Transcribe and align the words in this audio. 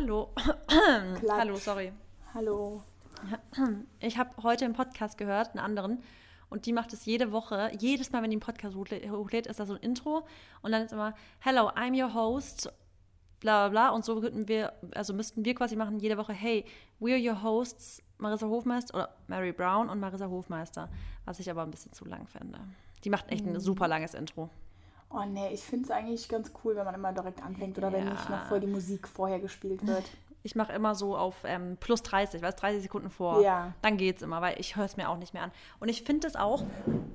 Hallo. 0.00 0.28
Hallo, 1.28 1.56
sorry. 1.56 1.92
Hallo. 2.32 2.84
Ich 3.98 4.16
habe 4.16 4.30
heute 4.44 4.64
einen 4.64 4.74
Podcast 4.74 5.18
gehört, 5.18 5.48
einen 5.50 5.58
anderen. 5.58 6.04
Und 6.50 6.66
die 6.66 6.72
macht 6.72 6.92
es 6.92 7.04
jede 7.04 7.32
Woche. 7.32 7.72
Jedes 7.80 8.12
Mal, 8.12 8.22
wenn 8.22 8.30
die 8.30 8.36
einen 8.36 8.40
Podcast 8.40 8.76
hochlädt, 8.76 9.48
ist 9.48 9.58
da 9.58 9.66
so 9.66 9.74
ein 9.74 9.80
Intro. 9.80 10.24
Und 10.62 10.70
dann 10.70 10.82
ist 10.82 10.92
immer, 10.92 11.14
Hello, 11.40 11.68
I'm 11.70 12.00
your 12.00 12.14
host. 12.14 12.72
Bla 13.40 13.66
bla 13.66 13.88
bla. 13.88 13.88
Und 13.90 14.04
so 14.04 14.20
könnten 14.20 14.46
wir, 14.46 14.72
also 14.94 15.12
müssten 15.14 15.44
wir 15.44 15.56
quasi 15.56 15.74
machen 15.74 15.98
jede 15.98 16.16
Woche, 16.16 16.32
hey, 16.32 16.64
we're 17.00 17.18
your 17.20 17.42
hosts, 17.42 18.00
Marissa 18.18 18.46
Hofmeister 18.46 18.94
oder 18.94 19.14
Mary 19.26 19.50
Brown 19.50 19.88
und 19.90 19.98
Marissa 19.98 20.28
Hofmeister. 20.28 20.88
Was 21.24 21.40
ich 21.40 21.50
aber 21.50 21.64
ein 21.64 21.72
bisschen 21.72 21.92
zu 21.92 22.04
lang 22.04 22.28
finde. 22.28 22.60
Die 23.02 23.10
macht 23.10 23.32
echt 23.32 23.44
ein 23.44 23.54
Mhm. 23.54 23.58
super 23.60 23.88
langes 23.88 24.14
Intro. 24.14 24.48
Oh 25.10 25.24
nee, 25.26 25.48
ich 25.52 25.62
finde 25.62 25.86
es 25.86 25.90
eigentlich 25.90 26.28
ganz 26.28 26.52
cool, 26.64 26.76
wenn 26.76 26.84
man 26.84 26.94
immer 26.94 27.12
direkt 27.12 27.42
anfängt 27.42 27.78
oder 27.78 27.92
wenn 27.92 28.06
Ja. 28.06 28.12
nicht 28.12 28.28
noch 28.28 28.44
voll 28.46 28.60
die 28.60 28.66
Musik 28.66 29.08
vorher 29.08 29.40
gespielt 29.40 29.86
wird. 29.86 30.04
Ich 30.44 30.54
mache 30.54 30.72
immer 30.72 30.94
so 30.94 31.16
auf 31.16 31.34
ähm, 31.44 31.76
plus 31.80 32.00
30, 32.04 32.40
weißt 32.40 32.62
30 32.62 32.82
Sekunden 32.82 33.10
vor. 33.10 33.42
Ja. 33.42 33.74
Dann 33.82 33.96
geht's 33.96 34.22
immer, 34.22 34.40
weil 34.40 34.58
ich 34.60 34.76
höre 34.76 34.84
es 34.84 34.96
mir 34.96 35.08
auch 35.10 35.18
nicht 35.18 35.34
mehr 35.34 35.42
an. 35.42 35.50
Und 35.80 35.88
ich 35.88 36.04
finde 36.04 36.28
es 36.28 36.36
auch, 36.36 36.62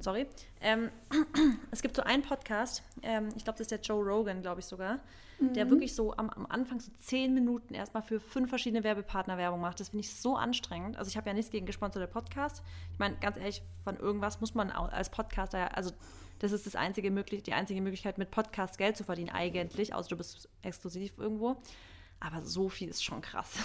sorry, 0.01 0.27
ähm, 0.59 0.91
es 1.71 1.81
gibt 1.81 1.95
so 1.95 2.03
einen 2.03 2.21
Podcast, 2.21 2.83
ähm, 3.01 3.29
ich 3.37 3.45
glaube, 3.45 3.57
das 3.57 3.61
ist 3.61 3.71
der 3.71 3.79
Joe 3.79 4.03
Rogan, 4.03 4.41
glaube 4.41 4.59
ich 4.59 4.65
sogar, 4.65 4.99
der 5.39 5.69
wirklich 5.69 5.95
so 5.95 6.13
am, 6.15 6.29
am 6.31 6.45
Anfang 6.47 6.81
so 6.81 6.91
zehn 6.99 7.33
Minuten 7.33 7.73
erstmal 7.73 8.03
für 8.03 8.19
fünf 8.19 8.49
verschiedene 8.49 8.83
Werbepartner 8.83 9.37
Werbung 9.37 9.61
macht. 9.61 9.79
Das 9.79 9.89
finde 9.89 10.01
ich 10.01 10.13
so 10.13 10.35
anstrengend. 10.35 10.97
Also 10.97 11.07
ich 11.09 11.15
habe 11.17 11.27
ja 11.29 11.33
nichts 11.33 11.49
gegen 11.49 11.65
gesponserte 11.65 12.07
Podcasts. 12.07 12.61
Ich 12.91 12.99
meine, 12.99 13.15
ganz 13.15 13.37
ehrlich, 13.37 13.63
von 13.85 13.95
irgendwas 13.95 14.41
muss 14.41 14.53
man 14.53 14.69
als 14.69 15.09
Podcaster, 15.09 15.57
ja- 15.59 15.67
also 15.69 15.91
das 16.43 16.51
ist 16.51 16.65
das 16.65 16.75
einzige 16.75 17.09
möglich, 17.09 17.41
die 17.41 17.53
einzige 17.53 17.81
Möglichkeit, 17.81 18.17
mit 18.17 18.29
Podcasts 18.29 18.77
Geld 18.77 18.97
zu 18.97 19.05
verdienen 19.05 19.29
eigentlich, 19.29 19.95
außer 19.95 20.09
du 20.09 20.17
bist 20.17 20.49
exklusiv 20.61 21.13
irgendwo. 21.17 21.55
Aber 22.19 22.41
so 22.41 22.67
viel 22.67 22.89
ist 22.89 23.03
schon 23.03 23.21
krass. 23.21 23.55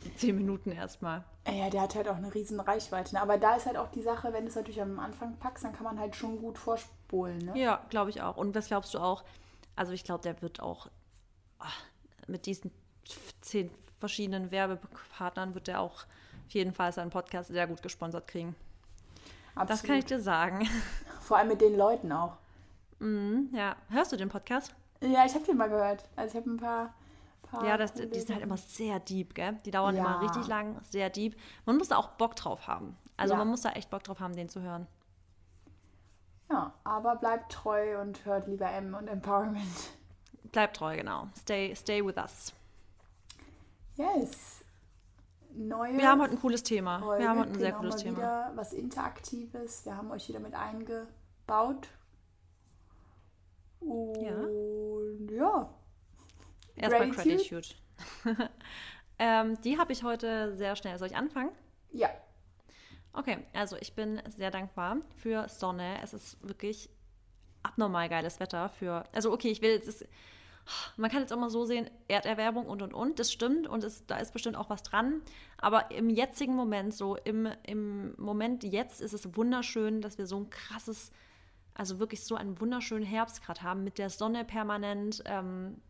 So 0.00 0.10
zehn 0.16 0.36
Minuten 0.36 0.70
erstmal. 0.70 1.24
Ja, 1.50 1.70
der 1.70 1.80
hat 1.80 1.94
halt 1.94 2.08
auch 2.08 2.16
eine 2.16 2.34
riesen 2.34 2.60
Reichweite. 2.60 3.14
Ne? 3.14 3.22
Aber 3.22 3.38
da 3.38 3.54
ist 3.54 3.64
halt 3.64 3.78
auch 3.78 3.90
die 3.90 4.02
Sache, 4.02 4.34
wenn 4.34 4.42
du 4.42 4.50
es 4.50 4.54
natürlich 4.54 4.82
am 4.82 4.98
Anfang 4.98 5.38
packst, 5.38 5.64
dann 5.64 5.72
kann 5.72 5.84
man 5.84 5.98
halt 5.98 6.14
schon 6.14 6.38
gut 6.40 6.58
vorspulen. 6.58 7.38
Ne? 7.38 7.58
Ja, 7.58 7.86
glaube 7.88 8.10
ich 8.10 8.20
auch. 8.20 8.36
Und 8.36 8.54
was 8.54 8.66
glaubst 8.66 8.92
du 8.92 8.98
auch? 8.98 9.24
Also 9.76 9.92
ich 9.92 10.04
glaube, 10.04 10.22
der 10.22 10.42
wird 10.42 10.60
auch 10.60 10.90
ach, 11.58 11.84
mit 12.26 12.44
diesen 12.44 12.70
zehn 13.40 13.70
verschiedenen 13.98 14.50
Werbepartnern 14.50 15.54
wird 15.54 15.68
der 15.68 15.80
auch 15.80 16.04
auf 16.46 16.50
jeden 16.50 16.74
Fall 16.74 16.92
seinen 16.92 17.10
Podcast 17.10 17.48
sehr 17.48 17.66
gut 17.66 17.80
gesponsert 17.80 18.26
kriegen. 18.26 18.54
Das 19.54 19.70
Absolut. 19.70 19.86
kann 19.86 19.98
ich 20.00 20.04
dir 20.04 20.20
sagen. 20.20 20.68
Vor 21.24 21.38
allem 21.38 21.48
mit 21.48 21.60
den 21.60 21.76
Leuten 21.76 22.12
auch. 22.12 22.36
Mhm, 22.98 23.48
ja, 23.52 23.76
hörst 23.88 24.12
du 24.12 24.16
den 24.16 24.28
Podcast? 24.28 24.74
Ja, 25.00 25.24
ich 25.24 25.34
habe 25.34 25.44
den 25.44 25.56
mal 25.56 25.68
gehört. 25.68 26.04
Also 26.16 26.36
ich 26.36 26.42
habe 26.42 26.50
ein 26.54 26.56
paar. 26.58 26.94
paar 27.42 27.64
Ja, 27.66 27.76
das, 27.76 27.94
die 27.94 28.02
sind 28.20 28.30
halt 28.34 28.42
immer 28.42 28.56
sehr 28.58 29.00
deep, 29.00 29.34
gell? 29.34 29.56
Die 29.64 29.70
dauern 29.70 29.96
Ja. 29.96 30.02
immer 30.02 30.20
richtig 30.20 30.46
lang, 30.46 30.78
sehr 30.84 31.10
deep. 31.10 31.36
Man 31.64 31.76
muss 31.78 31.88
da 31.88 31.96
auch 31.96 32.08
Bock 32.08 32.36
drauf 32.36 32.66
haben. 32.68 32.96
Also 33.16 33.34
Ja. 33.34 33.38
man 33.38 33.48
muss 33.48 33.62
da 33.62 33.70
echt 33.70 33.90
Bock 33.90 34.02
drauf 34.04 34.20
haben, 34.20 34.34
den 34.36 34.48
zu 34.48 34.60
hören. 34.60 34.86
Ja, 36.50 36.74
aber 36.84 37.16
bleibt 37.16 37.50
treu 37.52 38.00
und 38.00 38.24
hört 38.26 38.46
lieber 38.46 38.70
M 38.70 38.94
und 38.94 39.08
Empowerment. 39.08 39.64
Bleib 40.52 40.74
treu, 40.74 40.96
genau. 40.96 41.28
Stay, 41.38 41.74
stay 41.74 42.04
with 42.04 42.16
us. 42.16 42.52
Yes. 43.96 44.63
Neue 45.56 45.96
Wir 45.96 46.08
haben 46.08 46.20
heute 46.20 46.32
ein 46.32 46.40
cooles 46.40 46.64
Thema. 46.64 46.98
Folge, 46.98 47.22
Wir 47.22 47.30
haben 47.30 47.38
heute 47.38 47.50
ein 47.50 47.58
sehr 47.58 47.68
genau, 47.68 47.78
cooles 47.80 47.94
mal 47.96 48.02
Thema. 48.02 48.16
wieder 48.16 48.52
was 48.56 48.72
Interaktives. 48.72 49.86
Wir 49.86 49.96
haben 49.96 50.10
euch 50.10 50.28
wieder 50.28 50.40
mit 50.40 50.54
eingebaut. 50.54 51.88
Und 53.78 55.30
ja. 55.30 55.72
Erstmal 56.74 57.10
Gratitude? 57.10 57.68
Gratitude. 58.22 58.50
ähm, 59.18 59.60
die 59.60 59.78
habe 59.78 59.92
ich 59.92 60.02
heute 60.02 60.56
sehr 60.56 60.74
schnell. 60.74 60.98
Soll 60.98 61.08
ich 61.08 61.16
anfangen? 61.16 61.50
Ja. 61.92 62.08
Okay, 63.12 63.38
also 63.52 63.76
ich 63.76 63.94
bin 63.94 64.20
sehr 64.28 64.50
dankbar 64.50 64.96
für 65.14 65.48
Sonne. 65.48 65.98
Es 66.02 66.14
ist 66.14 66.36
wirklich 66.46 66.90
abnormal 67.62 68.08
geiles 68.08 68.40
Wetter 68.40 68.70
für. 68.70 69.04
Also 69.12 69.32
okay, 69.32 69.52
ich 69.52 69.62
will 69.62 69.70
jetzt. 69.70 70.04
Man 70.96 71.10
kann 71.10 71.20
jetzt 71.20 71.32
auch 71.32 71.38
mal 71.38 71.50
so 71.50 71.64
sehen, 71.64 71.90
Erderwärmung 72.08 72.66
und 72.66 72.82
und 72.82 72.94
und, 72.94 73.18
das 73.18 73.32
stimmt 73.32 73.66
und 73.66 73.84
es, 73.84 74.06
da 74.06 74.16
ist 74.16 74.32
bestimmt 74.32 74.56
auch 74.56 74.70
was 74.70 74.82
dran. 74.82 75.22
Aber 75.58 75.90
im 75.90 76.08
jetzigen 76.10 76.54
Moment, 76.54 76.94
so 76.94 77.16
im, 77.16 77.48
im 77.64 78.14
Moment 78.16 78.64
jetzt 78.64 79.00
ist 79.00 79.12
es 79.12 79.36
wunderschön, 79.36 80.00
dass 80.00 80.18
wir 80.18 80.26
so 80.26 80.38
ein 80.38 80.50
krasses, 80.50 81.10
also 81.74 81.98
wirklich 81.98 82.24
so 82.24 82.34
einen 82.34 82.60
wunderschönen 82.60 83.04
Herbst 83.04 83.42
gerade 83.42 83.62
haben, 83.62 83.84
mit 83.84 83.98
der 83.98 84.10
Sonne 84.10 84.44
permanent. 84.44 85.22
Ähm, 85.26 85.80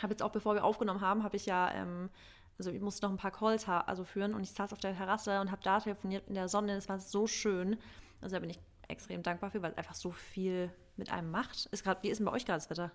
habe 0.00 0.12
jetzt 0.12 0.22
auch, 0.22 0.32
bevor 0.32 0.54
wir 0.54 0.64
aufgenommen 0.64 1.00
haben, 1.00 1.22
habe 1.22 1.36
ich 1.36 1.46
ja, 1.46 1.72
ähm, 1.72 2.10
also 2.58 2.70
ich 2.70 2.80
musste 2.80 3.06
noch 3.06 3.12
ein 3.12 3.18
paar 3.18 3.30
Calls 3.30 3.68
also 3.68 4.04
führen 4.04 4.34
und 4.34 4.42
ich 4.42 4.52
saß 4.52 4.72
auf 4.72 4.78
der 4.78 4.96
Terrasse 4.96 5.40
und 5.40 5.50
habe 5.50 5.62
da 5.62 5.80
telefoniert 5.80 6.28
in 6.28 6.34
der 6.34 6.48
Sonne. 6.48 6.76
Es 6.76 6.88
war 6.88 6.98
so 6.98 7.26
schön. 7.26 7.76
Also 8.20 8.36
da 8.36 8.40
bin 8.40 8.50
ich 8.50 8.60
extrem 8.88 9.22
dankbar 9.22 9.50
für, 9.50 9.62
weil 9.62 9.72
es 9.72 9.78
einfach 9.78 9.94
so 9.94 10.10
viel 10.10 10.70
mit 10.96 11.10
einem 11.10 11.30
macht. 11.30 11.66
Ist 11.66 11.84
grad, 11.84 12.02
wie 12.02 12.10
ist 12.10 12.18
denn 12.18 12.26
bei 12.26 12.32
euch 12.32 12.44
gerade 12.44 12.58
das 12.58 12.70
Wetter? 12.70 12.92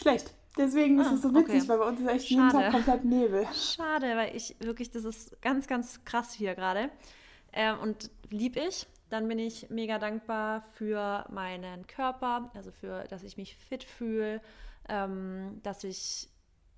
Schlecht. 0.00 0.34
Deswegen 0.56 0.98
ist 0.98 1.06
Ah, 1.08 1.14
es 1.14 1.22
so 1.22 1.34
witzig, 1.34 1.60
okay. 1.62 1.68
weil 1.68 1.78
bei 1.78 1.84
uns 1.86 2.00
ist 2.00 2.06
echt 2.08 2.30
jeden 2.30 2.50
Schade. 2.50 2.64
Tag 2.64 2.72
komplett 2.72 3.04
Nebel. 3.04 3.46
Schade, 3.54 4.16
weil 4.16 4.34
ich 4.34 4.56
wirklich, 4.60 4.90
das 4.90 5.04
ist 5.04 5.40
ganz, 5.40 5.66
ganz 5.68 6.04
krass 6.04 6.32
hier 6.32 6.54
gerade. 6.54 6.90
Ähm, 7.52 7.78
und 7.80 8.10
lieb 8.30 8.56
ich. 8.56 8.86
Dann 9.10 9.26
bin 9.26 9.38
ich 9.38 9.70
mega 9.70 9.98
dankbar 9.98 10.60
für 10.74 11.24
meinen 11.30 11.86
Körper, 11.86 12.50
also 12.54 12.70
für, 12.70 13.04
dass 13.04 13.22
ich 13.22 13.38
mich 13.38 13.56
fit 13.56 13.82
fühle, 13.84 14.42
ähm, 14.88 15.60
dass 15.62 15.82
ich 15.82 16.28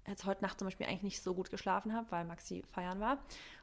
jetzt 0.06 0.26
heute 0.26 0.42
Nacht 0.44 0.58
zum 0.60 0.66
Beispiel 0.66 0.86
eigentlich 0.86 1.02
nicht 1.02 1.22
so 1.22 1.34
gut 1.34 1.50
geschlafen 1.50 1.92
habe, 1.92 2.06
weil 2.10 2.24
Maxi 2.24 2.62
feiern 2.70 3.00
war 3.00 3.18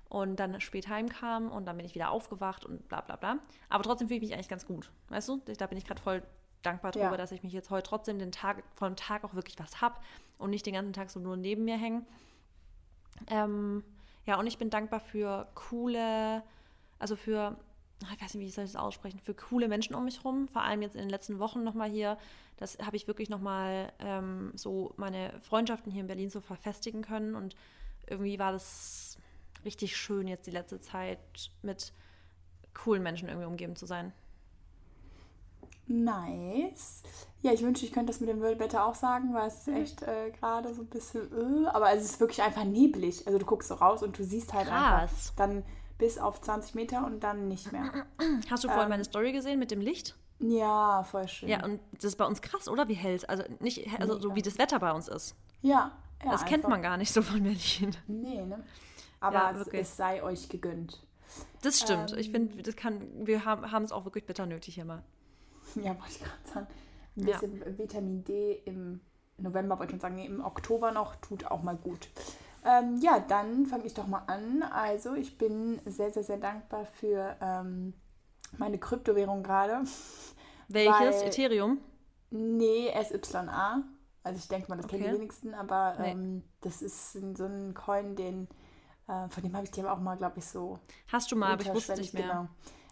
und 0.09 0.37
dann 0.37 0.59
spät 0.59 0.89
heimkam 0.89 1.49
und 1.49 1.65
dann 1.65 1.77
bin 1.77 1.85
ich 1.85 1.95
wieder 1.95 2.11
aufgewacht 2.11 2.65
und 2.65 2.87
bla 2.89 2.99
bla 3.01 3.15
bla. 3.15 3.37
Aber 3.69 3.83
trotzdem 3.83 4.07
fühle 4.09 4.17
ich 4.17 4.23
mich 4.23 4.33
eigentlich 4.33 4.49
ganz 4.49 4.65
gut. 4.65 4.91
Weißt 5.09 5.29
du? 5.29 5.41
Da 5.57 5.67
bin 5.67 5.77
ich 5.77 5.85
gerade 5.85 6.01
voll 6.01 6.21
dankbar 6.61 6.91
drüber, 6.91 7.11
Ja. 7.11 7.17
dass 7.17 7.31
ich 7.31 7.43
mich 7.43 7.53
jetzt 7.53 7.69
heute 7.69 7.87
trotzdem 7.87 8.19
den 8.19 8.31
Tag, 8.31 8.63
vor 8.75 8.87
dem 8.89 8.95
Tag 8.95 9.23
auch 9.23 9.33
wirklich 9.33 9.57
was 9.59 9.81
habe 9.81 9.99
und 10.37 10.49
nicht 10.49 10.65
den 10.65 10.73
ganzen 10.73 10.93
Tag 10.93 11.09
so 11.09 11.19
nur 11.19 11.37
neben 11.37 11.65
mir 11.65 11.77
hängen. 11.77 12.05
Ähm, 13.27 13.83
ja, 14.25 14.37
und 14.39 14.47
ich 14.47 14.57
bin 14.57 14.69
dankbar 14.69 14.99
für 14.99 15.47
coole, 15.55 16.43
also 16.99 17.15
für, 17.15 17.57
ich 18.13 18.21
weiß 18.21 18.33
nicht, 18.35 18.45
wie 18.45 18.51
soll 18.51 18.65
ich 18.65 18.73
das 18.73 18.81
aussprechen, 18.81 19.19
für 19.19 19.33
coole 19.33 19.67
Menschen 19.67 19.95
um 19.95 20.05
mich 20.05 20.23
rum. 20.23 20.47
Vor 20.47 20.61
allem 20.63 20.81
jetzt 20.81 20.95
in 20.95 21.01
den 21.01 21.09
letzten 21.09 21.39
Wochen 21.39 21.63
nochmal 21.63 21.89
hier. 21.89 22.17
Das 22.57 22.77
habe 22.79 22.95
ich 22.95 23.07
wirklich 23.07 23.29
nochmal 23.29 23.91
ähm, 23.99 24.51
so 24.55 24.93
meine 24.97 25.39
Freundschaften 25.41 25.91
hier 25.91 26.01
in 26.01 26.07
Berlin 26.07 26.29
so 26.29 26.41
verfestigen 26.41 27.01
können. 27.01 27.35
Und 27.35 27.55
irgendwie 28.07 28.37
war 28.39 28.51
das 28.51 29.17
richtig 29.65 29.95
schön, 29.97 30.27
jetzt 30.27 30.47
die 30.47 30.51
letzte 30.51 30.79
Zeit 30.79 31.19
mit 31.61 31.93
coolen 32.73 33.01
Menschen 33.01 33.27
irgendwie 33.27 33.47
umgeben 33.47 33.75
zu 33.75 33.85
sein. 33.85 34.13
Nice. 35.87 37.03
Ja, 37.41 37.51
ich 37.53 37.61
wünschte, 37.61 37.85
ich 37.85 37.91
könnte 37.93 38.11
das 38.11 38.19
mit 38.19 38.29
dem 38.29 38.41
Wetter 38.41 38.85
auch 38.85 38.95
sagen, 38.95 39.33
weil 39.33 39.47
es 39.47 39.59
ist 39.59 39.67
echt 39.67 40.01
äh, 40.03 40.31
gerade 40.31 40.73
so 40.73 40.81
ein 40.81 40.87
bisschen. 40.87 41.65
Äh, 41.65 41.67
aber 41.69 41.91
es 41.93 42.03
ist 42.03 42.19
wirklich 42.19 42.41
einfach 42.41 42.63
neblig. 42.63 43.25
Also 43.25 43.39
du 43.39 43.45
guckst 43.45 43.69
so 43.69 43.75
raus 43.75 44.03
und 44.03 44.17
du 44.17 44.23
siehst 44.23 44.53
halt 44.53 44.67
Krass. 44.67 45.01
einfach 45.01 45.35
dann 45.35 45.63
bis 45.97 46.17
auf 46.17 46.41
20 46.41 46.75
Meter 46.75 47.05
und 47.05 47.21
dann 47.23 47.47
nicht 47.47 47.71
mehr. 47.71 47.91
Hast 48.49 48.63
du 48.63 48.67
vorhin 48.67 48.89
meine 48.89 49.03
Story 49.03 49.31
gesehen 49.31 49.59
mit 49.59 49.71
dem 49.71 49.81
Licht? 49.81 50.15
Ja, 50.39 51.03
voll 51.03 51.27
schön. 51.27 51.49
Ja, 51.49 51.63
und 51.63 51.79
das 51.93 52.05
ist 52.05 52.15
bei 52.17 52.25
uns 52.25 52.41
krass, 52.41 52.67
oder? 52.67 52.87
Wie 52.87 52.93
hell 52.93 53.15
es, 53.15 53.25
also 53.25 53.43
nicht, 53.59 53.87
also 53.99 54.19
so 54.19 54.35
wie 54.35 54.43
das 54.43 54.59
Wetter 54.59 54.77
bei 54.79 54.91
uns 54.91 55.07
ist. 55.07 55.35
ja, 55.63 55.91
ja 56.23 56.31
das 56.31 56.45
kennt 56.45 56.67
man 56.67 56.81
gar 56.83 56.97
nicht 56.97 57.11
so 57.11 57.21
von 57.23 57.41
Berlin. 57.41 57.95
Nee, 58.07 58.45
ne? 58.45 58.63
Aber 59.19 59.35
Ja, 59.35 59.51
es, 59.51 59.67
es 59.69 59.97
sei 59.97 60.21
euch 60.21 60.47
gegönnt. 60.49 61.01
Das 61.63 61.79
stimmt. 61.79 62.11
ich 62.13 62.27
Ähm. 62.27 62.33
finde, 62.49 62.61
das 62.61 62.75
kann, 62.75 63.01
wir 63.25 63.45
haben 63.45 63.71
haben 63.71 63.83
es 63.83 63.91
auch 63.91 64.05
wirklich 64.05 64.25
bitter 64.25 64.45
nötig 64.45 64.75
hier 64.75 64.85
mal. 64.85 65.03
Ja, 65.75 65.91
wollte 65.99 66.09
ich 66.11 66.19
gerade 66.19 66.47
sagen. 66.53 66.67
Ein 67.17 67.27
Ja. 67.27 67.37
bisschen 67.39 67.77
Vitamin 67.77 68.23
D 68.23 68.61
im 68.65 69.01
November, 69.37 69.77
wollte 69.79 69.85
ich 69.85 69.91
schon 69.91 69.99
sagen, 69.99 70.15
nee, 70.15 70.25
im 70.25 70.43
Oktober 70.43 70.91
noch, 70.91 71.15
tut 71.17 71.45
auch 71.49 71.61
mal 71.63 71.75
gut. 71.75 72.09
Ähm, 72.65 72.97
ja, 73.01 73.19
dann 73.19 73.65
fange 73.65 73.85
ich 73.85 73.93
doch 73.93 74.07
mal 74.07 74.23
an. 74.27 74.63
Also, 74.63 75.13
ich 75.13 75.37
bin 75.37 75.79
sehr, 75.85 76.11
sehr, 76.11 76.23
sehr 76.23 76.37
dankbar 76.37 76.85
für 76.85 77.35
ähm, 77.41 77.93
meine 78.57 78.77
Kryptowährung 78.77 79.43
gerade. 79.43 79.83
Welches? 80.67 81.21
Weil- 81.21 81.27
Ethereum? 81.27 81.79
Nee, 82.29 82.91
SYA. 83.03 83.83
Also, 84.23 84.39
ich 84.39 84.47
denke 84.49 84.69
mal, 84.69 84.75
das 84.75 84.87
kennen 84.87 85.03
Okay. 85.03 85.11
die 85.13 85.17
wenigsten, 85.19 85.53
aber 85.53 85.95
Nee. 85.99 86.11
ähm, 86.11 86.43
das 86.61 86.81
ist 86.81 87.13
so 87.13 87.45
ein 87.45 87.73
Coin, 87.73 88.15
den, 88.17 88.47
äh, 89.07 89.29
von 89.29 89.43
dem 89.43 89.53
habe 89.55 89.63
ich 89.63 89.71
dir 89.71 89.89
auch 89.91 89.99
mal, 89.99 90.17
glaube 90.17 90.39
ich, 90.39 90.45
so. 90.45 90.79
Hast 91.11 91.31
du 91.31 91.35
mal, 91.37 91.53
aber 91.53 91.61
ich 91.61 91.73
wusste 91.73 91.95
nicht 91.95 92.13
mehr. 92.13 92.47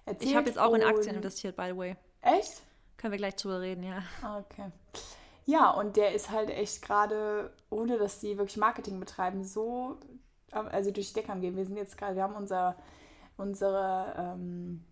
genau, 0.05 0.17
Ich 0.21 0.35
habe 0.35 0.47
jetzt 0.47 0.57
auch 0.59 0.73
in 0.73 0.83
Aktien 0.83 1.15
investiert, 1.17 1.57
by 1.57 1.67
the 1.71 1.77
way. 1.77 1.97
Echt? 2.25 2.61
Können 2.97 3.11
wir 3.11 3.17
gleich 3.17 3.35
drüber 3.35 3.61
reden, 3.61 3.83
ja. 3.83 4.03
Okay. 4.39 4.71
Ja, 5.45 5.69
und 5.69 5.95
der 5.95 6.13
ist 6.15 6.31
halt 6.31 6.49
echt 6.49 6.81
gerade, 6.81 7.53
ohne 7.69 7.97
dass 7.99 8.19
die 8.19 8.37
wirklich 8.37 8.57
Marketing 8.57 8.99
betreiben, 8.99 9.43
so, 9.43 9.99
also 10.51 10.89
durch 10.91 11.09
die 11.09 11.13
Decke 11.13 11.31
am 11.31 11.41
gehen. 11.41 11.55
Wir 11.55 11.65
sind 11.65 11.77
jetzt 11.77 11.97
gerade, 11.97 12.15
wir 12.15 12.23
haben 12.23 12.35
unser, 12.35 12.75
unsere, 13.37 14.15
ähm, 14.17 14.83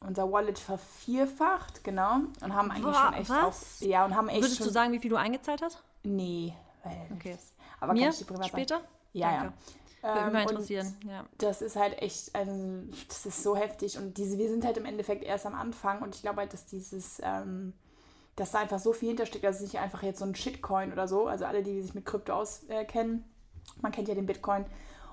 unser 0.00 0.30
Wallet 0.30 0.58
vervierfacht, 0.58 1.82
genau, 1.82 2.16
und 2.42 2.54
haben 2.54 2.70
eigentlich 2.70 2.84
Boah, 2.84 3.06
schon 3.06 3.14
echt 3.14 3.30
was? 3.30 3.80
auch, 3.82 3.86
ja, 3.86 4.04
und 4.04 4.14
haben 4.14 4.28
echt 4.28 4.42
Würdest 4.42 4.58
schon, 4.58 4.66
du 4.66 4.72
sagen, 4.72 4.92
wie 4.92 4.98
viel 4.98 5.10
du 5.10 5.16
eingezahlt 5.16 5.62
hast? 5.62 5.82
nee, 6.02 6.54
weil 6.84 7.08
Okay. 7.16 7.38
Aber 7.80 7.94
Mir 7.94 8.02
kann 8.02 8.10
ich 8.10 8.18
dir 8.18 8.24
privat 8.26 8.48
später? 8.48 8.74
sagen. 8.76 8.88
Ja, 9.14 9.30
Danke. 9.30 9.44
ja. 9.46 9.52
Würde 10.02 10.30
mich 10.30 10.34
Ähm, 10.34 10.46
und 10.46 10.50
interessieren. 10.50 10.96
Ja. 11.08 11.24
Das 11.38 11.62
ist 11.62 11.76
halt 11.76 12.00
echt, 12.00 12.34
also, 12.34 12.52
das 13.08 13.26
ist 13.26 13.42
so 13.42 13.56
heftig. 13.56 13.98
Und 13.98 14.16
diese, 14.16 14.38
wir 14.38 14.48
sind 14.48 14.64
halt 14.64 14.76
im 14.76 14.84
Endeffekt 14.86 15.24
erst 15.24 15.46
am 15.46 15.54
Anfang. 15.54 16.02
Und 16.02 16.14
ich 16.14 16.22
glaube 16.22 16.38
halt, 16.40 16.52
dass 16.52 16.66
dieses, 16.66 17.20
ähm, 17.22 17.72
dass 18.36 18.52
da 18.52 18.58
einfach 18.60 18.78
so 18.78 18.92
viel 18.92 19.08
hintersteckt, 19.08 19.44
dass 19.44 19.56
es 19.56 19.62
nicht 19.62 19.78
einfach 19.78 20.02
jetzt 20.02 20.20
so 20.20 20.24
ein 20.24 20.34
Shitcoin 20.34 20.92
oder 20.92 21.06
so. 21.08 21.26
Also 21.26 21.44
alle, 21.44 21.62
die 21.62 21.82
sich 21.82 21.94
mit 21.94 22.06
Krypto 22.06 22.32
auskennen, 22.32 23.24
man 23.82 23.92
kennt 23.92 24.08
ja 24.08 24.14
den 24.14 24.26
Bitcoin. 24.26 24.64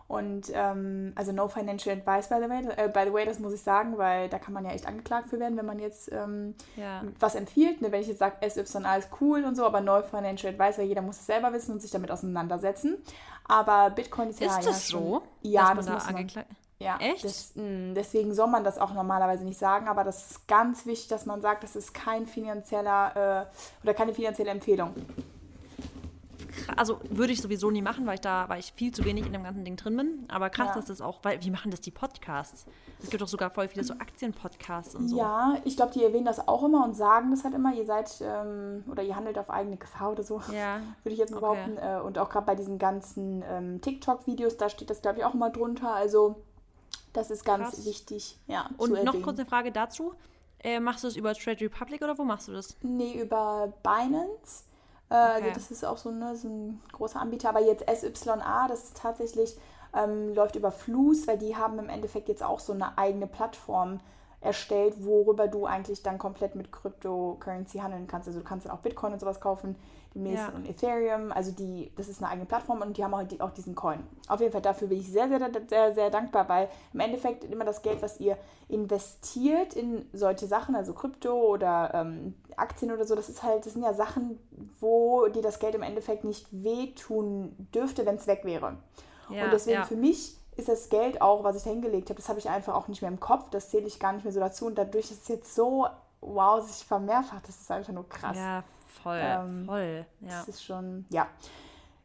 Und 0.07 0.49
ähm, 0.53 1.11
also 1.15 1.33
no 1.33 1.49
financial 1.49 1.93
advice 1.93 2.29
by 2.29 2.35
the 2.41 2.49
way, 2.49 2.63
äh, 2.77 2.87
by 2.87 3.01
the 3.03 3.11
way, 3.11 3.25
das 3.25 3.39
muss 3.39 3.51
ich 3.51 3.61
sagen, 3.61 3.97
weil 3.97 4.29
da 4.29 4.39
kann 4.39 4.53
man 4.53 4.63
ja 4.63 4.71
echt 4.71 4.87
angeklagt 4.87 5.29
für 5.29 5.37
werden, 5.37 5.57
wenn 5.57 5.65
man 5.65 5.79
jetzt 5.79 6.09
ähm, 6.13 6.55
Ja. 6.77 7.03
was 7.19 7.35
empfiehlt. 7.35 7.81
Ne? 7.81 7.91
Wenn 7.91 7.99
ich 7.99 8.07
jetzt 8.07 8.19
sage, 8.19 8.37
SYA 8.49 8.95
ist 8.95 9.09
cool 9.19 9.43
und 9.43 9.55
so, 9.55 9.65
aber 9.65 9.81
no 9.81 10.01
financial 10.03 10.53
advice, 10.53 10.77
weil 10.77 10.85
jeder 10.87 11.01
muss 11.01 11.19
es 11.19 11.25
selber 11.25 11.51
wissen 11.51 11.73
und 11.73 11.81
sich 11.81 11.91
damit 11.91 12.09
auseinandersetzen. 12.09 12.95
Aber 13.47 13.89
Bitcoin 13.91 14.29
ist, 14.29 14.39
ja 14.39 14.47
Ist 14.47 14.65
ja 14.65 14.71
das 14.71 14.89
schon, 14.89 15.01
so? 15.01 15.21
Ja, 15.41 15.73
das 15.73 15.85
man 15.85 15.95
muss 15.95 16.05
da 16.05 16.11
man. 16.11 16.27
Ja, 16.79 16.97
Echt? 16.99 17.23
Das, 17.23 17.53
mh, 17.55 17.93
deswegen 17.95 18.33
soll 18.35 18.47
man 18.47 18.63
das 18.63 18.77
auch 18.77 18.93
normalerweise 18.93 19.43
nicht 19.43 19.57
sagen, 19.57 19.87
aber 19.87 20.03
das 20.03 20.29
ist 20.31 20.47
ganz 20.47 20.85
wichtig, 20.85 21.07
dass 21.07 21.25
man 21.25 21.41
sagt, 21.41 21.63
das 21.63 21.75
ist 21.75 21.93
kein 21.93 22.27
finanzieller 22.27 23.47
äh, 23.49 23.83
oder 23.83 23.93
keine 23.95 24.13
finanzielle 24.13 24.51
Empfehlung. 24.51 24.93
Also 26.75 26.99
würde 27.09 27.31
ich 27.33 27.41
sowieso 27.41 27.71
nie 27.71 27.81
machen, 27.81 28.05
weil 28.05 28.15
ich 28.15 28.21
da, 28.21 28.49
weil 28.49 28.59
ich 28.59 28.73
viel 28.73 28.91
zu 28.93 29.05
wenig 29.05 29.25
in 29.25 29.33
dem 29.33 29.43
ganzen 29.43 29.63
Ding 29.63 29.75
drin 29.77 29.95
bin. 29.95 30.25
Aber 30.29 30.49
krass, 30.49 30.69
Ja. 30.69 30.75
dass 30.75 30.85
das 30.85 31.01
auch, 31.01 31.19
weil 31.23 31.41
wie 31.43 31.49
machen 31.51 31.71
das 31.71 31.81
die 31.81 31.91
Podcasts? 31.91 32.65
Es 33.01 33.09
gibt 33.09 33.21
doch 33.21 33.27
sogar 33.27 33.51
voll 33.51 33.67
viele 33.67 33.83
so 33.83 33.93
Aktienpodcasts 33.93 34.95
und 34.95 35.07
so. 35.07 35.17
Ja, 35.17 35.57
ich 35.63 35.75
glaube, 35.77 35.91
die 35.93 36.03
erwähnen 36.03 36.25
das 36.25 36.47
auch 36.47 36.63
immer 36.63 36.83
und 36.83 36.95
sagen 36.95 37.31
das 37.31 37.43
halt 37.43 37.53
immer, 37.53 37.73
ihr 37.73 37.85
seid 37.85 38.11
ähm, 38.21 38.83
oder 38.91 39.03
ihr 39.03 39.15
handelt 39.15 39.37
auf 39.37 39.49
eigene 39.49 39.77
Gefahr 39.77 40.11
oder 40.11 40.23
so, 40.23 40.41
Ja. 40.51 40.79
würde 41.03 41.13
ich 41.13 41.19
jetzt 41.19 41.31
mal 41.31 41.43
Okay. 41.43 41.55
behaupten. 41.73 41.77
Äh, 41.77 42.01
und 42.01 42.17
auch 42.17 42.29
gerade 42.29 42.45
bei 42.45 42.55
diesen 42.55 42.77
ganzen 42.79 43.43
ähm, 43.47 43.79
TikTok-Videos, 43.81 44.57
da 44.57 44.69
steht 44.69 44.89
das, 44.89 45.01
glaube 45.01 45.19
ich, 45.19 45.25
auch 45.25 45.33
immer 45.33 45.49
drunter. 45.51 45.93
Also 45.93 46.41
das 47.13 47.31
ist 47.31 47.45
ganz 47.45 47.71
Krass. 47.71 47.85
wichtig, 47.85 48.37
ja, 48.47 48.69
Und 48.77 48.91
noch 48.91 48.97
erwähnen. 48.99 49.23
kurz 49.23 49.39
eine 49.39 49.47
Frage 49.47 49.71
dazu. 49.71 50.13
Äh, 50.59 50.79
machst 50.79 51.03
du 51.03 51.07
es 51.07 51.15
über 51.15 51.33
Trade 51.33 51.61
Republic 51.61 52.01
oder 52.01 52.17
wo 52.17 52.23
machst 52.23 52.47
du 52.47 52.51
das? 52.53 52.75
Nee, 52.81 53.21
über 53.21 53.71
Binance. 53.83 54.63
Äh, 55.09 55.15
Also 55.15 55.49
Okay. 55.49 55.51
das 55.51 55.71
ist 55.71 55.85
auch 55.85 55.97
so, 55.97 56.11
ne, 56.11 56.35
so 56.35 56.47
ein 56.49 56.81
großer 56.91 57.19
Anbieter. 57.21 57.49
Aber 57.49 57.61
jetzt 57.61 57.87
SYA, 57.87 58.67
das 58.67 58.83
ist 58.85 58.97
tatsächlich, 58.97 59.55
ähm, 59.95 60.33
läuft 60.35 60.55
über 60.55 60.71
Flus, 60.71 61.27
weil 61.27 61.37
die 61.37 61.55
haben 61.55 61.79
im 61.79 61.89
Endeffekt 61.89 62.27
jetzt 62.29 62.43
auch 62.43 62.59
so 62.59 62.73
eine 62.73 62.97
eigene 62.97 63.27
Plattform 63.27 63.99
erstellt, 64.41 65.03
worüber 65.03 65.47
du 65.47 65.65
eigentlich 65.65 66.03
dann 66.03 66.17
komplett 66.19 66.55
mit 66.55 66.71
Cryptocurrency 66.71 67.79
handeln 67.79 68.07
kannst. 68.07 68.27
Also 68.27 68.39
du 68.39 68.45
kannst 68.45 68.65
dann 68.65 68.73
auch 68.73 68.79
Bitcoin 68.81 69.13
und 69.13 69.19
sowas 69.19 69.41
kaufen, 69.41 69.75
demnächst 70.17 70.47
Ja. 70.47 70.53
und 70.53 70.67
Ethereum. 70.67 71.31
Also 71.31 71.51
die, 71.51 71.91
das 71.95 72.07
ist 72.07 72.21
eine 72.21 72.31
eigene 72.31 72.45
Plattform 72.45 72.81
und 72.81 72.97
die 72.97 73.03
haben 73.03 73.13
auch, 73.13 73.23
die, 73.23 73.39
auch 73.39 73.51
diesen 73.51 73.75
Coin. 73.75 73.99
Auf 74.27 74.39
jeden 74.39 74.51
Fall 74.51 74.61
dafür 74.61 74.87
bin 74.87 74.99
ich 74.99 75.11
sehr, 75.11 75.27
sehr, 75.27 75.39
sehr, 75.67 75.93
sehr 75.93 76.09
dankbar, 76.09 76.49
weil 76.49 76.69
im 76.93 76.99
Endeffekt 76.99 77.43
immer 77.43 77.65
das 77.65 77.81
Geld, 77.81 78.01
was 78.01 78.19
ihr 78.19 78.37
investiert 78.67 79.73
in 79.73 80.07
solche 80.13 80.47
Sachen, 80.47 80.75
also 80.75 80.93
Krypto 80.93 81.33
oder 81.33 81.91
ähm, 81.93 82.33
Aktien 82.55 82.91
oder 82.91 83.05
so, 83.05 83.15
das 83.15 83.29
ist 83.29 83.43
halt, 83.43 83.65
das 83.65 83.73
sind 83.73 83.83
ja 83.83 83.93
Sachen, 83.93 84.39
wo 84.79 85.27
dir 85.27 85.41
das 85.41 85.59
Geld 85.59 85.75
im 85.75 85.83
Endeffekt 85.83 86.23
nicht 86.23 86.47
wehtun 86.51 87.55
dürfte, 87.73 88.05
wenn 88.05 88.15
es 88.15 88.27
weg 88.27 88.41
wäre. 88.43 88.77
Ja, 89.29 89.45
und 89.45 89.53
deswegen 89.53 89.79
ja. 89.79 89.85
für 89.85 89.95
mich 89.95 90.37
ist 90.55 90.69
das 90.69 90.89
Geld 90.89 91.21
auch, 91.21 91.43
was 91.43 91.55
ich 91.55 91.63
da 91.63 91.69
hingelegt 91.69 92.09
habe, 92.09 92.19
das 92.19 92.29
habe 92.29 92.39
ich 92.39 92.49
einfach 92.49 92.73
auch 92.73 92.87
nicht 92.87 93.01
mehr 93.01 93.11
im 93.11 93.19
Kopf, 93.19 93.49
das 93.51 93.69
zähle 93.69 93.85
ich 93.85 93.99
gar 93.99 94.13
nicht 94.13 94.23
mehr 94.23 94.33
so 94.33 94.39
dazu 94.39 94.65
und 94.65 94.75
dadurch 94.77 95.11
ist 95.11 95.23
es 95.23 95.27
jetzt 95.27 95.53
so, 95.53 95.87
wow, 96.21 96.65
sich 96.65 96.85
vermehrfacht, 96.85 97.47
das 97.47 97.61
ist 97.61 97.71
einfach 97.71 97.93
nur 97.93 98.09
krass. 98.09 98.35
Ja, 98.35 98.63
voll, 98.97 99.19
Ähm, 99.21 99.65
voll. 99.65 100.05
Ja. 100.21 100.29
Das 100.29 100.47
ist 100.47 100.63
schon, 100.63 101.05
ja. 101.09 101.27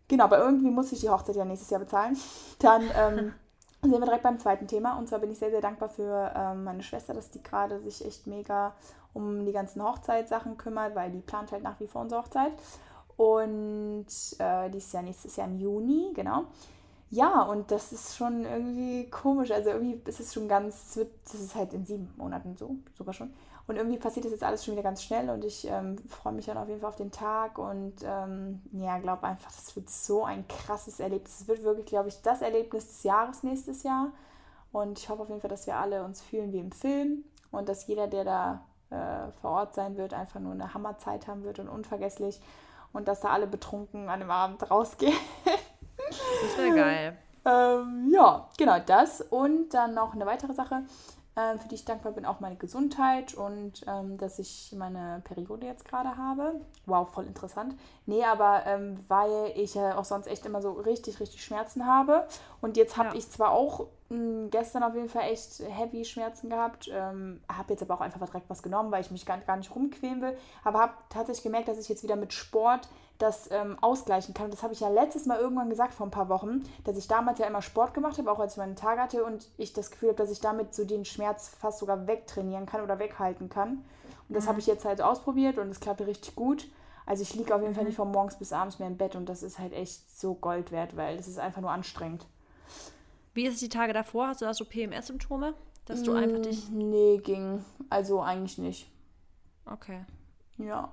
Genau, 0.09 0.25
aber 0.25 0.39
irgendwie 0.39 0.71
muss 0.71 0.93
ich 0.93 1.00
die 1.00 1.09
Hochzeit 1.09 1.37
ja 1.37 1.44
nächstes 1.44 1.71
Jahr 1.71 1.81
bezahlen. 1.81 2.17
Dann 2.59 2.83
ähm, 2.83 3.33
sind 3.83 3.93
wir 3.93 4.00
direkt 4.00 4.23
beim 4.23 4.39
zweiten 4.39 4.67
Thema. 4.67 4.99
Und 4.99 5.09
zwar 5.09 5.19
bin 5.19 5.31
ich 5.31 5.39
sehr, 5.39 5.50
sehr 5.50 5.61
dankbar 5.61 5.89
für 5.89 6.33
ähm, 6.37 6.65
meine 6.65 6.83
Schwester, 6.83 7.15
dass 7.15 7.31
die 7.31 7.43
gerade 7.43 7.81
sich 7.81 8.05
echt 8.05 8.27
mega 8.27 8.75
um 9.15 9.44
die 9.44 9.53
ganzen 9.53 9.83
Hochzeitssachen 9.83 10.56
kümmert, 10.56 10.94
weil 10.94 11.11
die 11.11 11.21
plant 11.21 11.53
halt 11.53 11.62
nach 11.62 11.79
wie 11.81 11.87
vor 11.87 12.03
unsere 12.03 12.23
Hochzeit. 12.23 12.53
Und 13.17 14.06
äh, 14.38 14.71
die 14.71 14.79
ist 14.79 14.93
ja 14.93 15.03
nächstes 15.03 15.37
Jahr 15.37 15.49
im 15.49 15.59
Juni, 15.59 16.12
genau. 16.15 16.45
Ja, 17.11 17.43
und 17.43 17.71
das 17.71 17.93
ist 17.93 18.17
schon 18.17 18.47
irgendwie 18.47 19.11
komisch. 19.11 19.50
Also 19.50 19.69
irgendwie 19.71 20.00
ist 20.09 20.21
es 20.21 20.33
schon 20.33 20.49
ganz, 20.49 20.91
es 20.91 20.97
wird, 20.97 21.11
das 21.25 21.35
ist 21.41 21.55
halt 21.55 21.75
in 21.75 21.85
sieben 21.85 22.12
Monaten 22.17 22.56
so, 22.56 22.77
sogar 22.97 23.12
schon. 23.12 23.35
Und 23.67 23.76
irgendwie 23.76 23.99
passiert 23.99 24.25
das 24.25 24.32
jetzt 24.32 24.43
alles 24.43 24.64
schon 24.64 24.73
wieder 24.73 24.82
ganz 24.82 25.03
schnell 25.03 25.31
und 25.31 25.44
ich 25.44 25.69
ähm, 25.69 25.97
freue 26.09 26.32
mich 26.32 26.47
dann 26.47 26.59
auf 26.59 26.69
jeden 26.69 26.81
Fall 26.81 26.91
auf 26.91 26.97
den 26.97 27.12
Tag 27.12 27.59
und 27.59 27.94
ähm, 28.05 28.61
ja, 28.73 28.99
glaube 28.99 29.23
einfach, 29.23 29.53
das 29.53 29.75
wird 29.76 29.88
so 29.88 30.25
ein 30.25 30.47
krasses 30.49 30.99
Erlebnis. 30.99 31.43
Es 31.43 31.49
wird 31.49 31.62
wirklich, 31.62 31.87
glaube 31.87 32.09
ich, 32.09 32.20
das 32.23 32.43
Erlebnis 32.43 32.88
des 32.88 33.03
Jahres 33.05 33.44
nächstes 33.44 33.85
Jahr. 33.85 34.11
Und 34.73 34.99
ich 34.99 35.09
hoffe 35.09 35.23
auf 35.23 35.29
jeden 35.29 35.41
Fall, 35.41 35.50
dass 35.50 35.67
wir 35.67 35.76
alle 35.76 36.03
uns 36.03 36.23
fühlen 36.23 36.53
wie 36.53 36.59
im 36.59 36.73
Film 36.73 37.25
und 37.50 37.69
dass 37.69 37.87
jeder, 37.87 38.09
der 38.09 38.25
da 38.25 38.67
äh, 38.91 39.31
vor 39.41 39.50
Ort 39.50 39.75
sein 39.75 39.97
wird, 39.97 40.12
einfach 40.12 40.41
nur 40.41 40.53
eine 40.53 40.75
Hammerzeit 40.75 41.29
haben 41.29 41.44
wird 41.44 41.59
und 41.59 41.69
unvergesslich 41.69 42.41
und 42.93 43.06
dass 43.06 43.20
da 43.20 43.29
alle 43.29 43.47
betrunken 43.47 44.09
an 44.09 44.20
dem 44.20 44.31
Abend 44.31 44.69
rausgehen. 44.70 45.17
Das 46.05 46.59
wäre 46.59 46.75
geil. 46.75 47.19
Ähm, 47.44 48.11
ja, 48.12 48.49
genau 48.56 48.79
das. 48.81 49.20
Und 49.20 49.70
dann 49.70 49.94
noch 49.94 50.14
eine 50.14 50.26
weitere 50.26 50.55
Sache, 50.55 50.82
ähm, 51.37 51.58
für 51.58 51.69
die 51.69 51.76
ich 51.76 51.84
dankbar 51.84 52.12
bin, 52.12 52.26
auch 52.26 52.40
meine 52.40 52.56
Gesundheit 52.56 53.34
und 53.34 53.84
ähm, 53.87 54.19
dass 54.19 54.38
ich 54.38 54.75
meine 54.76 55.23
Periode 55.25 55.67
jetzt 55.67 55.84
gerade 55.87 56.17
habe. 56.17 56.61
Wow, 56.87 57.08
voll 57.08 57.26
interessant. 57.26 57.75
Nee, 58.06 58.25
aber 58.25 58.62
ähm, 58.67 58.99
weil 59.08 59.52
ich 59.56 59.75
ja 59.75 59.96
auch 59.96 60.05
sonst 60.05 60.26
echt 60.26 60.44
immer 60.44 60.61
so 60.61 60.73
richtig, 60.73 61.20
richtig 61.20 61.43
Schmerzen 61.44 61.87
habe. 61.87 62.26
Und 62.61 62.76
jetzt 62.76 62.96
habe 62.96 63.11
Ja. 63.11 63.14
ich 63.14 63.31
zwar 63.31 63.52
auch 63.52 63.87
mh, 64.11 64.49
gestern 64.50 64.82
auf 64.82 64.94
jeden 64.94 65.08
Fall 65.08 65.23
echt 65.31 65.61
heavy 65.61 66.05
Schmerzen 66.05 66.50
gehabt, 66.50 66.90
ähm, 66.93 67.40
habe 67.50 67.73
jetzt 67.73 67.82
aber 67.82 67.94
auch 67.94 68.00
einfach 68.02 68.25
direkt 68.26 68.50
was 68.50 68.62
genommen, 68.62 68.90
weil 68.93 69.00
ich 69.00 69.11
mich 69.11 69.25
gar, 69.25 69.38
gar 69.38 69.56
nicht 69.56 69.75
rumquälen 69.75 70.20
will. 70.20 70.37
Aber 70.64 70.81
habe 70.81 70.93
tatsächlich 71.08 71.44
gemerkt, 71.44 71.69
dass 71.69 71.78
ich 71.78 71.88
jetzt 71.88 72.02
wieder 72.02 72.17
mit 72.17 72.32
Sport 72.35 72.88
das 73.19 73.50
ähm, 73.50 73.79
ausgleichen 73.81 74.35
kann. 74.35 74.50
Das 74.50 74.62
habe 74.62 74.73
ich 74.73 74.81
ja 74.81 74.88
letztes 74.88 75.26
Mal 75.26 75.38
irgendwann 75.38 75.70
gesagt 75.70 75.94
vor 75.94 76.06
ein 76.06 76.11
paar 76.11 76.29
Wochen, 76.29 76.62
dass 76.85 76.97
ich 76.97 77.06
damals 77.09 77.38
ja 77.38 77.47
immer 77.47 77.62
Sport 77.62 77.94
gemacht 77.94 78.19
habe, 78.19 78.31
auch 78.31 78.41
als 78.41 78.55
ich 78.55 78.59
meinen 78.59 78.76
Tag 78.76 78.99
hatte 78.99 79.25
und 79.25 79.49
ich 79.59 79.73
das 79.73 79.91
Gefühl 79.91 80.11
habe, 80.11 80.19
dass 80.19 80.31
ich 80.31 80.41
damit 80.41 80.75
so 80.75 80.85
den 80.85 81.05
Schmerz 81.05 81.49
fast 81.49 81.79
sogar 81.79 82.06
wegtrainieren 82.06 82.67
kann 82.67 82.82
oder 82.82 82.99
weghalten 82.99 83.49
kann. 83.49 83.85
Und 84.29 84.37
das 84.37 84.47
habe 84.49 84.61
ich 84.61 84.67
jetzt 84.67 84.85
halt 84.85 85.03
ausprobiert 85.03 85.59
und 85.59 85.69
es 85.69 85.81
klappt 85.81 86.00
richtig 86.00 86.35
gut. 86.35 86.67
Also 87.06 87.23
ich 87.23 87.35
liege 87.35 87.55
auf 87.55 87.61
jeden 87.62 87.75
Fall 87.75 87.85
nicht 87.85 87.97
von 87.97 88.11
morgens 88.11 88.38
bis 88.38 88.53
abends 88.53 88.79
mehr 88.79 88.88
im 88.88 88.97
Bett 88.97 89.14
und 89.17 89.26
das 89.29 89.43
ist 89.43 89.59
halt 89.59 89.73
echt 89.73 90.19
so 90.19 90.35
Gold 90.35 90.73
wert, 90.73 90.97
weil 90.97 91.17
das 91.17 91.29
ist 91.29 91.38
einfach 91.38 91.61
nur 91.61 91.70
anstrengend. 91.70 92.26
Wie 93.35 93.47
ist 93.47 93.54
es 93.54 93.61
die 93.61 93.69
Tage 93.69 93.92
davor? 93.92 94.28
Hast 94.28 94.40
du 94.40 94.45
da 94.45 94.54
so 94.54 94.64
PMS-Symptome? 94.64 95.54
Dass 95.87 96.02
du 96.02 96.12
einfach 96.12 96.40
dich. 96.42 96.71
Mm, 96.71 96.78
Nee, 96.90 97.19
ging. 97.19 97.64
Also 97.90 98.23
eigentlich 98.23 98.59
nicht. 98.59 98.90
Okay. 99.66 100.04
Ja. 100.59 100.92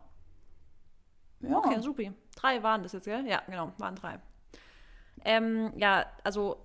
Ja. 1.42 1.58
Okay, 1.58 1.80
supi. 1.80 2.12
Drei 2.36 2.64
waren 2.64 2.84
das 2.84 2.94
jetzt, 2.94 3.06
gell? 3.06 3.26
Ja, 3.28 3.42
genau, 3.46 3.72
waren 3.78 3.96
drei. 3.96 4.20
Ähm, 5.26 5.74
ja, 5.78 6.06
also 6.24 6.58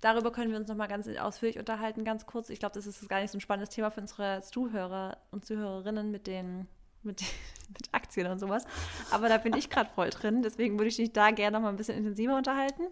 darüber 0.00 0.32
können 0.32 0.50
wir 0.50 0.58
uns 0.58 0.68
nochmal 0.68 0.88
ganz 0.88 1.08
ausführlich 1.08 1.58
unterhalten, 1.58 2.04
ganz 2.04 2.26
kurz. 2.26 2.50
Ich 2.50 2.58
glaube, 2.58 2.74
das 2.74 2.86
ist 2.86 3.08
gar 3.08 3.20
nicht 3.20 3.30
so 3.30 3.38
ein 3.38 3.40
spannendes 3.40 3.74
Thema 3.74 3.90
für 3.90 4.00
unsere 4.00 4.42
Zuhörer 4.42 5.18
und 5.30 5.44
Zuhörerinnen 5.44 6.10
mit 6.10 6.26
den, 6.26 6.68
mit, 7.02 7.22
mit 7.68 7.88
Aktien 7.92 8.26
und 8.30 8.38
sowas. 8.38 8.64
Aber 9.10 9.28
da 9.28 9.38
bin 9.38 9.54
ich 9.54 9.70
gerade 9.70 9.90
voll 9.94 10.10
drin, 10.10 10.42
deswegen 10.42 10.78
würde 10.78 10.88
ich 10.88 10.98
mich 10.98 11.12
da 11.12 11.30
gerne 11.30 11.56
nochmal 11.56 11.72
ein 11.72 11.76
bisschen 11.76 11.96
intensiver 11.96 12.36
unterhalten. 12.36 12.84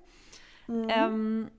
Ähm, 0.68 1.50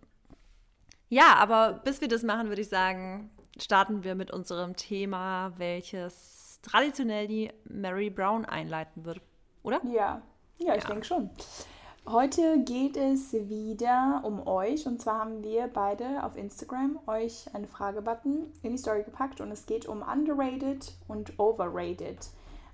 ja, 1.09 1.35
aber 1.35 1.73
bis 1.73 2.01
wir 2.01 2.07
das 2.07 2.23
machen, 2.23 2.47
würde 2.47 2.61
ich 2.61 2.69
sagen, 2.69 3.29
starten 3.59 4.03
wir 4.03 4.15
mit 4.15 4.31
unserem 4.31 4.75
Thema, 4.75 5.53
welches 5.57 6.59
traditionell 6.63 7.27
die 7.27 7.51
Mary 7.65 8.09
Brown 8.09 8.45
einleiten 8.45 9.05
wird. 9.05 9.21
Oder? 9.63 9.81
Ja, 9.85 10.21
ja, 10.57 10.75
ich 10.75 10.83
Ja. 10.83 10.89
denke 10.89 11.05
schon. 11.05 11.29
Heute 12.05 12.59
geht 12.65 12.97
es 12.97 13.31
wieder 13.31 14.21
um 14.25 14.45
euch 14.45 14.85
und 14.87 15.01
zwar 15.01 15.19
haben 15.19 15.41
wir 15.41 15.67
beide 15.67 16.23
auf 16.23 16.35
Instagram 16.35 16.99
euch 17.07 17.45
einen 17.55 17.65
Fragebutton 17.65 18.51
in 18.61 18.71
die 18.73 18.77
Story 18.77 19.03
gepackt 19.03 19.39
und 19.39 19.51
es 19.51 19.65
geht 19.65 19.85
um 19.87 20.01
underrated 20.01 20.93
und 21.07 21.39
overrated. 21.39 22.17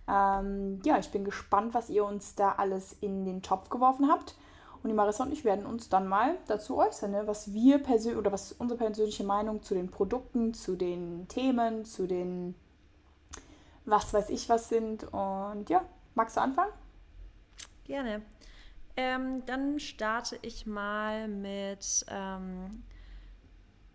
Ähm, 0.08 0.82
ja, 0.84 0.98
ich 0.98 1.12
bin 1.12 1.24
gespannt, 1.24 1.76
was 1.76 1.92
ihr 1.92 2.04
uns 2.04 2.34
da 2.34 2.54
alles 2.54 2.94
in 3.02 3.24
den 3.26 3.44
Topf 3.44 3.70
geworfen 3.70 4.10
habt. 4.10 4.36
Und 4.82 4.88
die 4.90 4.96
Marissa 4.96 5.26
und 5.26 5.32
ich 5.34 5.44
werden 5.44 5.66
uns 5.66 5.90
dann 5.90 6.08
mal 6.08 6.38
dazu 6.48 6.78
äußern, 6.78 7.12
ne, 7.12 7.28
was 7.28 7.54
wir 7.54 7.80
persönlich 7.84 8.18
oder 8.18 8.32
was 8.32 8.54
unsere 8.54 8.78
persönliche 8.80 9.26
Meinung 9.26 9.62
zu 9.62 9.74
den 9.76 9.92
Produkten, 9.92 10.54
zu 10.54 10.76
den 10.76 11.28
Themen, 11.28 11.86
zu 11.86 12.08
den 12.08 12.56
was 13.86 14.14
weiß 14.14 14.30
ich 14.30 14.48
was 14.50 14.70
sind. 14.70 15.04
Und 15.14 15.70
ja, 15.70 15.82
magst 16.20 16.36
du 16.36 16.42
anfangen? 16.42 16.74
Gerne. 17.86 18.22
Ähm, 18.98 19.46
dann 19.46 19.80
starte 19.80 20.38
ich 20.42 20.66
mal 20.66 21.30
mit. 21.30 22.06
Ähm, 22.10 22.84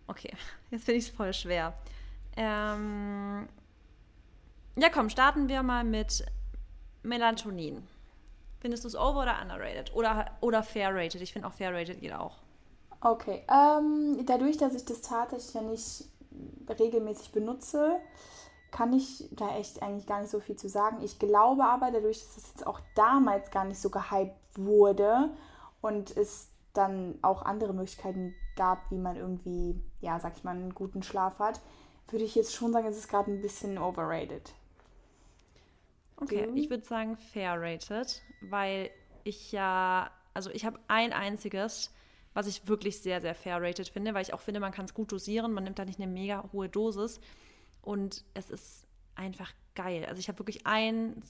okay, 0.07 0.33
jetzt 0.71 0.85
finde 0.85 0.97
ich 0.97 1.09
es 1.09 1.15
voll 1.15 1.33
schwer. 1.33 1.73
Ähm, 2.35 3.47
ja, 4.75 4.89
komm, 4.89 5.09
starten 5.09 5.47
wir 5.47 5.61
mal 5.61 5.83
mit 5.83 6.25
Melatonin. 7.03 7.87
Findest 8.59 8.83
du 8.83 8.87
es 8.87 8.95
over 8.95 9.21
oder 9.21 9.39
underrated? 9.43 9.93
Oder, 9.93 10.31
oder 10.41 10.63
fair 10.63 10.95
rated? 10.95 11.21
Ich 11.21 11.31
finde 11.31 11.47
auch 11.47 11.53
fair 11.53 11.71
rated 11.71 12.01
geht 12.01 12.13
auch. 12.13 12.37
Okay. 13.01 13.43
Ähm, 13.47 14.25
dadurch, 14.25 14.57
dass 14.57 14.73
ich 14.73 14.83
das 14.83 15.01
tatsächlich 15.01 15.53
ja 15.53 15.61
nicht 15.61 16.05
regelmäßig 16.67 17.31
benutze, 17.31 17.99
kann 18.75 18.91
ich 18.91 19.29
da 19.31 19.55
echt 19.55 19.81
eigentlich 19.81 20.05
gar 20.05 20.19
nicht 20.19 20.29
so 20.29 20.41
viel 20.41 20.57
zu 20.57 20.67
sagen. 20.67 21.01
Ich 21.01 21.17
glaube 21.17 21.63
aber, 21.63 21.91
dadurch, 21.91 22.19
dass 22.19 22.35
es 22.35 22.49
jetzt 22.49 22.67
auch 22.67 22.81
damals 22.93 23.49
gar 23.49 23.63
nicht 23.63 23.79
so 23.79 23.89
gehypt 23.89 24.35
wurde 24.57 25.29
und 25.79 26.15
es 26.17 26.49
dann 26.73 27.17
auch 27.21 27.43
andere 27.43 27.73
Möglichkeiten 27.73 28.35
gab, 28.57 28.91
wie 28.91 28.97
man 28.97 29.15
irgendwie, 29.15 29.79
ja, 30.01 30.19
sag 30.19 30.35
ich 30.35 30.43
mal, 30.43 30.57
einen 30.57 30.75
guten 30.75 31.03
Schlaf 31.03 31.39
hat, 31.39 31.61
würde 32.09 32.25
ich 32.25 32.35
jetzt 32.35 32.53
schon 32.53 32.73
sagen, 32.73 32.85
es 32.85 32.97
ist 32.97 33.07
gerade 33.07 33.31
ein 33.31 33.41
bisschen 33.41 33.77
overrated. 33.77 34.51
Okay, 36.17 36.49
ich 36.53 36.69
würde 36.69 36.83
sagen 36.83 37.15
fair 37.15 37.55
rated, 37.57 38.23
weil 38.41 38.89
ich 39.23 39.53
ja, 39.53 40.11
also 40.33 40.49
ich 40.49 40.65
habe 40.65 40.79
ein 40.89 41.13
einziges, 41.13 41.93
was 42.33 42.45
ich 42.45 42.67
wirklich 42.67 43.01
sehr, 43.01 43.21
sehr 43.21 43.35
fair 43.35 43.61
rated 43.61 43.87
finde, 43.87 44.13
weil 44.13 44.23
ich 44.23 44.33
auch 44.33 44.41
finde, 44.41 44.59
man 44.59 44.73
kann 44.73 44.83
es 44.83 44.93
gut 44.93 45.13
dosieren, 45.13 45.53
man 45.53 45.63
nimmt 45.63 45.79
da 45.79 45.85
nicht 45.85 46.01
eine 46.01 46.11
mega 46.11 46.43
hohe 46.51 46.67
Dosis 46.67 47.21
und 47.85 48.25
es 48.33 48.49
ist 48.49 48.85
einfach 49.15 49.51
geil. 49.75 50.05
Also 50.05 50.19
ich 50.19 50.27
habe 50.27 50.39
wirklich 50.39 50.65
ein 50.65 51.21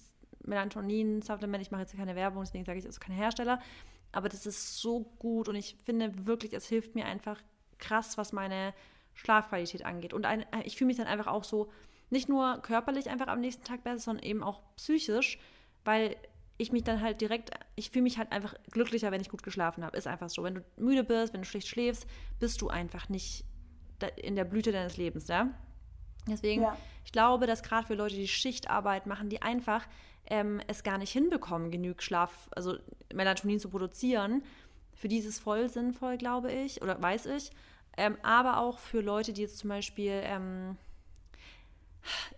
Melatonin-Supplement, 0.44 1.62
ich 1.62 1.72
mache 1.72 1.82
jetzt 1.82 1.96
keine 1.96 2.16
Werbung, 2.16 2.44
deswegen 2.44 2.66
sage 2.66 2.80
ich, 2.80 2.86
es 2.86 2.92
ist 2.92 3.00
kein 3.00 3.16
Hersteller, 3.16 3.60
aber 4.12 4.30
das 4.30 4.46
ist 4.46 4.80
so 4.80 5.02
gut 5.20 5.50
und 5.50 5.56
ich 5.56 5.76
finde 5.84 6.26
wirklich, 6.26 6.54
es 6.54 6.68
hilft 6.68 6.96
mir 6.96 7.06
einfach 7.06 7.42
krass, 7.78 8.18
was 8.18 8.32
meine 8.32 8.74
Schlafqualität 9.14 9.86
angeht. 9.86 10.14
Und 10.14 10.26
ein, 10.26 10.46
ich 10.64 10.78
fühle 10.78 10.88
mich 10.88 10.98
dann 10.98 11.08
einfach 11.08 11.28
auch 11.28 11.44
so, 11.44 11.72
nicht 12.10 12.30
nur 12.30 12.60
körperlich 12.62 13.10
einfach 13.10 13.28
am 13.28 13.42
nächsten 13.42 13.64
Tag 13.64 13.84
besser, 13.84 14.00
sondern 14.00 14.24
eben 14.24 14.44
auch 14.44 14.62
psychisch, 14.76 15.40
weil 15.84 16.16
ich 16.58 16.72
mich 16.72 16.84
dann 16.84 17.02
halt 17.02 17.20
direkt, 17.20 17.52
ich 17.76 17.90
fühle 17.90 18.04
mich 18.04 18.18
halt 18.18 18.32
einfach 18.32 18.56
glücklicher, 18.72 19.12
wenn 19.12 19.22
ich 19.22 19.30
gut 19.30 19.44
geschlafen 19.44 19.84
habe. 19.84 19.98
Ist 19.98 20.08
einfach 20.08 20.30
so. 20.30 20.44
Wenn 20.44 20.56
du 20.56 20.66
müde 20.78 21.04
bist, 21.04 21.34
wenn 21.34 21.42
du 21.42 21.48
schlecht 21.48 21.68
schläfst, 21.68 22.08
bist 22.40 22.62
du 22.62 22.70
einfach 22.70 23.10
nicht 23.10 23.44
in 24.18 24.36
der 24.36 24.46
Blüte 24.46 24.72
deines 24.72 24.98
Lebens, 24.98 25.28
ja? 25.28 25.50
Deswegen, 26.28 26.64
ja. 26.64 26.78
ich 27.04 27.12
glaube, 27.12 27.48
dass 27.48 27.64
gerade 27.64 27.88
für 27.88 27.96
Leute, 27.96 28.16
die 28.16 28.28
Schichtarbeit 28.28 29.06
machen, 29.06 29.30
die 29.30 29.42
einfach 29.42 29.86
ähm, 30.28 30.60
es 30.68 30.84
gar 30.84 30.98
nicht 30.98 31.12
hinbekommen, 31.12 31.72
genug 31.72 32.02
Schlaf, 32.02 32.50
also 32.56 32.78
Melatonin 33.14 33.60
zu 33.60 33.70
produzieren, 33.70 34.44
für 34.94 35.08
die 35.08 35.20
ist 35.20 35.26
es 35.26 35.40
voll 35.40 35.70
sinnvoll, 35.70 36.18
glaube 36.18 36.52
ich, 36.52 36.82
oder 36.82 37.02
weiß 37.02 37.28
ich. 37.28 37.52
Ähm, 37.98 38.18
aber 38.24 38.60
auch 38.60 38.80
für 38.80 39.02
Leute, 39.02 39.34
die 39.34 39.42
jetzt 39.42 39.60
zum 39.60 39.70
Beispiel 39.70 40.22
ähm, 40.24 40.78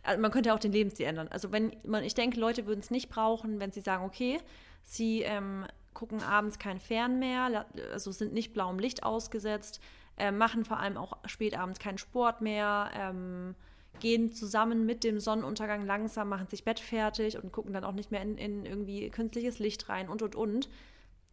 also 0.04 0.22
man 0.22 0.32
könnte 0.32 0.54
auch 0.54 0.60
den 0.60 0.72
Lebensstil 0.72 1.06
ändern. 1.06 1.28
Also 1.30 1.52
wenn 1.52 1.76
man, 1.84 2.04
ich 2.04 2.16
denke, 2.16 2.40
Leute 2.40 2.66
würden 2.66 2.80
es 2.80 2.92
nicht 2.92 3.10
brauchen, 3.10 3.60
wenn 3.60 3.72
sie 3.72 3.82
sagen, 3.82 4.06
okay, 4.06 4.40
sie 4.84 5.22
ähm, 5.22 5.66
gucken 5.94 6.22
abends 6.24 6.60
kein 6.60 6.80
Fern 6.80 7.20
mehr, 7.20 7.66
also 7.92 8.12
sind 8.12 8.34
nicht 8.34 8.54
blauem 8.54 8.80
Licht 8.80 9.04
ausgesetzt, 9.04 9.82
äh, 10.18 10.32
machen 10.32 10.66
vor 10.66 10.80
allem 10.80 10.98
auch 10.98 11.18
spät 11.26 11.58
abends 11.58 11.80
keinen 11.80 11.98
Sport 11.98 12.42
mehr, 12.42 12.92
ähm, 12.96 13.56
gehen 14.00 14.34
zusammen 14.34 14.86
mit 14.86 15.04
dem 15.04 15.20
Sonnenuntergang 15.20 15.86
langsam, 15.86 16.30
machen 16.30 16.48
sich 16.48 16.64
Bett 16.64 16.80
fertig 16.80 17.42
und 17.42 17.52
gucken 17.52 17.74
dann 17.74 17.84
auch 17.84 17.94
nicht 17.94 18.12
mehr 18.12 18.22
in, 18.22 18.38
in 18.38 18.66
irgendwie 18.66 19.10
künstliches 19.10 19.60
Licht 19.60 19.90
rein 19.90 20.10
und 20.10 20.22
und 20.22 20.36
und. 20.36 20.70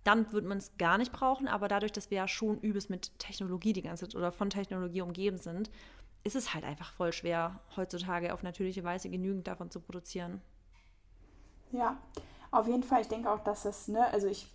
Dann 0.04 0.30
würde 0.32 0.48
man 0.48 0.58
es 0.58 0.76
gar 0.76 0.98
nicht 0.98 1.12
brauchen, 1.12 1.48
aber 1.48 1.66
dadurch, 1.66 1.92
dass 1.92 2.10
wir 2.10 2.18
ja 2.18 2.28
schon 2.28 2.60
übelst 2.60 2.90
mit 2.90 3.18
Technologie 3.18 3.72
die 3.72 3.82
ganze 3.82 4.06
Zeit 4.06 4.14
oder 4.14 4.32
von 4.32 4.50
Technologie 4.50 5.00
umgeben 5.00 5.38
sind, 5.38 5.70
ist 6.24 6.36
es 6.36 6.54
halt 6.54 6.64
einfach 6.64 6.92
voll 6.92 7.12
schwer, 7.12 7.60
heutzutage 7.76 8.32
auf 8.32 8.42
natürliche 8.42 8.84
Weise 8.84 9.08
genügend 9.08 9.46
davon 9.46 9.70
zu 9.70 9.80
produzieren. 9.80 10.40
Ja, 11.72 11.98
auf 12.50 12.66
jeden 12.66 12.82
Fall. 12.82 13.02
Ich 13.02 13.08
denke 13.08 13.30
auch, 13.30 13.40
dass 13.40 13.64
das, 13.64 13.88
ne, 13.88 14.06
also 14.12 14.26
ich 14.26 14.46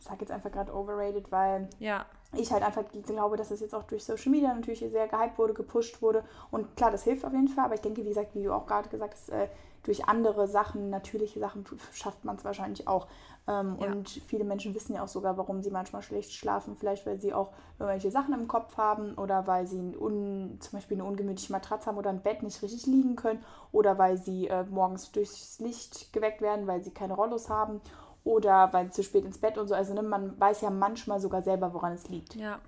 sage 0.00 0.20
jetzt 0.20 0.30
einfach 0.30 0.52
gerade 0.52 0.74
overrated, 0.74 1.30
weil 1.30 1.68
ja. 1.78 2.06
Ich 2.32 2.52
halt 2.52 2.62
einfach 2.62 2.84
glaube, 3.06 3.36
dass 3.36 3.50
es 3.50 3.60
jetzt 3.60 3.74
auch 3.74 3.84
durch 3.84 4.04
Social 4.04 4.30
Media 4.30 4.52
natürlich 4.52 4.80
sehr 4.80 5.08
gehypt 5.08 5.38
wurde, 5.38 5.54
gepusht 5.54 6.02
wurde. 6.02 6.24
Und 6.50 6.76
klar, 6.76 6.90
das 6.90 7.04
hilft 7.04 7.24
auf 7.24 7.32
jeden 7.32 7.48
Fall, 7.48 7.64
aber 7.64 7.74
ich 7.74 7.80
denke, 7.80 8.02
wie 8.04 8.08
gesagt, 8.08 8.34
wie 8.34 8.42
du 8.42 8.52
auch 8.52 8.66
gerade 8.66 8.88
gesagt 8.88 9.14
hast, 9.14 9.30
äh, 9.30 9.48
durch 9.84 10.06
andere 10.06 10.46
Sachen, 10.46 10.90
natürliche 10.90 11.40
Sachen, 11.40 11.64
schafft 11.92 12.24
man 12.24 12.36
es 12.36 12.44
wahrscheinlich 12.44 12.86
auch. 12.86 13.06
Ähm, 13.46 13.78
ja. 13.80 13.86
Und 13.86 14.10
viele 14.26 14.44
Menschen 14.44 14.74
wissen 14.74 14.94
ja 14.94 15.02
auch 15.02 15.08
sogar, 15.08 15.38
warum 15.38 15.62
sie 15.62 15.70
manchmal 15.70 16.02
schlecht 16.02 16.32
schlafen. 16.32 16.76
Vielleicht, 16.76 17.06
weil 17.06 17.18
sie 17.18 17.32
auch 17.32 17.52
irgendwelche 17.78 18.10
Sachen 18.10 18.34
im 18.34 18.46
Kopf 18.46 18.76
haben 18.76 19.14
oder 19.14 19.46
weil 19.46 19.66
sie 19.66 19.96
un, 19.96 20.58
zum 20.60 20.72
Beispiel 20.72 20.98
eine 20.98 21.04
ungemütliche 21.04 21.52
Matratze 21.52 21.86
haben 21.86 21.96
oder 21.96 22.10
ein 22.10 22.22
Bett 22.22 22.42
nicht 22.42 22.60
richtig 22.62 22.84
liegen 22.86 23.16
können 23.16 23.42
oder 23.72 23.96
weil 23.96 24.18
sie 24.18 24.48
äh, 24.48 24.64
morgens 24.64 25.10
durchs 25.12 25.58
Licht 25.60 26.12
geweckt 26.12 26.42
werden, 26.42 26.66
weil 26.66 26.82
sie 26.82 26.90
keine 26.90 27.14
Rollos 27.14 27.48
haben 27.48 27.80
oder 28.28 28.72
weil 28.72 28.90
zu 28.92 29.02
spät 29.02 29.24
ins 29.24 29.38
Bett 29.38 29.58
und 29.58 29.68
so. 29.68 29.74
Also 29.74 29.94
ne, 29.94 30.02
man 30.02 30.38
weiß 30.38 30.60
ja 30.60 30.70
manchmal 30.70 31.20
sogar 31.20 31.42
selber, 31.42 31.72
woran 31.74 31.92
es 31.92 32.08
liegt. 32.08 32.34
Ja. 32.34 32.60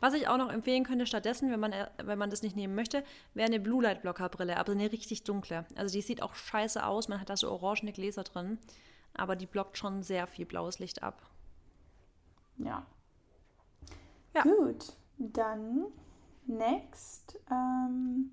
Was 0.00 0.14
ich 0.14 0.26
auch 0.26 0.38
noch 0.38 0.50
empfehlen 0.50 0.84
könnte 0.84 1.06
stattdessen, 1.06 1.50
wenn 1.50 1.60
man, 1.60 1.72
äh, 1.72 1.86
wenn 2.02 2.18
man 2.18 2.30
das 2.30 2.42
nicht 2.42 2.56
nehmen 2.56 2.74
möchte, 2.74 3.04
wäre 3.34 3.46
eine 3.46 3.60
Blue 3.60 3.82
Light 3.82 4.02
Blocker 4.02 4.28
Brille, 4.28 4.56
aber 4.56 4.72
eine 4.72 4.90
richtig 4.90 5.24
dunkle. 5.24 5.66
Also 5.76 5.94
die 5.94 6.02
sieht 6.02 6.22
auch 6.22 6.34
scheiße 6.34 6.84
aus, 6.84 7.08
man 7.08 7.20
hat 7.20 7.28
da 7.28 7.36
so 7.36 7.50
orangene 7.50 7.92
Gläser 7.92 8.22
drin 8.22 8.58
aber 9.16 9.36
die 9.36 9.46
blockt 9.46 9.78
schon 9.78 10.02
sehr 10.02 10.26
viel 10.26 10.46
blaues 10.46 10.78
Licht 10.78 11.02
ab. 11.02 11.22
Ja. 12.58 12.86
ja. 14.34 14.42
Gut, 14.42 14.92
dann 15.18 15.86
next. 16.46 17.38
Ähm, 17.50 18.32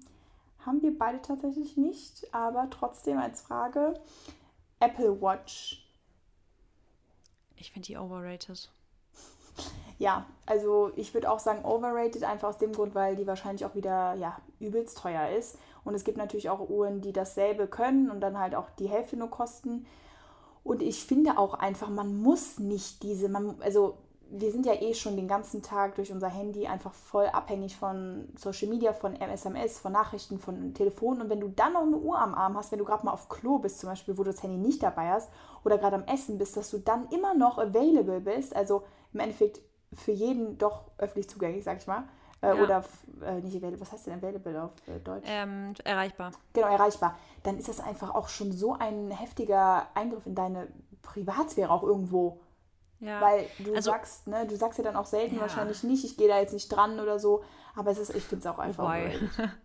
haben 0.60 0.82
wir 0.82 0.98
beide 0.98 1.22
tatsächlich 1.22 1.78
nicht, 1.78 2.34
aber 2.34 2.70
trotzdem 2.70 3.18
als 3.18 3.42
Frage: 3.42 4.00
Apple 4.80 5.22
Watch. 5.22 5.83
Ich 7.64 7.72
finde 7.72 7.88
die 7.88 7.98
overrated. 7.98 8.70
Ja, 9.98 10.26
also 10.46 10.92
ich 10.98 11.14
würde 11.14 11.32
auch 11.32 11.40
sagen 11.40 11.64
overrated, 11.64 12.26
einfach 12.26 12.50
aus 12.50 12.58
dem 12.58 12.74
Grund, 12.74 12.94
weil 12.94 13.16
die 13.16 13.26
wahrscheinlich 13.26 13.64
auch 13.64 13.74
wieder 13.74 14.16
ja, 14.16 14.38
übelst 14.60 14.98
teuer 14.98 15.30
ist. 15.30 15.58
Und 15.86 15.96
es 15.96 16.04
gibt 16.04 16.18
natürlich 16.18 16.50
auch 16.50 16.70
Uhren, 16.70 17.00
die 17.00 17.14
dasselbe 17.14 17.68
können 17.68 18.12
und 18.12 18.20
dann 18.20 18.38
halt 18.38 18.54
auch 18.54 18.70
die 18.80 18.90
Hälfte 18.90 19.16
nur 19.16 19.30
kosten. 19.30 19.86
Und 20.66 20.82
ich 20.82 21.06
finde 21.06 21.38
auch 21.38 21.54
einfach, 21.54 21.88
man 21.88 22.22
muss 22.22 22.60
nicht 22.60 23.02
diese, 23.02 23.30
man, 23.30 23.56
also 23.62 23.98
wir 24.36 24.52
sind 24.52 24.66
ja 24.66 24.74
eh 24.74 24.96
schon 24.96 25.16
den 25.16 25.28
ganzen 25.28 25.62
Tag 25.62 25.94
durch 25.94 26.12
unser 26.12 26.28
Handy 26.28 26.66
einfach 26.66 26.92
voll 26.92 27.28
abhängig 27.28 27.76
von 27.76 28.28
Social 28.36 28.68
Media, 28.68 28.92
von 28.92 29.16
SMS, 29.16 29.80
von 29.80 29.92
Nachrichten, 29.92 30.40
von 30.40 30.74
Telefon. 30.74 31.22
Und 31.22 31.30
wenn 31.30 31.40
du 31.40 31.50
dann 31.50 31.74
noch 31.74 31.84
eine 31.84 31.98
Uhr 31.98 32.18
am 32.20 32.34
Arm 32.34 32.58
hast, 32.58 32.72
wenn 32.72 32.80
du 32.80 32.86
gerade 32.86 33.06
mal 33.06 33.12
auf 33.12 33.30
Klo 33.30 33.60
bist 33.60 33.80
zum 33.80 33.90
Beispiel, 33.90 34.18
wo 34.18 34.24
du 34.24 34.32
das 34.32 34.42
Handy 34.42 34.58
nicht 34.58 34.82
dabei 34.82 35.12
hast, 35.12 35.30
oder 35.64 35.78
gerade 35.78 35.98
am 35.98 36.06
Essen 36.06 36.40
bist, 36.40 36.58
dass 36.58 36.72
du 36.72 36.80
dann 36.80 37.08
immer 37.10 37.36
noch 37.36 37.60
available 37.60 38.22
bist, 38.22 38.56
also 38.56 38.84
im 39.14 39.20
Endeffekt 39.20 39.62
für 39.94 40.12
jeden 40.12 40.58
doch 40.58 40.86
öffentlich 40.98 41.30
zugänglich, 41.30 41.64
sag 41.64 41.78
ich 41.78 41.86
mal, 41.86 42.06
äh, 42.42 42.48
ja. 42.48 42.64
Oder 42.64 42.84
äh, 43.22 43.40
nicht 43.40 43.56
available, 43.56 43.82
was 43.82 43.92
heißt 43.92 44.08
denn 44.08 44.16
available 44.16 44.64
auf 44.64 44.72
äh, 44.88 45.00
Deutsch? 45.00 45.28
Ähm, 45.28 45.76
erreichbar. 45.84 46.32
Genau, 46.54 46.68
erreichbar. 46.68 47.18
Dann 47.44 47.60
ist 47.60 47.70
das 47.70 47.80
einfach 47.80 48.16
auch 48.16 48.30
schon 48.30 48.52
so 48.52 48.74
ein 48.74 49.12
heftiger 49.12 49.88
Eingriff 49.94 50.26
in 50.26 50.34
deine 50.34 50.68
Privatsphäre 51.04 51.70
auch 51.70 51.84
irgendwo. 51.84 52.40
Ja. 53.04 53.20
Weil 53.20 53.48
du 53.60 53.76
also, 53.76 53.92
sagst, 53.92 54.28
ne, 54.28 54.48
du 54.48 54.56
sagst 54.56 54.78
ja 54.80 54.84
dann 54.84 54.96
auch 54.96 55.06
selten 55.06 55.36
ja. 55.36 55.42
wahrscheinlich 55.42 55.84
nicht, 55.84 56.06
ich 56.06 56.16
gehe 56.16 56.28
da 56.30 56.40
jetzt 56.40 56.54
nicht 56.54 56.70
dran 56.70 57.00
oder 57.00 57.20
so, 57.20 57.44
aber 57.76 57.92
es 57.92 57.98
ist, 57.98 58.16
ich 58.16 58.24
finde 58.24 58.48
es 58.48 58.54
auch 58.54 58.60
einfach. 58.60 58.96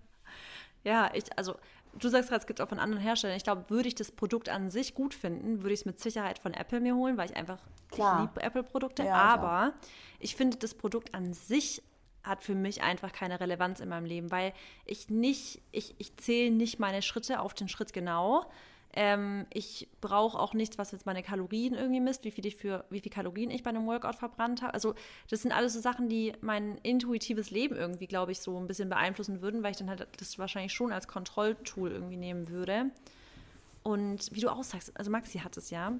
ja, 0.85 1.11
ich, 1.14 1.25
also 1.38 1.54
du 1.95 2.09
sagst 2.09 2.30
gerade, 2.30 2.40
es 2.40 2.47
gibt 2.47 2.61
auch 2.61 2.68
von 2.68 2.80
anderen 2.80 3.02
Herstellern. 3.02 3.37
Ich 3.37 3.45
glaube, 3.45 3.64
würde 3.68 3.87
ich 3.87 3.95
das 3.95 4.11
Produkt 4.11 4.49
an 4.49 4.71
sich 4.71 4.95
gut 4.95 5.14
finden, 5.14 5.62
würde 5.62 5.73
ich 5.73 5.80
es 5.80 5.87
mit 5.87 6.00
Sicherheit 6.00 6.40
von 6.40 6.52
Apple 6.52 6.80
mir 6.80 6.97
holen, 6.97 7.16
weil 7.16 7.30
ich 7.30 7.37
einfach, 7.37 7.59
Klar. 7.92 8.14
ich 8.14 8.28
liebe 8.28 8.42
Apple-Produkte. 8.42 9.04
Ja, 9.04 9.14
aber 9.14 9.75
ich 10.18 10.35
finde 10.35 10.57
das 10.57 10.75
Produkt 10.75 11.14
an 11.14 11.33
sich 11.33 11.83
hat 12.25 12.42
für 12.42 12.57
mich 12.57 12.83
einfach 12.83 13.12
keine 13.12 13.38
Relevanz 13.38 13.78
in 13.78 13.88
meinem 13.88 14.04
Leben, 14.04 14.33
weil 14.33 14.52
ich 14.85 15.09
nicht, 15.09 15.62
ich, 15.71 15.95
ich 15.99 16.16
zähle 16.16 16.50
nicht 16.50 16.78
meine 16.80 17.02
Schritte 17.02 17.40
auf 17.40 17.54
den 17.54 17.68
Schritt 17.68 17.92
genau. 17.92 18.45
Ähm, 18.95 19.47
ich 19.52 19.88
brauche 20.00 20.38
auch 20.38 20.54
nichts, 20.54 20.78
was 20.78 20.92
jetzt 20.92 21.07
meine 21.07 21.23
Kalorien 21.23 21.75
irgendwie 21.75 22.00
misst, 22.00 22.25
wie 22.25 22.30
viel 22.30 22.47
ich 22.47 22.57
für, 22.57 22.85
wie 22.90 23.00
viel 23.00 23.12
Kalorien 23.12 23.50
ich 23.50 23.62
bei 23.62 23.71
einem 23.71 23.87
Workout 23.87 24.16
verbrannt 24.16 24.62
habe. 24.62 24.75
Also 24.75 24.95
das 25.28 25.42
sind 25.42 25.52
alles 25.52 25.75
so 25.75 25.80
Sachen, 25.80 26.09
die 26.09 26.33
mein 26.40 26.78
intuitives 26.78 27.50
Leben 27.50 27.76
irgendwie, 27.76 28.07
glaube 28.07 28.33
ich, 28.33 28.40
so 28.40 28.59
ein 28.59 28.66
bisschen 28.66 28.88
beeinflussen 28.88 29.42
würden, 29.42 29.62
weil 29.62 29.73
ich 29.73 29.76
dann 29.76 29.90
halt 29.90 30.07
das 30.18 30.38
wahrscheinlich 30.38 30.73
schon 30.73 30.92
als 30.92 31.07
Kontrolltool 31.07 31.92
irgendwie 31.92 32.16
nehmen 32.16 32.49
würde. 32.49 32.90
Und 33.83 34.35
wie 34.35 34.40
du 34.40 34.50
auch 34.50 34.64
sagst, 34.64 34.97
also 34.99 35.11
Maxi 35.11 35.38
hat 35.38 35.57
es 35.57 35.71
ja. 35.71 35.92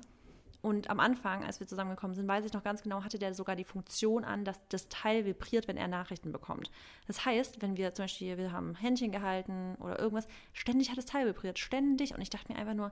Und 0.60 0.90
am 0.90 0.98
Anfang, 0.98 1.44
als 1.44 1.60
wir 1.60 1.68
zusammengekommen 1.68 2.16
sind, 2.16 2.26
weiß 2.26 2.44
ich 2.44 2.52
noch 2.52 2.64
ganz 2.64 2.82
genau, 2.82 3.04
hatte 3.04 3.18
der 3.18 3.32
sogar 3.32 3.54
die 3.54 3.64
Funktion 3.64 4.24
an, 4.24 4.44
dass 4.44 4.60
das 4.68 4.88
Teil 4.88 5.24
vibriert, 5.24 5.68
wenn 5.68 5.76
er 5.76 5.86
Nachrichten 5.86 6.32
bekommt. 6.32 6.70
Das 7.06 7.24
heißt, 7.24 7.62
wenn 7.62 7.76
wir 7.76 7.94
zum 7.94 8.04
Beispiel, 8.04 8.36
wir 8.36 8.50
haben 8.50 8.74
Händchen 8.74 9.12
gehalten 9.12 9.76
oder 9.76 9.98
irgendwas, 9.98 10.26
ständig 10.52 10.90
hat 10.90 10.98
das 10.98 11.06
Teil 11.06 11.26
vibriert, 11.26 11.58
ständig. 11.58 12.14
Und 12.14 12.20
ich 12.22 12.30
dachte 12.30 12.52
mir 12.52 12.58
einfach 12.58 12.74
nur, 12.74 12.90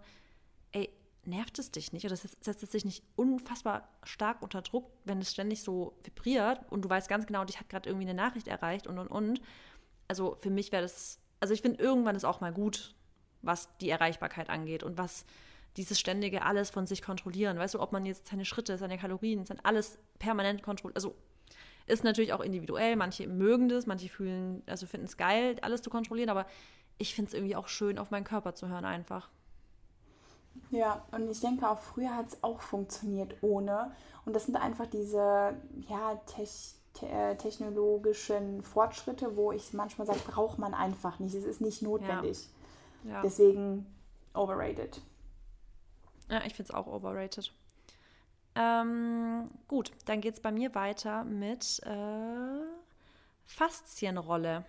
ey, 0.73 0.91
nervt 1.27 1.59
es 1.59 1.71
dich 1.71 1.93
nicht? 1.93 2.07
Oder 2.07 2.17
setzt 2.17 2.63
es 2.63 2.71
sich 2.71 2.85
nicht 2.85 3.03
unfassbar 3.17 3.89
stark 4.05 4.43
unter 4.43 4.63
Druck, 4.63 4.91
wenn 5.05 5.19
es 5.19 5.33
ständig 5.33 5.63
so 5.63 5.97
vibriert 6.05 6.61
und 6.71 6.85
du 6.85 6.89
weißt 6.89 7.09
ganz 7.09 7.27
genau, 7.27 7.45
dich 7.45 7.59
hat 7.59 7.69
gerade 7.69 7.89
irgendwie 7.89 8.09
eine 8.09 8.15
Nachricht 8.15 8.49
erreicht 8.49 8.87
und 8.87 8.99
und 8.99 9.09
und. 9.09 9.41
Also 10.09 10.37
für 10.41 10.51
mich 10.51 10.73
wäre 10.73 10.83
das, 10.83 11.19
also 11.41 11.53
ich 11.53 11.63
finde, 11.63 11.83
irgendwann 11.83 12.15
ist 12.15 12.25
auch 12.25 12.41
mal 12.41 12.53
gut, 12.53 12.95
was 13.43 13.77
die 13.79 13.91
Erreichbarkeit 13.91 14.51
angeht 14.51 14.83
und 14.83 14.99
was 14.99 15.25
dieses 15.77 16.01
ständige 16.01 16.43
alles 16.43 16.71
von 16.71 16.87
sich 16.87 17.03
kontrollieren. 17.03 17.59
Weißt 17.59 17.75
du, 17.75 17.81
ob 17.81 17.93
man 17.93 18.07
jetzt 18.07 18.27
seine 18.29 18.45
Schritte, 18.45 18.79
seine 18.79 18.99
Kalorien, 18.99 19.45
sein 19.45 19.61
alles 19.63 19.99
permanent 20.19 20.63
kontrolliert. 20.63 20.97
Also 20.97 21.15
ist 21.87 22.05
natürlich 22.05 22.33
auch 22.33 22.41
individuell. 22.41 22.97
Manche 22.97 23.27
mögen 23.27 23.69
das, 23.69 23.87
manche 23.87 24.09
fühlen, 24.09 24.63
also 24.67 24.87
finden 24.87 25.07
es 25.07 25.17
geil, 25.17 25.57
alles 25.63 25.83
zu 25.83 25.91
kontrollieren, 25.91 26.31
aber 26.31 26.47
ich 26.99 27.15
finde 27.15 27.29
es 27.29 27.35
irgendwie 27.35 27.57
auch 27.57 27.69
schön, 27.69 27.99
auf 27.99 28.11
meinen 28.11 28.25
Körper 28.25 28.55
zu 28.55 28.69
hören 28.69 28.85
einfach. 28.85 29.29
Ja, 30.71 31.05
und 31.13 31.31
ich 31.31 31.41
denke 31.41 31.69
auch 31.69 31.79
früher 31.79 32.17
hat 32.17 32.29
es 32.29 32.43
auch 32.43 32.61
funktioniert 32.61 33.37
ohne. 33.43 33.93
Und 34.25 34.35
das 34.35 34.47
sind 34.47 34.57
einfach 34.57 34.87
diese 34.87 35.55
ja, 35.89 36.15
tech, 36.27 36.75
te 36.95 37.07
äh, 37.07 37.37
technologischen 37.37 38.63
Fortschritte, 38.63 39.37
wo 39.37 39.53
ich 39.53 39.73
manchmal 39.75 40.07
sage, 40.07 40.21
braucht 40.27 40.59
man 40.59 40.75
einfach 40.75 41.19
nicht. 41.19 41.35
Es 41.35 41.45
ist 41.45 41.61
nicht 41.61 41.83
notwendig. 41.83 42.49
Ja. 43.05 43.13
Ja. 43.13 43.23
Deswegen 43.23 43.87
overrated. 44.35 45.01
Ja, 46.29 46.43
ich 46.45 46.55
finde 46.55 46.71
es 46.71 46.75
auch 46.75 46.87
overrated. 46.87 47.53
Ähm, 48.55 49.51
gut, 49.69 49.93
dann 50.07 50.21
geht 50.21 50.35
es 50.35 50.41
bei 50.41 50.51
mir 50.51 50.75
weiter 50.75 51.25
mit 51.25 51.81
äh, 51.85 52.65
Faszienrolle. 53.45 54.65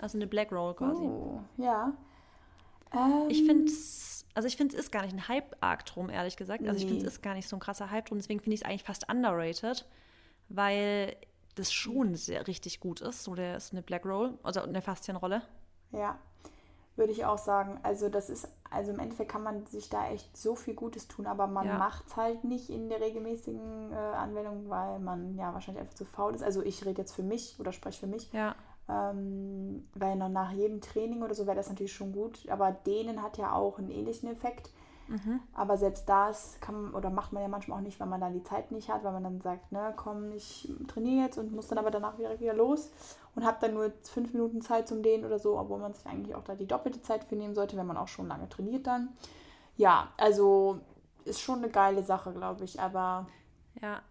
Also 0.00 0.18
eine 0.18 0.26
Black 0.26 0.50
Roll 0.50 0.74
quasi. 0.74 1.02
Oh, 1.02 1.40
ja. 1.56 1.92
Ähm, 2.92 3.26
ich 3.28 3.44
finde 3.44 3.64
es, 3.66 4.26
also 4.34 4.48
ich 4.48 4.56
finde 4.56 4.74
es 4.74 4.82
ist 4.82 4.90
gar 4.90 5.02
nicht 5.02 5.14
ein 5.14 5.28
Hype-Arc 5.28 5.86
drum, 5.86 6.10
ehrlich 6.10 6.36
gesagt. 6.36 6.62
Also 6.62 6.72
nee. 6.72 6.78
ich 6.78 6.88
finde 6.88 7.06
es 7.06 7.12
ist 7.14 7.22
gar 7.22 7.34
nicht 7.34 7.48
so 7.48 7.56
ein 7.56 7.60
krasser 7.60 7.90
Hype 7.90 8.06
drum. 8.06 8.18
Deswegen 8.18 8.40
finde 8.40 8.54
ich 8.54 8.62
es 8.62 8.66
eigentlich 8.66 8.82
fast 8.82 9.08
underrated, 9.08 9.86
weil 10.48 11.16
das 11.54 11.72
schon 11.72 12.16
sehr 12.16 12.48
richtig 12.48 12.80
gut 12.80 13.00
ist. 13.00 13.22
So 13.22 13.36
der 13.36 13.56
ist 13.56 13.72
eine 13.72 13.82
Black 13.82 14.04
Roll, 14.04 14.38
also 14.42 14.60
eine 14.60 14.82
Faszienrolle. 14.82 15.42
Ja 15.92 16.18
würde 16.96 17.12
ich 17.12 17.24
auch 17.24 17.38
sagen. 17.38 17.78
Also 17.82 18.08
das 18.08 18.30
ist, 18.30 18.48
also 18.70 18.92
im 18.92 18.98
Endeffekt 18.98 19.30
kann 19.30 19.42
man 19.42 19.66
sich 19.66 19.88
da 19.88 20.08
echt 20.08 20.36
so 20.36 20.54
viel 20.54 20.74
Gutes 20.74 21.08
tun, 21.08 21.26
aber 21.26 21.46
man 21.46 21.66
ja. 21.66 21.78
macht 21.78 22.06
es 22.06 22.16
halt 22.16 22.44
nicht 22.44 22.70
in 22.70 22.88
der 22.88 23.00
regelmäßigen 23.00 23.92
äh, 23.92 23.94
Anwendung, 23.94 24.68
weil 24.68 24.98
man 24.98 25.34
ja 25.36 25.52
wahrscheinlich 25.54 25.80
einfach 25.80 25.94
zu 25.94 26.04
faul 26.04 26.34
ist. 26.34 26.42
Also 26.42 26.62
ich 26.62 26.84
rede 26.84 27.00
jetzt 27.00 27.14
für 27.14 27.22
mich 27.22 27.56
oder 27.58 27.72
spreche 27.72 28.00
für 28.00 28.06
mich. 28.06 28.32
Ja. 28.32 28.54
Ähm, 28.88 29.88
weil 29.94 30.16
noch 30.16 30.28
nach 30.28 30.52
jedem 30.52 30.80
Training 30.80 31.22
oder 31.22 31.34
so 31.34 31.46
wäre 31.46 31.56
das 31.56 31.68
natürlich 31.68 31.92
schon 31.92 32.12
gut. 32.12 32.48
Aber 32.48 32.72
denen 32.72 33.22
hat 33.22 33.38
ja 33.38 33.52
auch 33.52 33.78
einen 33.78 33.90
ähnlichen 33.90 34.30
Effekt. 34.30 34.70
Mhm. 35.10 35.40
Aber 35.54 35.76
selbst 35.76 36.08
das 36.08 36.58
kann 36.60 36.94
oder 36.94 37.10
macht 37.10 37.32
man 37.32 37.42
ja 37.42 37.48
manchmal 37.48 37.78
auch 37.78 37.82
nicht, 37.82 37.98
weil 37.98 38.06
man 38.06 38.20
dann 38.20 38.32
die 38.32 38.44
Zeit 38.44 38.70
nicht 38.70 38.88
hat, 38.88 39.02
weil 39.02 39.12
man 39.12 39.24
dann 39.24 39.40
sagt, 39.40 39.72
ne, 39.72 39.92
komm, 39.96 40.30
ich 40.32 40.72
trainiere 40.86 41.24
jetzt 41.24 41.36
und 41.36 41.52
muss 41.52 41.66
dann 41.66 41.78
aber 41.78 41.90
danach 41.90 42.16
wieder, 42.18 42.38
wieder 42.38 42.54
los 42.54 42.90
und 43.34 43.44
habe 43.44 43.58
dann 43.60 43.74
nur 43.74 43.92
fünf 44.02 44.32
Minuten 44.32 44.60
Zeit 44.60 44.88
zum 44.88 45.02
Dehnen 45.02 45.24
oder 45.24 45.38
so, 45.38 45.58
obwohl 45.58 45.78
man 45.78 45.94
sich 45.94 46.06
eigentlich 46.06 46.34
auch 46.34 46.44
da 46.44 46.54
die 46.54 46.66
doppelte 46.66 47.02
Zeit 47.02 47.24
für 47.24 47.36
nehmen 47.36 47.54
sollte, 47.54 47.76
wenn 47.76 47.86
man 47.86 47.96
auch 47.96 48.08
schon 48.08 48.28
lange 48.28 48.48
trainiert 48.48 48.86
dann. 48.86 49.10
Ja, 49.76 50.12
also 50.16 50.80
ist 51.24 51.40
schon 51.40 51.58
eine 51.58 51.70
geile 51.70 52.02
Sache, 52.02 52.32
glaube 52.32 52.64
ich, 52.64 52.80
aber. 52.80 53.26
Ja, 53.80 54.02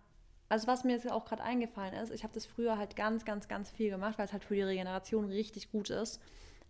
also 0.47 0.67
was 0.67 0.83
mir 0.83 0.93
jetzt 0.93 1.11
auch 1.11 1.25
gerade 1.25 1.43
eingefallen 1.43 1.93
ist, 1.93 2.11
ich 2.11 2.23
habe 2.23 2.33
das 2.33 2.45
früher 2.45 2.77
halt 2.77 2.95
ganz, 2.95 3.23
ganz, 3.23 3.47
ganz 3.47 3.69
viel 3.69 3.91
gemacht, 3.91 4.17
weil 4.17 4.25
es 4.25 4.33
halt 4.33 4.43
für 4.43 4.55
die 4.55 4.63
Regeneration 4.63 5.25
richtig 5.25 5.71
gut 5.71 5.89
ist. 5.89 6.19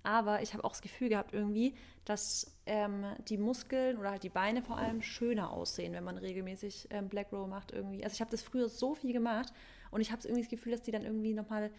Aber 0.03 0.41
ich 0.41 0.53
habe 0.53 0.63
auch 0.63 0.72
das 0.72 0.82
Gefühl 0.82 1.10
gehabt 1.10 1.34
irgendwie, 1.34 1.75
dass 2.06 2.56
ähm, 2.65 3.06
die 3.27 3.38
Muskeln 3.38 3.98
oder 3.98 4.12
halt 4.12 4.24
die 4.24 4.29
Beine 4.29 4.62
vor 4.62 4.77
allem 4.77 5.01
schöner 5.01 5.51
aussehen, 5.51 5.94
wenn 5.94 6.03
man 6.03 6.18
regelmäßig 6.18 6.88
ähm, 6.91 7.10
Black 7.10 7.32
Roll 7.34 7.48
macht 7.48 7.72
irgendwie. 7.72 8.03
Also 8.03 8.13
ich 8.13 8.22
habe 8.22 8.32
das 8.32 8.41
früher 8.41 8.70
so 8.70 8.96
viel 8.96 9.12
gemacht 9.12 9.51
und 9.91 10.01
ich 10.01 10.12
habe 10.12 10.22
irgendwie 10.24 10.41
das 10.41 10.50
Gefühl, 10.50 10.72
dass 10.72 10.82
die 10.82 10.91
dann 10.91 11.03
irgendwie 11.03 11.34
nochmal, 11.34 11.70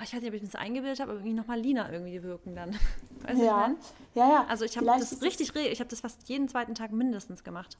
ich 0.00 0.12
weiß 0.12 0.20
nicht, 0.20 0.28
ob 0.28 0.34
ich 0.34 0.42
mir 0.42 0.48
das 0.48 0.54
eingebildet 0.54 1.00
habe, 1.00 1.12
aber 1.12 1.20
irgendwie 1.20 1.34
nochmal 1.34 1.60
leaner 1.60 1.92
irgendwie 1.92 2.22
wirken 2.22 2.54
dann. 2.54 2.70
Weißt 3.22 3.40
ja. 3.40 3.74
ja, 4.14 4.28
ja. 4.28 4.46
Also 4.48 4.64
ich 4.64 4.76
habe 4.76 4.86
das 4.86 5.22
richtig, 5.22 5.54
ich 5.54 5.80
habe 5.80 5.90
das 5.90 6.00
fast 6.00 6.28
jeden 6.28 6.48
zweiten 6.48 6.74
Tag 6.74 6.92
mindestens 6.92 7.44
gemacht. 7.44 7.78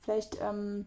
Vielleicht 0.00 0.38
ähm, 0.40 0.86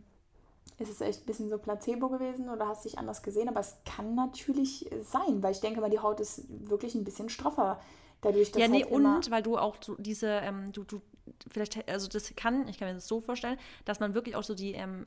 ist 0.80 0.90
es 0.90 1.02
echt 1.02 1.22
ein 1.22 1.26
bisschen 1.26 1.50
so 1.50 1.58
Placebo 1.58 2.10
gewesen 2.10 2.50
oder 2.50 2.68
hast 2.68 2.86
dich 2.86 2.98
anders 2.98 3.22
gesehen, 3.22 3.48
aber 3.48 3.60
es 3.60 3.78
kann 3.86 4.16
natürlich 4.16 4.90
sein, 5.04 5.44
weil 5.44 5.52
ich 5.52 5.62
denke 5.62 5.80
mal, 5.80 5.90
die 5.90 6.00
Haut 6.00 6.20
ist 6.20 6.46
wirklich 6.50 6.96
ein 6.96 7.04
bisschen 7.04 7.30
straffer. 7.30 7.80
Dadurch, 8.22 8.52
dass 8.52 8.62
ja, 8.62 8.68
nee, 8.68 8.84
halt 8.84 8.92
und 8.92 9.32
weil 9.32 9.44
du 9.44 9.58
auch 9.58 9.76
so 9.82 9.96
diese, 9.98 10.28
ähm, 10.28 10.72
du, 10.72 10.84
du, 10.84 11.02
vielleicht, 11.50 11.88
also 11.90 12.08
das 12.08 12.36
kann, 12.36 12.68
ich 12.68 12.78
kann 12.78 12.88
mir 12.88 12.96
das 12.96 13.08
so 13.08 13.22
vorstellen, 13.22 13.58
dass 13.86 14.00
man 14.00 14.14
wirklich 14.14 14.36
auch 14.36 14.44
so 14.44 14.54
die 14.54 14.74
ähm, 14.74 15.06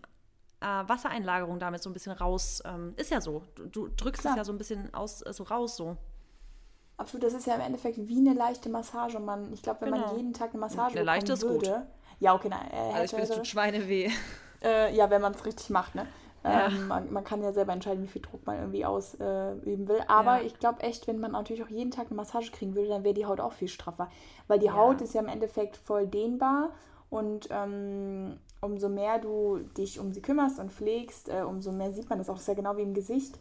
äh, 0.64 0.88
Wassereinlagerung 0.88 1.59
damit 1.59 1.83
so 1.83 1.90
ein 1.90 1.92
bisschen 1.92 2.12
raus, 2.12 2.62
ähm, 2.64 2.94
ist 2.96 3.11
ja 3.11 3.20
so. 3.20 3.42
Du, 3.55 3.66
du 3.66 3.88
drückst 3.88 4.22
Klar. 4.22 4.35
es 4.35 4.38
ja 4.38 4.44
so 4.44 4.53
ein 4.53 4.59
bisschen 4.59 4.92
aus, 4.94 5.22
äh, 5.22 5.33
so 5.33 5.44
raus 5.44 5.77
so. 5.77 5.96
Absolut, 6.96 7.24
das 7.24 7.35
ist 7.35 7.46
ja 7.46 7.55
im 7.57 7.61
Endeffekt 7.61 7.98
wie 7.98 8.18
eine 8.18 8.35
leichte 8.35 8.68
Massage. 8.68 9.18
Man, 9.18 9.53
ich 9.53 9.62
glaube, 9.62 9.83
wenn 9.83 9.92
genau. 9.92 10.07
man 10.07 10.16
jeden 10.16 10.33
Tag 10.33 10.50
eine 10.50 10.61
Massage 10.61 10.96
eine 10.96 11.05
leichte 11.05 11.33
ist 11.33 11.42
würde, 11.42 11.70
gut. 11.70 11.83
ja 12.20 12.35
okay, 12.35 12.48
nein, 12.48 12.70
äh, 12.72 12.92
also 12.92 13.05
ich 13.05 13.11
finde, 13.11 13.24
es 13.24 13.31
tut 13.31 13.46
Schweine 13.46 13.88
weh. 13.88 14.11
Äh, 14.62 14.96
ja, 14.96 15.11
wenn 15.11 15.20
man 15.20 15.35
es 15.35 15.44
richtig 15.44 15.68
macht, 15.68 15.94
ne? 15.94 16.07
Ja. 16.42 16.68
Ähm, 16.68 16.88
man, 16.88 17.12
man, 17.12 17.22
kann 17.22 17.42
ja 17.42 17.53
selber 17.53 17.74
entscheiden, 17.74 18.03
wie 18.03 18.09
viel 18.09 18.22
Druck 18.22 18.46
man 18.46 18.59
irgendwie 18.59 18.87
ausüben 18.87 19.85
äh, 19.85 19.88
will. 19.88 20.03
Aber 20.09 20.38
ja. 20.38 20.46
ich 20.46 20.59
glaube 20.59 20.83
echt, 20.83 21.07
wenn 21.07 21.20
man 21.20 21.33
natürlich 21.33 21.62
auch 21.62 21.68
jeden 21.68 21.90
Tag 21.90 22.07
eine 22.07 22.16
Massage 22.16 22.50
kriegen 22.50 22.74
würde, 22.74 22.88
dann 22.88 23.05
wäre 23.05 23.12
die 23.12 23.27
Haut 23.27 23.40
auch 23.40 23.53
viel 23.53 23.68
straffer. 23.68 24.11
Weil 24.46 24.59
die 24.59 24.66
ja. 24.66 24.72
Haut 24.72 25.03
ist 25.03 25.12
ja 25.12 25.20
im 25.20 25.29
Endeffekt 25.29 25.77
voll 25.77 26.07
dehnbar 26.07 26.70
und 27.11 27.48
ähm, 27.50 28.38
umso 28.64 28.88
mehr 28.88 29.18
du 29.18 29.59
dich 29.77 29.98
um 29.98 30.12
sie 30.12 30.22
kümmerst 30.22 30.59
und 30.59 30.72
pflegst, 30.72 31.29
äh, 31.29 31.42
umso 31.42 31.72
mehr 31.72 31.92
sieht 31.92 32.09
man 32.09 32.18
das 32.18 32.29
auch. 32.29 32.35
Das 32.35 32.42
ist 32.42 32.48
ja 32.48 32.55
genau 32.55 32.77
wie 32.77 32.83
im 32.83 32.94
Gesicht. 32.94 33.38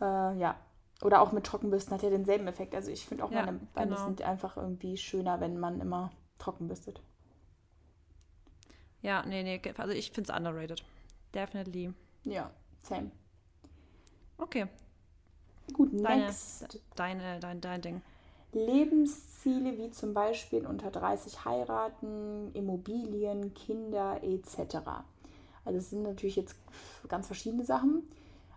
Äh, 0.00 0.38
ja. 0.38 0.56
Oder 1.02 1.20
auch 1.22 1.32
mit 1.32 1.44
Trockenbürsten 1.44 1.94
hat 1.94 2.02
ja 2.02 2.10
denselben 2.10 2.48
Effekt. 2.48 2.74
Also 2.74 2.90
ich 2.90 3.06
finde 3.06 3.24
auch 3.24 3.30
meine 3.30 3.60
Beine 3.72 3.94
genau. 3.94 4.04
sind 4.04 4.22
einfach 4.22 4.56
irgendwie 4.56 4.96
schöner, 4.96 5.40
wenn 5.40 5.58
man 5.58 5.80
immer 5.80 6.10
trocken 6.38 6.66
bürstet. 6.66 7.00
Ja, 9.00 9.24
nee, 9.24 9.44
nee, 9.44 9.60
also 9.76 9.92
ich 9.92 10.10
finde 10.10 10.32
es 10.32 10.36
underrated. 10.36 10.84
Definitely. 11.32 11.92
Ja, 12.24 12.50
same. 12.82 13.12
Okay. 14.38 14.66
Gut, 15.72 15.90
deine, 15.92 16.24
next. 16.24 16.80
Deine, 16.96 17.38
dein, 17.38 17.60
dein 17.60 17.80
Ding. 17.80 18.02
Lebensziele 18.52 19.76
wie 19.78 19.90
zum 19.90 20.14
Beispiel 20.14 20.66
unter 20.66 20.90
30 20.90 21.44
heiraten, 21.44 22.50
Immobilien, 22.54 23.52
Kinder 23.54 24.20
etc. 24.22 24.78
Also 25.64 25.78
es 25.78 25.90
sind 25.90 26.02
natürlich 26.02 26.36
jetzt 26.36 26.56
ganz 27.08 27.26
verschiedene 27.26 27.64
Sachen, 27.64 28.02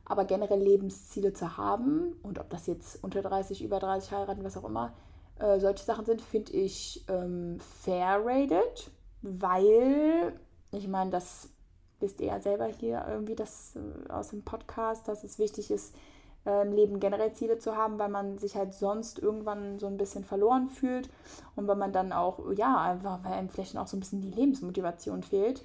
aber 0.05 0.25
generell 0.25 0.61
Lebensziele 0.61 1.33
zu 1.33 1.57
haben 1.57 2.15
und 2.23 2.39
ob 2.39 2.49
das 2.49 2.67
jetzt 2.67 3.03
unter 3.03 3.21
30, 3.21 3.63
über 3.63 3.79
30 3.79 4.11
heiraten, 4.11 4.43
was 4.43 4.57
auch 4.57 4.65
immer, 4.65 4.93
äh, 5.39 5.59
solche 5.59 5.83
Sachen 5.83 6.05
sind, 6.05 6.21
finde 6.21 6.53
ich 6.53 7.03
ähm, 7.07 7.59
fair 7.81 8.21
rated, 8.23 8.91
weil 9.21 10.33
ich 10.71 10.87
meine, 10.87 11.11
das 11.11 11.49
wisst 11.99 12.21
ihr 12.21 12.27
ja 12.27 12.39
selber 12.39 12.65
hier 12.65 13.05
irgendwie 13.07 13.35
das 13.35 13.75
äh, 13.75 14.11
aus 14.11 14.29
dem 14.29 14.43
Podcast, 14.43 15.07
dass 15.07 15.23
es 15.23 15.39
wichtig 15.39 15.71
ist, 15.71 15.93
äh, 16.45 16.61
im 16.63 16.73
Leben 16.73 16.99
generell 16.99 17.33
Ziele 17.33 17.59
zu 17.59 17.75
haben, 17.75 17.99
weil 17.99 18.09
man 18.09 18.37
sich 18.37 18.55
halt 18.55 18.73
sonst 18.73 19.19
irgendwann 19.19 19.79
so 19.79 19.87
ein 19.87 19.97
bisschen 19.97 20.23
verloren 20.23 20.69
fühlt 20.69 21.09
und 21.55 21.67
weil 21.67 21.75
man 21.75 21.91
dann 21.93 22.11
auch, 22.11 22.39
ja, 22.53 22.81
einfach, 22.81 23.23
weil 23.23 23.33
einem 23.33 23.49
vielleicht 23.49 23.77
auch 23.77 23.87
so 23.87 23.97
ein 23.97 23.99
bisschen 23.99 24.21
die 24.21 24.31
Lebensmotivation 24.31 25.23
fehlt 25.23 25.63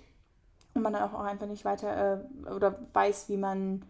und 0.74 0.82
man 0.82 0.92
dann 0.92 1.02
auch 1.02 1.18
einfach 1.18 1.46
nicht 1.46 1.64
weiter 1.64 2.20
äh, 2.46 2.50
oder 2.50 2.78
weiß, 2.92 3.28
wie 3.28 3.38
man 3.38 3.84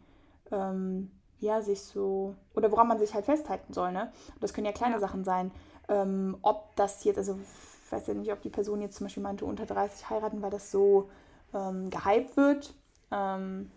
ähm, 0.53 1.11
ja 1.41 1.61
sich 1.61 1.83
so 1.83 2.35
oder 2.55 2.71
woran 2.71 2.89
man 2.89 2.99
sich 2.99 3.15
halt 3.15 3.25
festhalten 3.25 3.73
soll, 3.73 3.93
ne? 3.93 4.13
Das 4.41 4.55
können 4.55 4.67
ja 4.67 4.73
kleine. 4.73 5.01
Sachen 5.01 5.25
sein. 5.25 5.51
Ähm, 5.89 6.37
ob 6.43 6.75
das 6.77 7.05
jetzt, 7.05 7.19
also 7.19 7.39
ich 7.85 7.93
weiß 7.93 8.07
ja 8.09 8.15
nicht, 8.15 8.33
ob 8.33 8.41
die 8.43 8.51
Person 8.51 8.81
jetzt 8.81 8.97
zum 8.97 9.07
Beispiel 9.07 9.23
meinte, 9.23 9.45
unter 9.45 9.67
30 9.67 10.11
heiraten, 10.11 10.43
weil 10.43 10.51
das 10.51 10.71
so 10.71 11.11
ähm, 11.55 11.91
gehypt 11.91 12.37
wird. 12.37 12.75
Ähm, 13.11 13.71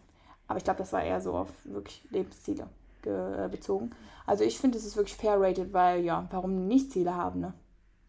aber 0.47 0.57
ich 0.57 0.63
glaube, 0.63 0.79
das 0.79 0.93
war 0.93 1.03
eher 1.03 1.21
so 1.21 1.33
auf 1.33 1.49
wirklich 1.65 2.07
Lebensziele 2.09 2.67
bezogen. 3.03 3.91
Also 4.25 4.43
ich 4.43 4.59
finde, 4.59 4.77
es 4.77 4.85
ist 4.85 4.95
wirklich 4.95 5.15
fair 5.15 5.39
rated, 5.39 5.73
weil 5.73 6.03
ja, 6.03 6.27
warum 6.31 6.67
nicht 6.67 6.91
Ziele 6.91 7.15
haben, 7.15 7.39
ne? 7.39 7.53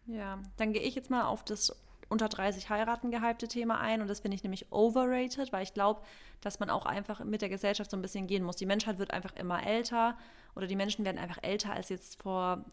Ja, 0.07 0.39
dann 0.57 0.73
gehe 0.73 0.81
ich 0.81 0.95
jetzt 0.95 1.09
mal 1.09 1.23
auf 1.23 1.43
das 1.43 1.75
unter 2.09 2.27
30 2.27 2.69
heiraten 2.69 3.09
gehypte 3.09 3.47
Thema 3.47 3.79
ein 3.79 4.01
und 4.01 4.09
das 4.09 4.19
finde 4.19 4.35
ich 4.35 4.43
nämlich 4.43 4.71
overrated, 4.71 5.53
weil 5.53 5.63
ich 5.63 5.73
glaube, 5.73 6.01
dass 6.41 6.59
man 6.59 6.69
auch 6.69 6.85
einfach 6.85 7.23
mit 7.23 7.41
der 7.41 7.47
Gesellschaft 7.47 7.89
so 7.89 7.97
ein 7.97 8.01
bisschen 8.01 8.27
gehen 8.27 8.43
muss. 8.43 8.57
Die 8.57 8.65
Menschheit 8.65 8.99
wird 8.99 9.11
einfach 9.11 9.33
immer 9.37 9.65
älter 9.65 10.17
oder 10.55 10.67
die 10.67 10.75
Menschen 10.75 11.05
werden 11.05 11.17
einfach 11.17 11.41
älter 11.41 11.71
als 11.71 11.87
jetzt 11.89 12.21
vor 12.21 12.65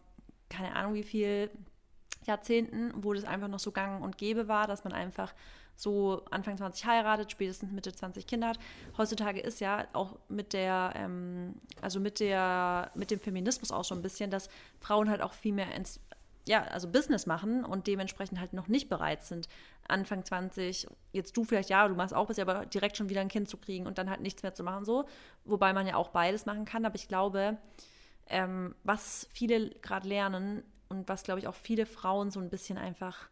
keine 0.49 0.75
Ahnung 0.75 0.93
wie 0.95 1.03
viel 1.03 1.49
Jahrzehnten, 2.25 2.91
wo 2.95 3.13
das 3.13 3.23
einfach 3.23 3.47
noch 3.47 3.59
so 3.59 3.71
gang 3.71 4.03
und 4.03 4.17
gäbe 4.17 4.47
war, 4.47 4.67
dass 4.67 4.83
man 4.83 4.93
einfach 4.93 5.33
so 5.75 6.25
Anfang 6.29 6.57
20 6.57 6.85
heiratet, 6.85 7.31
spätestens 7.31 7.71
Mitte 7.71 7.93
20 7.93 8.27
Kinder 8.27 8.49
hat. 8.49 8.59
Heutzutage 8.97 9.39
ist 9.39 9.61
ja 9.61 9.87
auch 9.93 10.17
mit 10.27 10.53
der, 10.53 10.91
ähm, 10.95 11.55
also 11.81 11.99
mit 11.99 12.19
der, 12.19 12.91
mit 12.95 13.11
dem 13.11 13.19
Feminismus 13.19 13.71
auch 13.71 13.85
schon 13.85 13.99
ein 13.99 14.01
bisschen, 14.01 14.29
dass 14.29 14.49
Frauen 14.79 15.09
halt 15.09 15.21
auch 15.21 15.31
viel 15.31 15.53
mehr 15.53 15.73
ins, 15.73 16.01
ja, 16.47 16.63
also 16.63 16.89
Business 16.89 17.25
machen 17.25 17.63
und 17.63 17.87
dementsprechend 17.87 18.39
halt 18.39 18.53
noch 18.53 18.67
nicht 18.67 18.89
bereit 18.89 19.23
sind, 19.23 19.47
Anfang 19.87 20.25
20, 20.25 20.87
jetzt 21.13 21.35
du 21.37 21.45
vielleicht 21.45 21.69
ja, 21.69 21.87
du 21.87 21.95
machst 21.95 22.13
auch 22.13 22.27
bisher, 22.27 22.47
aber 22.47 22.65
direkt 22.65 22.97
schon 22.97 23.09
wieder 23.09 23.21
ein 23.21 23.29
Kind 23.29 23.47
zu 23.47 23.57
kriegen 23.57 23.87
und 23.87 23.97
dann 23.97 24.09
halt 24.09 24.19
nichts 24.19 24.43
mehr 24.43 24.53
zu 24.53 24.63
machen, 24.63 24.83
so. 24.83 25.05
Wobei 25.45 25.71
man 25.71 25.87
ja 25.87 25.95
auch 25.95 26.09
beides 26.09 26.45
machen 26.45 26.65
kann, 26.65 26.85
aber 26.85 26.95
ich 26.95 27.07
glaube, 27.07 27.57
ähm, 28.27 28.75
was 28.83 29.27
viele 29.31 29.69
gerade 29.69 30.07
lernen 30.07 30.63
und 30.89 31.07
was, 31.07 31.23
glaube 31.23 31.39
ich, 31.39 31.47
auch 31.47 31.55
viele 31.55 31.85
Frauen 31.85 32.31
so 32.31 32.39
ein 32.39 32.49
bisschen 32.49 32.77
einfach 32.77 33.29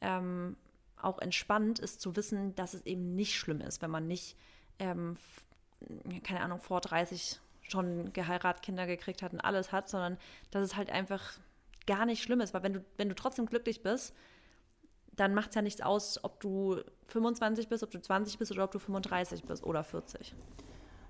ähm, 0.00 0.56
auch 1.00 1.18
entspannt, 1.18 1.78
ist 1.78 2.00
zu 2.00 2.16
wissen, 2.16 2.54
dass 2.54 2.74
es 2.74 2.84
eben 2.86 3.14
nicht 3.14 3.34
schlimm 3.38 3.60
ist, 3.60 3.82
wenn 3.82 3.90
man 3.90 4.06
nicht, 4.06 4.36
ähm, 4.78 5.16
keine 6.22 6.40
Ahnung, 6.40 6.60
vor 6.60 6.80
30 6.80 7.40
schon 7.62 8.12
geheiratet, 8.12 8.62
Kinder 8.62 8.86
gekriegt 8.86 9.22
hat 9.22 9.32
und 9.32 9.40
alles 9.40 9.72
hat, 9.72 9.88
sondern 9.88 10.18
dass 10.50 10.62
es 10.62 10.76
halt 10.76 10.90
einfach 10.90 11.32
gar 11.86 12.04
nicht 12.06 12.22
schlimm 12.22 12.40
ist. 12.40 12.52
Weil 12.52 12.62
wenn 12.62 12.74
du, 12.74 12.84
wenn 12.98 13.08
du 13.08 13.14
trotzdem 13.14 13.46
glücklich 13.46 13.82
bist, 13.82 14.14
dann 15.12 15.34
macht 15.34 15.50
es 15.50 15.54
ja 15.54 15.62
nichts 15.62 15.80
aus, 15.80 16.22
ob 16.22 16.40
du 16.40 16.80
25 17.08 17.68
bist, 17.68 17.82
ob 17.82 17.90
du 17.90 18.00
20 18.00 18.38
bist 18.38 18.52
oder 18.52 18.64
ob 18.64 18.70
du 18.70 18.78
35 18.78 19.44
bist 19.44 19.64
oder 19.64 19.82
40. 19.82 20.34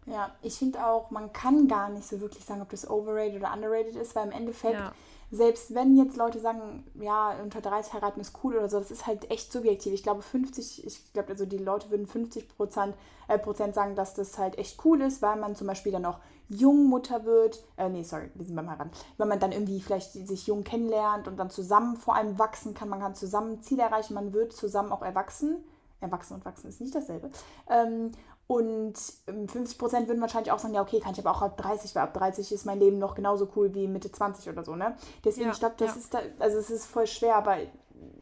Ja, 0.06 0.34
ich 0.42 0.54
finde 0.54 0.84
auch, 0.84 1.10
man 1.10 1.32
kann 1.32 1.68
gar 1.68 1.88
nicht 1.88 2.06
so 2.06 2.20
wirklich 2.20 2.44
sagen, 2.44 2.62
ob 2.62 2.70
das 2.70 2.88
overrated 2.88 3.36
oder 3.36 3.52
underrated 3.52 3.94
ist, 3.94 4.16
weil 4.16 4.26
im 4.26 4.32
Endeffekt 4.32 4.74
ja 4.74 4.92
selbst 5.32 5.74
wenn 5.74 5.96
jetzt 5.96 6.18
Leute 6.18 6.38
sagen, 6.38 6.84
ja, 6.94 7.34
unter 7.42 7.62
30 7.62 7.94
heiraten 7.94 8.20
ist 8.20 8.38
cool 8.44 8.54
oder 8.54 8.68
so, 8.68 8.78
das 8.78 8.90
ist 8.90 9.06
halt 9.06 9.30
echt 9.30 9.50
subjektiv. 9.50 9.94
Ich 9.94 10.02
glaube, 10.02 10.20
50, 10.20 10.86
ich 10.86 11.12
glaube, 11.14 11.30
also 11.30 11.46
die 11.46 11.56
Leute 11.56 11.90
würden 11.90 12.06
50 12.06 12.54
Prozent, 12.54 12.94
äh, 13.28 13.38
Prozent 13.38 13.74
sagen, 13.74 13.96
dass 13.96 14.12
das 14.12 14.36
halt 14.36 14.58
echt 14.58 14.84
cool 14.84 15.00
ist, 15.00 15.22
weil 15.22 15.36
man 15.36 15.56
zum 15.56 15.66
Beispiel 15.66 15.90
dann 15.90 16.04
auch 16.04 16.18
jung 16.50 16.86
Mutter 16.86 17.24
wird. 17.24 17.64
Äh, 17.78 17.88
nee, 17.88 18.02
sorry, 18.02 18.30
wir 18.34 18.44
sind 18.44 18.56
beim 18.56 18.70
Heiraten. 18.70 18.90
Weil 19.16 19.26
man 19.26 19.40
dann 19.40 19.52
irgendwie 19.52 19.80
vielleicht 19.80 20.12
sich 20.12 20.46
jung 20.46 20.64
kennenlernt 20.64 21.26
und 21.26 21.38
dann 21.38 21.48
zusammen 21.48 21.96
vor 21.96 22.14
allem 22.14 22.38
wachsen 22.38 22.74
kann. 22.74 22.90
Man 22.90 23.00
kann 23.00 23.14
zusammen 23.14 23.62
Ziele 23.62 23.84
erreichen, 23.84 24.12
man 24.12 24.34
wird 24.34 24.52
zusammen 24.52 24.92
auch 24.92 25.02
erwachsen. 25.02 25.64
Erwachsen 26.02 26.34
und 26.34 26.44
wachsen 26.44 26.68
ist 26.68 26.80
nicht 26.80 26.94
dasselbe. 26.94 27.30
Ähm, 27.70 28.12
und 28.46 28.94
50 28.96 29.54
ähm, 29.54 29.78
Prozent 29.78 30.08
würden 30.08 30.20
wahrscheinlich 30.20 30.52
auch 30.52 30.58
sagen, 30.58 30.74
ja, 30.74 30.82
okay, 30.82 31.00
kann 31.00 31.12
ich 31.12 31.18
aber 31.18 31.30
auch 31.30 31.42
ab 31.42 31.56
30, 31.56 31.94
weil 31.94 32.02
ab 32.02 32.14
30 32.14 32.52
ist 32.52 32.66
mein 32.66 32.78
Leben 32.78 32.98
noch 32.98 33.14
genauso 33.14 33.48
cool 33.56 33.74
wie 33.74 33.86
Mitte 33.86 34.12
20 34.12 34.48
oder 34.48 34.64
so, 34.64 34.76
ne? 34.76 34.96
Deswegen, 35.24 35.46
ja, 35.46 35.52
ich 35.52 35.58
glaube, 35.58 35.76
das 35.78 35.92
ja. 35.92 35.96
ist 35.96 36.14
da, 36.14 36.18
also 36.38 36.58
es 36.58 36.70
ist 36.70 36.86
voll 36.86 37.06
schwer, 37.06 37.36
aber 37.36 37.56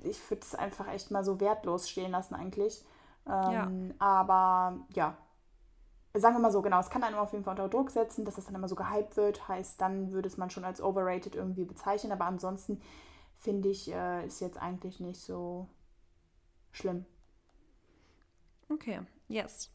ich 0.03 0.31
würde 0.31 0.43
es 0.43 0.55
einfach 0.55 0.89
echt 0.89 1.11
mal 1.11 1.25
so 1.25 1.41
wertlos 1.41 1.89
stehen 1.89 2.13
lassen 2.13 2.35
eigentlich. 2.35 2.85
Ähm, 3.27 3.89
ja. 3.91 3.95
Aber 3.99 4.79
ja, 4.95 5.17
sagen 6.15 6.37
wir 6.37 6.41
mal 6.41 6.51
so, 6.51 6.63
genau, 6.63 6.81
es 6.81 6.91
kann 6.91 7.03
einem 7.03 7.19
auf 7.19 7.33
jeden 7.33 7.45
Fall 7.45 7.53
unter 7.53 7.69
Druck 7.69 7.91
setzen, 7.91 8.25
dass 8.25 8.35
das 8.37 8.47
dann 8.47 8.55
immer 8.55 8.69
so 8.69 8.75
gehypt 8.75 9.17
wird, 9.17 9.47
heißt, 9.49 9.81
dann 9.81 10.13
würde 10.13 10.29
es 10.29 10.37
man 10.37 10.51
schon 10.51 10.65
als 10.65 10.83
overrated 10.83 11.35
irgendwie 11.35 11.65
bezeichnen, 11.65 12.13
aber 12.13 12.25
ansonsten 12.25 12.81
finde 13.39 13.69
ich, 13.69 13.91
äh, 13.93 14.27
ist 14.27 14.41
jetzt 14.41 14.61
eigentlich 14.61 15.01
nicht 15.01 15.21
so 15.21 15.69
schlimm. 16.73 17.07
Okay, 18.69 19.01
yes. 19.29 19.71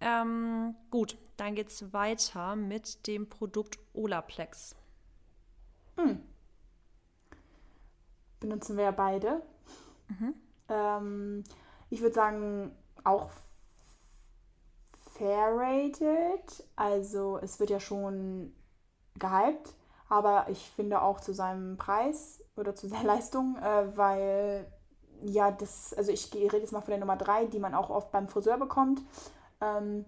Ähm, 0.00 0.76
gut, 0.90 1.16
dann 1.36 1.54
geht 1.54 1.68
es 1.68 1.92
weiter 1.92 2.56
mit 2.56 3.06
dem 3.06 3.28
Produkt 3.28 3.78
Olaplex. 3.94 4.76
Hm. 5.96 6.22
Benutzen 8.40 8.76
wir 8.76 8.84
ja 8.84 8.90
beide. 8.92 9.42
Mhm. 10.08 10.34
Ähm, 10.68 11.44
ich 11.90 12.00
würde 12.00 12.14
sagen, 12.14 12.76
auch 13.04 13.30
fair 15.18 15.50
rated. 15.52 16.64
Also 16.76 17.38
es 17.38 17.58
wird 17.58 17.70
ja 17.70 17.80
schon 17.80 18.52
gehypt, 19.18 19.74
aber 20.08 20.46
ich 20.48 20.70
finde 20.76 21.02
auch 21.02 21.20
zu 21.20 21.32
seinem 21.32 21.76
Preis 21.76 22.42
oder 22.56 22.74
zu 22.74 22.88
der 22.88 23.02
Leistung, 23.04 23.56
äh, 23.56 23.96
weil 23.96 24.72
ja, 25.22 25.50
das, 25.50 25.92
also 25.94 26.12
ich 26.12 26.32
rede 26.32 26.58
jetzt 26.58 26.72
mal 26.72 26.80
von 26.80 26.92
der 26.92 27.00
Nummer 27.00 27.16
3, 27.16 27.46
die 27.46 27.58
man 27.58 27.74
auch 27.74 27.90
oft 27.90 28.12
beim 28.12 28.28
Friseur 28.28 28.56
bekommt. 28.56 29.02
Ähm, 29.60 30.04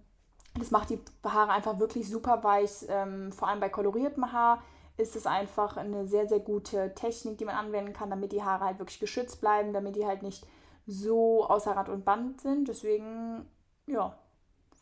das 0.59 0.71
macht 0.71 0.91
die 0.91 1.01
Haare 1.25 1.53
einfach 1.53 1.79
wirklich 1.79 2.09
super 2.09 2.43
weich. 2.43 2.85
Ähm, 2.89 3.33
vor 3.33 3.49
allem 3.49 3.61
bei 3.61 3.69
koloriertem 3.69 4.33
Haar 4.33 4.63
ist 4.97 5.17
es 5.17 5.27
einfach 5.27 5.77
eine 5.77 6.07
sehr, 6.07 6.29
sehr 6.29 6.41
gute 6.41 6.95
Technik, 6.95 7.39
die 7.39 7.45
man 7.45 7.55
anwenden 7.55 7.93
kann, 7.93 8.11
damit 8.11 8.33
die 8.33 8.43
Haare 8.43 8.65
halt 8.65 8.79
wirklich 8.79 9.01
geschützt 9.01 9.41
bleiben, 9.41 9.73
damit 9.73 9.97
die 9.97 10.07
halt 10.07 10.23
nicht 10.23 10.47
so 10.87 11.47
außer 11.47 11.73
Rand 11.73 11.89
und 11.89 12.05
Band 12.05 12.41
sind. 12.41 12.69
Deswegen, 12.69 13.47
ja, 13.87 14.19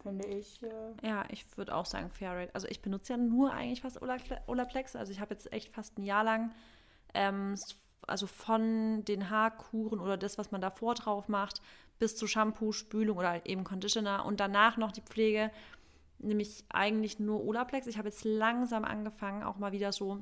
finde 0.03 0.27
ich. 0.27 0.63
Äh 0.63 1.07
ja, 1.07 1.25
ich 1.29 1.57
würde 1.57 1.75
auch 1.75 1.87
sagen 1.87 2.11
Fairrate. 2.11 2.55
Also 2.55 2.67
ich 2.69 2.83
benutze 2.83 3.13
ja 3.13 3.17
nur 3.17 3.53
eigentlich 3.53 3.83
fast 3.83 4.01
Olaplex. 4.03 4.97
Also 4.97 5.13
ich 5.13 5.21
habe 5.21 5.35
jetzt 5.35 5.53
echt 5.53 5.73
fast 5.75 5.99
ein 5.99 6.03
Jahr 6.03 6.25
lang, 6.25 6.51
ähm, 7.15 7.55
also 8.07 8.27
von 8.27 9.05
den 9.05 9.31
Haarkuren 9.31 10.01
oder 10.01 10.17
das, 10.17 10.39
was 10.39 10.51
man 10.51 10.61
davor 10.61 10.95
drauf 10.95 11.29
macht, 11.29 11.61
bis 11.99 12.17
zu 12.17 12.27
Shampoo, 12.27 12.73
Spülung 12.73 13.19
oder 13.19 13.31
halt 13.31 13.47
eben 13.47 13.65
Conditioner 13.65 14.25
und 14.25 14.41
danach 14.41 14.77
noch 14.77 14.93
die 14.93 15.03
Pflege, 15.03 15.51
nämlich 16.19 16.65
eigentlich 16.69 17.19
nur 17.19 17.45
Olaplex. 17.45 17.87
Ich 17.87 17.99
habe 17.99 18.09
jetzt 18.09 18.25
langsam 18.25 18.85
angefangen, 18.85 19.43
auch 19.43 19.57
mal 19.57 19.73
wieder 19.73 19.93
so, 19.93 20.19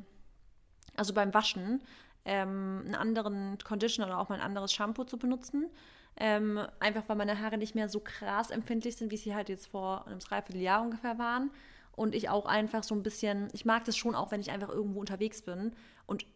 also 0.97 1.15
beim 1.15 1.33
Waschen, 1.35 1.83
ähm, 2.25 2.83
einen 2.85 2.95
anderen 2.95 3.59
Conditioner 3.62 4.09
oder 4.09 4.19
auch 4.19 4.29
mal 4.29 4.37
ein 4.37 4.41
anderes 4.41 4.73
Shampoo 4.73 5.05
zu 5.05 5.19
benutzen. 5.19 5.71
Ähm, 6.19 6.59
einfach 6.81 7.03
weil 7.09 7.17
meine 7.17 7.41
Haare 7.41 7.59
nicht 7.59 7.75
mehr 7.75 7.91
so 7.91 8.01
krass 8.01 8.51
empfindlich 8.51 8.97
sind, 8.97 9.11
wie 9.11 9.19
sie 9.19 9.35
halt 9.35 9.51
jetzt 9.51 9.67
vor 9.67 10.07
einem 10.07 10.19
Dreivierteljahr 10.19 10.83
ungefähr 10.83 11.19
waren. 11.19 11.51
Und 11.93 12.15
ich 12.15 12.29
auch 12.29 12.47
einfach 12.47 12.83
so 12.83 12.95
ein 12.95 13.03
bisschen, 13.03 13.49
ich 13.53 13.65
mag 13.65 13.85
das 13.85 13.97
schon 13.97 14.15
auch, 14.15 14.31
wenn 14.31 14.41
ich 14.41 14.51
einfach 14.51 14.69
irgendwo 14.69 15.01
unterwegs 15.01 15.43
bin 15.43 15.73
und 16.07 16.27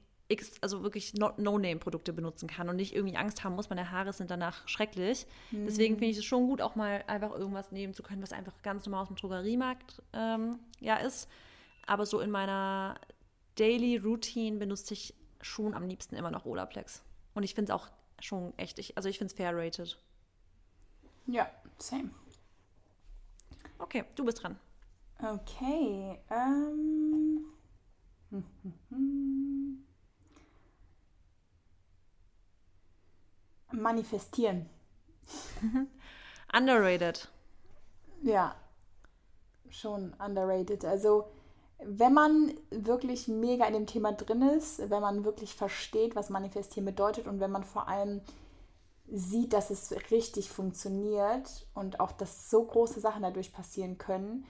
also 0.61 0.83
wirklich 0.83 1.15
No-Name-Produkte 1.15 2.13
benutzen 2.13 2.49
kann 2.49 2.69
und 2.69 2.77
nicht 2.77 2.95
irgendwie 2.95 3.17
Angst 3.17 3.45
haben 3.45 3.55
muss, 3.55 3.71
meine 3.71 3.91
Haare 3.91 4.13
sind 4.13 4.31
danach 4.31 4.67
schrecklich. 4.69 5.27
Mhm. 5.51 5.67
Deswegen 5.67 5.95
finde 5.95 6.13
ich 6.13 6.19
es 6.19 6.25
schon 6.25 6.47
gut, 6.47 6.61
auch 6.61 6.77
mal 6.77 7.05
einfach 7.07 7.33
irgendwas 7.33 7.73
nehmen 7.73 7.95
zu 7.95 8.03
können, 8.03 8.23
was 8.23 8.33
einfach 8.33 8.55
ganz 8.63 8.87
normal 8.87 9.03
aus 9.03 9.09
dem 9.09 9.17
Drogeriemarkt 9.17 10.03
ähm, 10.13 10.59
ja 10.81 10.97
ist. 10.97 11.29
Aber 11.87 12.07
so 12.07 12.21
in 12.21 12.31
meiner 12.31 12.97
Daily 13.57 13.97
Routine 13.97 14.59
benutze 14.59 14.95
ich 14.95 15.15
schon 15.41 15.75
am 15.75 15.87
liebsten 15.87 16.15
immer 16.17 16.31
noch 16.31 16.45
Olaplex. 16.45 17.03
Und 17.35 17.43
ich 17.43 17.55
finde 17.55 17.73
es 17.73 17.79
auch 17.79 17.89
schon 18.21 18.57
echt, 18.59 18.79
ich, 18.79 18.97
also 18.97 19.09
ich 19.09 19.19
finde 19.19 19.33
es 19.33 19.37
fair 19.37 19.57
rated. 19.57 19.99
Ja, 21.27 21.51
same. 21.79 22.11
Okay, 23.79 24.05
du 24.15 24.25
bist 24.25 24.43
dran. 24.43 24.59
Okay. 25.23 26.19
Ähm. 26.31 27.45
Manifestieren. 33.73 34.69
underrated. 36.53 37.29
Ja, 38.23 38.55
schon 39.71 40.15
underrated. 40.19 40.85
Also 40.85 41.25
wenn 41.83 42.13
man 42.13 42.55
wirklich 42.71 43.29
mega 43.29 43.65
in 43.67 43.73
dem 43.73 43.87
Thema 43.87 44.13
drin 44.13 44.43
ist, 44.43 44.91
wenn 44.91 45.01
man 45.01 45.25
wirklich 45.25 45.55
versteht, 45.55 46.15
was 46.15 46.31
manifestieren 46.31 46.85
bedeutet 46.85 47.27
und 47.27 47.41
wenn 47.41 47.51
man 47.51 47.65
vor 47.65 47.89
allem 47.89 48.21
sieht, 49.13 49.53
dass 49.53 49.71
es 49.71 49.93
richtig 50.11 50.51
funktioniert 50.51 51.67
und 51.75 52.01
auch, 52.01 52.13
dass 52.13 52.51
so 52.51 52.65
große 52.65 53.01
Sachen 53.01 53.23
dadurch 53.23 53.53
passieren 53.53 53.99
können, 53.99 54.45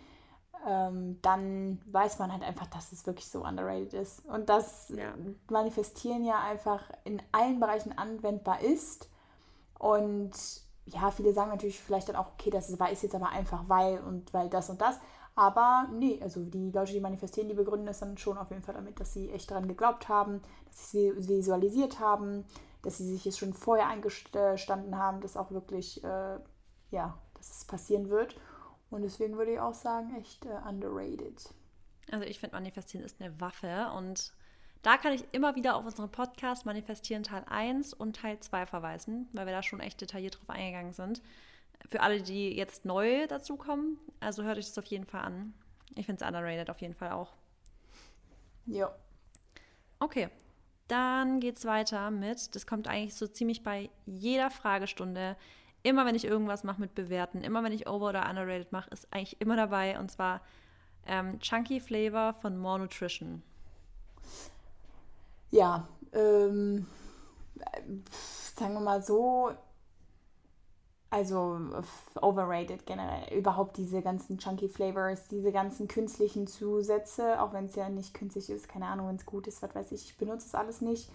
ähm, 0.67 1.19
dann 1.23 1.81
weiß 1.87 2.19
man 2.19 2.33
halt 2.33 2.43
einfach, 2.43 2.67
dass 2.67 2.93
es 2.93 3.07
wirklich 3.07 3.29
so 3.29 3.45
underrated 3.45 3.95
ist. 3.95 4.25
Und 4.27 4.49
dass 4.49 4.91
ja. 4.91 5.15
Manifestieren 5.49 6.25
ja 6.25 6.41
einfach 6.41 6.91
in 7.05 7.23
allen 7.33 7.61
Bereichen 7.61 7.97
anwendbar 7.97 8.61
ist. 8.61 9.09
Und 9.79 10.33
ja, 10.87 11.11
viele 11.11 11.33
sagen 11.33 11.51
natürlich 11.51 11.81
vielleicht 11.81 12.09
dann 12.09 12.17
auch, 12.17 12.33
okay, 12.33 12.51
das 12.51 12.69
ist 12.69 13.03
jetzt 13.03 13.15
aber 13.15 13.31
einfach 13.31 13.65
weil 13.69 14.01
und 14.01 14.33
weil 14.35 14.49
das 14.49 14.71
und 14.71 14.81
das. 14.81 14.99
Aber 15.35 15.89
nee, 15.93 16.21
also 16.23 16.45
die 16.45 16.71
Leute, 16.71 16.93
die 16.93 17.01
manifestieren, 17.01 17.49
die 17.49 17.55
begründen 17.55 17.89
es 17.89 18.01
dann 18.01 18.19
schon 18.19 18.37
auf 18.37 18.51
jeden 18.51 18.63
Fall 18.63 18.75
damit, 18.75 19.01
dass 19.01 19.13
sie 19.13 19.31
echt 19.31 19.51
daran 19.51 19.69
geglaubt 19.69 20.09
haben, 20.09 20.43
dass 20.67 20.91
sie 20.91 21.09
es 21.09 21.29
visualisiert 21.29 22.01
haben, 22.01 22.45
dass 22.83 22.99
sie 22.99 23.07
sich 23.07 23.27
es 23.27 23.39
schon 23.39 23.55
vorher 23.55 23.89
eingestanden 23.89 24.99
haben, 24.99 25.21
dass 25.21 25.37
auch 25.37 25.51
wirklich, 25.51 26.03
äh, 26.05 26.39
ja, 26.91 27.17
dass 27.35 27.51
es 27.51 27.65
passieren 27.65 28.11
wird. 28.11 28.37
Und 28.91 29.03
deswegen 29.03 29.37
würde 29.37 29.53
ich 29.53 29.61
auch 29.61 29.75
sagen, 29.75 30.17
echt 30.17 30.45
äh, 30.47 30.59
underrated. 30.69 31.55
Also 32.11 32.27
ich 32.27 32.41
finde, 32.41 32.57
manifestieren 32.57 33.05
ist 33.05 33.21
eine 33.21 33.41
Waffe 33.41 33.91
und 33.97 34.33
da 34.83 34.97
kann 34.97 35.13
ich 35.13 35.25
immer 35.33 35.55
wieder 35.55 35.77
auf 35.77 35.85
unseren 35.85 36.11
Podcast 36.11 36.65
Manifestieren 36.67 37.23
Teil 37.23 37.45
1 37.49 37.93
und 37.93 38.17
Teil 38.17 38.41
2 38.41 38.67
verweisen, 38.67 39.29
weil 39.33 39.47
wir 39.47 39.53
da 39.53 39.63
schon 39.63 39.81
echt 39.81 40.01
detailliert 40.01 40.39
drauf 40.39 40.51
eingegangen 40.51 40.93
sind. 40.93 41.23
Für 41.89 42.01
alle, 42.01 42.23
die 42.23 42.57
jetzt 42.57 42.85
neu 42.85 43.27
dazukommen, 43.27 43.99
also 44.21 44.43
hört 44.43 44.59
euch 44.59 44.67
das 44.67 44.79
auf 44.79 44.87
jeden 44.87 45.07
Fall 45.07 45.23
an. 45.23 45.55
Ich 45.95 46.07
finde 46.07 46.25
es 46.25 46.29
underrated 46.29 46.71
auf 46.71 46.81
jeden 46.81 46.95
Fall 46.95 47.13
auch. 47.13 47.35
Ja. 48.67 48.95
Okay, 49.99 50.31
dann 50.89 51.41
geht 51.41 51.57
es 51.57 51.65
weiter 51.65 52.11
mit, 52.11 52.55
das 52.55 52.67
kommt 52.67 52.89
eigentlich 52.89 53.15
so 53.15 53.27
ziemlich 53.27 53.63
bei 53.63 53.91
jeder 54.07 54.51
Fragestunde 54.51 55.37
immer 55.83 56.07
wenn 56.07 56.15
ich 56.15 56.25
irgendwas 56.25 56.65
mache 56.65 56.81
mit 56.81 56.95
Bewerten, 56.95 57.43
immer 57.43 57.63
wenn 57.63 57.73
ich 57.73 57.89
Over- 57.89 58.11
oder 58.11 58.29
Underrated 58.29 58.73
mache, 58.73 58.91
ist 58.91 59.09
eigentlich 59.13 59.41
immer 59.41 59.57
dabei 59.57 59.99
und 59.99 60.11
zwar 60.11 60.41
ähm, 61.07 61.39
Chunky 61.41 61.81
Flavor 61.81 62.35
von 62.35 62.59
More 62.59 62.81
Nutrition. 62.81 63.43
Ja, 65.51 65.89
ähm, 66.13 66.87
sagen 68.57 68.75
wir 68.75 68.81
mal 68.81 69.03
so, 69.03 69.51
also 71.11 71.59
overrated 72.21 72.87
generell. 72.87 73.37
Überhaupt 73.37 73.77
diese 73.77 74.01
ganzen 74.01 74.39
Chunky 74.39 74.69
Flavors, 74.69 75.27
diese 75.27 75.51
ganzen 75.51 75.89
künstlichen 75.89 76.47
Zusätze, 76.47 77.43
auch 77.43 77.53
wenn 77.53 77.67
es 77.67 77.75
ja 77.75 77.89
nicht 77.89 78.15
künstlich 78.15 78.49
ist, 78.49 78.69
keine 78.69 78.87
Ahnung, 78.87 79.09
wenn 79.09 79.17
es 79.17 79.27
gut 79.27 79.49
ist, 79.49 79.61
was 79.63 79.75
weiß 79.75 79.91
ich, 79.93 80.05
ich 80.05 80.19
benutze 80.19 80.47
es 80.47 80.55
alles 80.55 80.81
nicht. 80.81 81.11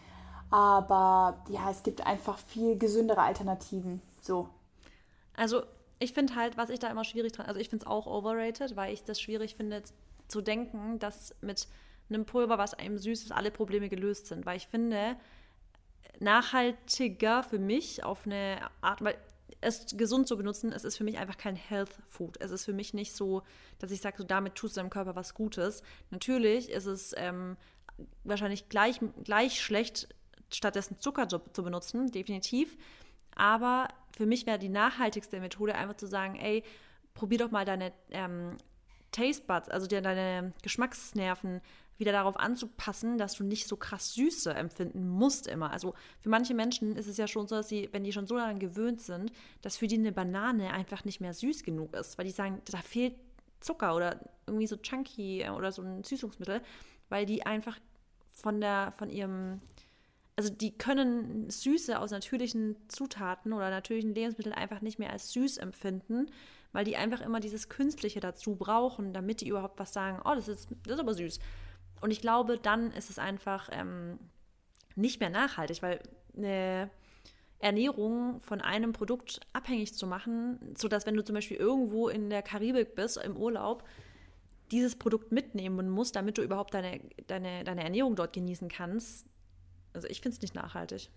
Aber 0.52 1.42
ja, 1.50 1.72
es 1.72 1.82
gibt 1.84 2.06
einfach 2.06 2.38
viel 2.38 2.78
gesündere 2.78 3.22
Alternativen. 3.22 4.02
So. 4.22 4.50
Also 5.36 5.64
ich 6.00 6.14
finde 6.14 6.36
halt, 6.36 6.58
was 6.58 6.70
ich 6.70 6.80
da 6.80 6.90
immer 6.90 7.04
schwierig 7.04 7.32
dran, 7.32 7.46
also 7.46 7.60
ich 7.60 7.70
finde 7.70 7.86
es 7.86 7.88
auch 7.88 8.06
overrated, 8.06 8.76
weil 8.76 8.94
ich 8.94 9.04
das 9.04 9.20
schwierig 9.22 9.56
finde 9.56 9.84
zu 10.28 10.42
denken, 10.42 11.00
dass 11.00 11.36
mit 11.42 11.68
einem 12.10 12.26
Pulver, 12.26 12.58
was 12.58 12.74
einem 12.74 12.98
süß 12.98 13.24
ist, 13.24 13.32
alle 13.32 13.52
Probleme 13.52 13.90
gelöst 13.90 14.28
sind. 14.28 14.46
Weil 14.46 14.58
ich 14.58 14.68
finde, 14.68 15.18
nachhaltiger 16.20 17.44
für 17.44 17.60
mich 17.60 18.04
auf 18.04 18.26
eine 18.26 18.60
Art, 18.82 19.04
weil 19.04 19.18
es 19.62 19.98
gesund 19.98 20.28
zu 20.28 20.38
benutzen, 20.38 20.72
es 20.72 20.84
ist 20.84 20.98
für 20.98 21.04
mich 21.04 21.18
einfach 21.18 21.38
kein 21.38 21.56
Health 21.56 21.98
Food. 22.10 22.38
Es 22.40 22.52
ist 22.52 22.66
für 22.66 22.74
mich 22.74 22.94
nicht 22.94 23.16
so, 23.16 23.44
dass 23.80 23.92
ich 23.92 24.02
sage, 24.02 24.18
so 24.18 24.24
damit 24.24 24.56
tust 24.56 24.76
du 24.76 24.80
deinem 24.80 24.90
Körper 24.90 25.16
was 25.16 25.34
Gutes. 25.34 25.82
Natürlich 26.12 26.70
ist 26.70 26.86
es 26.86 27.14
ähm, 27.18 27.58
wahrscheinlich 28.24 28.70
gleich, 28.70 29.00
gleich 29.24 29.62
schlecht, 29.62 30.08
stattdessen 30.52 31.00
Zucker 31.00 31.28
zu, 31.28 31.40
zu 31.54 31.64
benutzen, 31.64 32.12
definitiv. 32.12 32.78
Aber 33.36 33.88
für 34.16 34.26
mich 34.26 34.46
wäre 34.46 34.60
die 34.60 34.70
nachhaltigste 34.70 35.40
Methode 35.40 35.76
einfach 35.76 35.98
zu 35.98 36.08
sagen, 36.08 36.36
ey, 36.36 36.64
probier 37.14 37.40
doch 37.40 37.52
mal 37.52 37.66
deine 37.66 37.92
ähm, 38.12 38.58
Taste 39.12 39.46
Buds, 39.46 39.70
also 39.70 39.88
deine 39.88 40.52
Geschmacksnerven 40.62 41.62
wieder 41.98 42.12
darauf 42.12 42.38
anzupassen, 42.38 43.18
dass 43.18 43.36
du 43.36 43.44
nicht 43.44 43.68
so 43.68 43.78
krass 43.78 44.14
Süße 44.14 44.54
empfinden 44.54 45.08
musst 45.08 45.48
immer. 45.48 45.72
Also 45.72 45.94
für 46.20 46.30
manche 46.30 46.54
Menschen 46.54 46.96
ist 46.96 47.08
es 47.08 47.18
ja 47.18 47.28
schon 47.28 47.48
so, 47.48 47.56
dass 47.56 47.70
sie, 47.70 47.90
wenn 47.94 48.04
die 48.04 48.12
schon 48.12 48.28
so 48.28 48.36
daran 48.36 48.60
gewöhnt 48.60 49.02
sind, 49.02 49.32
dass 49.62 49.78
für 49.78 49.88
die 49.88 49.98
eine 49.98 50.12
Banane 50.12 50.74
einfach 50.74 51.06
nicht 51.06 51.22
mehr 51.22 51.34
süß 51.34 51.64
genug 51.64 51.96
ist, 51.96 52.18
weil 52.18 52.26
die 52.26 52.32
sagen, 52.32 52.62
da 52.70 52.80
fehlt 52.80 53.16
Zucker 53.62 53.96
oder 53.96 54.20
irgendwie 54.46 54.68
so 54.68 54.76
Chunky 54.76 55.48
oder 55.50 55.72
so 55.72 55.82
ein 55.82 56.04
Süßungsmittel, 56.04 56.62
weil 57.10 57.26
die 57.26 57.46
einfach 57.46 57.80
von 58.34 58.60
der, 58.60 58.94
von 58.98 59.10
ihrem, 59.10 59.62
also 60.36 60.50
die 60.50 60.78
können 60.78 61.50
Süße 61.50 61.98
aus 62.00 62.12
natürlichen 62.12 62.76
Zutaten 62.90 63.54
oder 63.54 63.70
natürlichen 63.70 64.14
Lebensmitteln 64.14 64.54
einfach 64.54 64.82
nicht 64.82 65.00
mehr 65.00 65.12
als 65.12 65.32
süß 65.32 65.58
empfinden, 65.58 66.28
weil 66.74 66.84
die 66.84 66.98
einfach 66.98 67.22
immer 67.22 67.40
dieses 67.40 67.70
Künstliche 67.70 68.20
dazu 68.20 68.56
brauchen, 68.56 69.14
damit 69.14 69.42
die 69.42 69.48
überhaupt 69.48 69.80
was 69.80 69.94
sagen, 69.94 70.22
oh, 70.26 70.36
das 70.36 70.50
ist, 70.50 70.70
das 70.84 70.96
ist 70.96 71.00
aber 71.00 71.14
süß. 71.14 71.40
Und 72.02 72.12
ich 72.12 72.20
glaube, 72.20 72.58
dann 72.58 72.92
ist 72.92 73.10
es 73.10 73.18
einfach 73.18 73.70
ähm, 73.72 74.20
nicht 74.96 75.22
mehr 75.22 75.30
nachhaltig, 75.30 75.82
weil 75.82 76.00
eine 76.36 76.90
Ernährung 77.60 78.42
von 78.42 78.60
einem 78.60 78.92
Produkt 78.92 79.40
abhängig 79.54 79.94
zu 79.94 80.06
machen, 80.06 80.60
sodass 80.78 81.06
wenn 81.06 81.16
du 81.16 81.24
zum 81.24 81.36
Beispiel 81.36 81.58
irgendwo 81.58 82.10
in 82.10 82.30
der 82.30 82.42
Karibik 82.42 82.96
bist, 82.96 83.18
im 83.18 83.38
Urlaub, 83.38 83.86
dieses 84.72 84.98
Produkt 84.98 85.32
mitnehmen 85.32 85.90
musst, 85.90 86.18
damit 86.18 86.38
du 86.38 86.42
überhaupt 86.42 86.74
deine, 86.74 87.00
deine, 87.28 87.64
deine 87.64 87.84
Ernährung 87.84 88.16
dort 88.18 88.34
genießen 88.34 88.68
kannst. 88.68 89.26
Also 89.96 90.08
ich 90.08 90.22
finde 90.22 90.36
es 90.36 90.42
nicht 90.42 90.56
nachhaltig. 90.56 91.10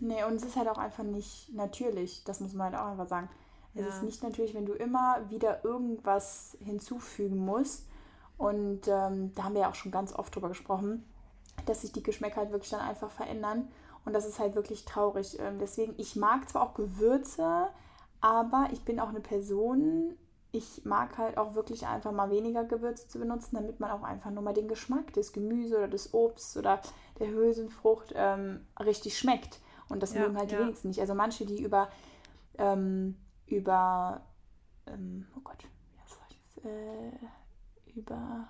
Nee, 0.00 0.24
und 0.24 0.34
es 0.34 0.44
ist 0.44 0.56
halt 0.56 0.68
auch 0.68 0.78
einfach 0.78 1.04
nicht 1.04 1.52
natürlich. 1.54 2.24
Das 2.24 2.40
muss 2.40 2.52
man 2.52 2.72
halt 2.72 2.76
auch 2.76 2.90
einfach 2.90 3.06
sagen. 3.06 3.28
Es 3.74 3.82
ja. 3.82 3.88
ist 3.88 4.02
nicht 4.02 4.22
natürlich, 4.22 4.54
wenn 4.54 4.66
du 4.66 4.72
immer 4.72 5.28
wieder 5.30 5.64
irgendwas 5.64 6.56
hinzufügen 6.60 7.38
musst 7.44 7.86
und 8.38 8.86
ähm, 8.88 9.32
da 9.34 9.44
haben 9.44 9.54
wir 9.54 9.62
ja 9.62 9.70
auch 9.70 9.74
schon 9.74 9.92
ganz 9.92 10.14
oft 10.14 10.34
drüber 10.34 10.48
gesprochen, 10.48 11.04
dass 11.66 11.82
sich 11.82 11.92
die 11.92 12.02
Geschmäcker 12.02 12.36
halt 12.36 12.52
wirklich 12.52 12.70
dann 12.70 12.80
einfach 12.80 13.10
verändern. 13.10 13.68
Und 14.04 14.12
das 14.12 14.26
ist 14.26 14.38
halt 14.38 14.54
wirklich 14.54 14.84
traurig. 14.84 15.38
Ähm, 15.40 15.58
deswegen, 15.58 15.94
ich 15.96 16.14
mag 16.14 16.48
zwar 16.48 16.62
auch 16.62 16.74
Gewürze, 16.74 17.68
aber 18.20 18.68
ich 18.72 18.84
bin 18.84 19.00
auch 19.00 19.08
eine 19.08 19.20
Person, 19.20 20.16
ich 20.52 20.84
mag 20.84 21.18
halt 21.18 21.36
auch 21.36 21.54
wirklich 21.54 21.86
einfach 21.86 22.12
mal 22.12 22.30
weniger 22.30 22.64
Gewürze 22.64 23.08
zu 23.08 23.18
benutzen, 23.18 23.56
damit 23.56 23.80
man 23.80 23.90
auch 23.90 24.02
einfach 24.02 24.30
nur 24.30 24.42
mal 24.42 24.54
den 24.54 24.68
Geschmack 24.68 25.12
des 25.12 25.32
Gemüse 25.32 25.78
oder 25.78 25.88
des 25.88 26.14
Obsts 26.14 26.56
oder 26.56 26.80
der 27.18 27.28
Hülsenfrucht 27.28 28.12
ähm, 28.16 28.66
richtig 28.80 29.18
schmeckt. 29.18 29.60
Und 29.88 30.02
das 30.02 30.14
ja, 30.14 30.22
mögen 30.22 30.36
halt 30.36 30.50
ja. 30.50 30.58
die 30.58 30.64
wenigsten 30.64 30.88
nicht. 30.88 31.00
Also 31.00 31.14
manche, 31.14 31.44
die 31.46 31.62
über, 31.62 31.88
ähm, 32.58 33.16
über, 33.46 34.22
ähm, 34.86 35.26
oh 35.36 35.40
Gott, 35.44 35.64
wie 35.92 36.00
heißt 36.00 36.18
das? 36.56 36.64
Äh, 36.64 37.98
über. 37.98 38.48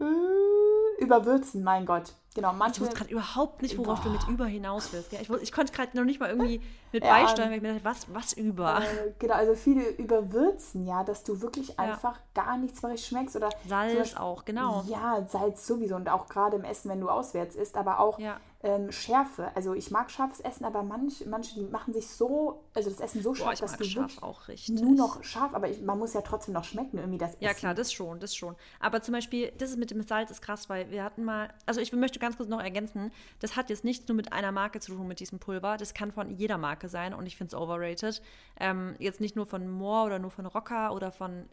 Äh, 0.00 1.02
überwürzen, 1.02 1.62
mein 1.64 1.86
Gott. 1.86 2.12
Genau, 2.34 2.52
manche. 2.52 2.76
Ich 2.76 2.80
wusste 2.82 2.96
gerade 2.96 3.10
überhaupt 3.10 3.62
nicht, 3.62 3.78
worauf 3.78 4.00
boah. 4.00 4.10
du 4.10 4.12
mit 4.12 4.28
über 4.28 4.46
hinaus 4.46 4.92
willst. 4.92 5.12
Ja, 5.12 5.20
ich, 5.20 5.28
ich 5.28 5.52
konnte 5.52 5.72
gerade 5.72 5.96
noch 5.96 6.04
nicht 6.04 6.20
mal 6.20 6.28
irgendwie 6.28 6.60
mit 6.92 7.04
ja, 7.04 7.10
beisteuern, 7.10 7.50
weil 7.50 7.56
ich 7.56 7.62
mir 7.62 7.74
dachte, 7.74 7.84
was, 7.84 8.14
was 8.14 8.32
über? 8.32 8.80
Äh, 8.80 9.12
genau, 9.18 9.34
also 9.34 9.54
viele 9.54 9.88
überwürzen, 9.90 10.86
ja, 10.86 11.04
dass 11.04 11.24
du 11.24 11.40
wirklich 11.40 11.78
einfach 11.78 12.16
ja. 12.16 12.42
gar 12.42 12.56
nichts 12.56 12.82
mehr 12.82 12.96
schmeckst. 12.96 13.36
Oder 13.36 13.50
Salz 13.66 13.98
Beispiel, 13.98 14.18
auch, 14.18 14.44
genau. 14.44 14.84
Ja, 14.86 15.26
Salz 15.28 15.66
sowieso 15.66 15.96
und 15.96 16.08
auch 16.08 16.28
gerade 16.28 16.56
im 16.56 16.64
Essen, 16.64 16.90
wenn 16.90 17.00
du 17.00 17.08
auswärts 17.08 17.56
isst, 17.56 17.76
aber 17.76 18.00
auch 18.00 18.18
ja 18.18 18.38
ähm, 18.62 18.90
Schärfe. 18.90 19.52
Also 19.54 19.74
ich 19.74 19.90
mag 19.90 20.10
scharfes 20.10 20.40
Essen, 20.40 20.64
aber 20.64 20.82
manch, 20.82 21.24
manche, 21.26 21.60
machen 21.62 21.94
sich 21.94 22.08
so, 22.08 22.64
also 22.74 22.90
das 22.90 23.00
Essen 23.00 23.22
so 23.22 23.34
scharf, 23.34 23.60
Boah, 23.60 23.66
dass 23.66 23.76
du 23.76 23.84
scharf 23.84 24.22
auch 24.22 24.48
richtig. 24.48 24.80
nur 24.80 24.94
noch 24.94 25.22
scharf, 25.22 25.54
aber 25.54 25.68
ich, 25.68 25.80
man 25.80 25.98
muss 25.98 26.14
ja 26.14 26.22
trotzdem 26.22 26.54
noch 26.54 26.64
schmecken, 26.64 26.98
irgendwie 26.98 27.18
das 27.18 27.34
Essen. 27.34 27.44
Ja 27.44 27.54
klar, 27.54 27.74
das 27.74 27.92
schon, 27.92 28.18
das 28.18 28.34
schon. 28.34 28.56
Aber 28.80 29.00
zum 29.00 29.14
Beispiel, 29.14 29.52
das 29.58 29.70
ist 29.70 29.78
mit 29.78 29.90
dem 29.90 30.02
Salz 30.02 30.30
ist 30.30 30.42
krass, 30.42 30.68
weil 30.68 30.90
wir 30.90 31.04
hatten 31.04 31.24
mal, 31.24 31.50
also 31.66 31.80
ich 31.80 31.92
möchte 31.92 32.18
ganz 32.18 32.36
kurz 32.36 32.48
noch 32.48 32.60
ergänzen, 32.60 33.12
das 33.40 33.54
hat 33.54 33.70
jetzt 33.70 33.84
nichts 33.84 34.08
nur 34.08 34.16
mit 34.16 34.32
einer 34.32 34.50
Marke 34.50 34.80
zu 34.80 34.92
tun 34.92 35.06
mit 35.06 35.20
diesem 35.20 35.38
Pulver, 35.38 35.76
das 35.76 35.94
kann 35.94 36.10
von 36.10 36.30
jeder 36.30 36.58
Marke 36.58 36.77
sein 36.86 37.14
und 37.14 37.26
ich 37.26 37.36
finde 37.36 37.56
es 37.56 37.60
overrated. 37.60 38.22
Ähm, 38.60 38.94
jetzt 39.00 39.20
nicht 39.20 39.34
nur 39.34 39.46
von 39.46 39.68
Moore 39.68 40.06
oder 40.06 40.18
nur 40.20 40.30
von 40.30 40.46
Rocker 40.46 40.92
oder 40.92 41.10
von, 41.10 41.48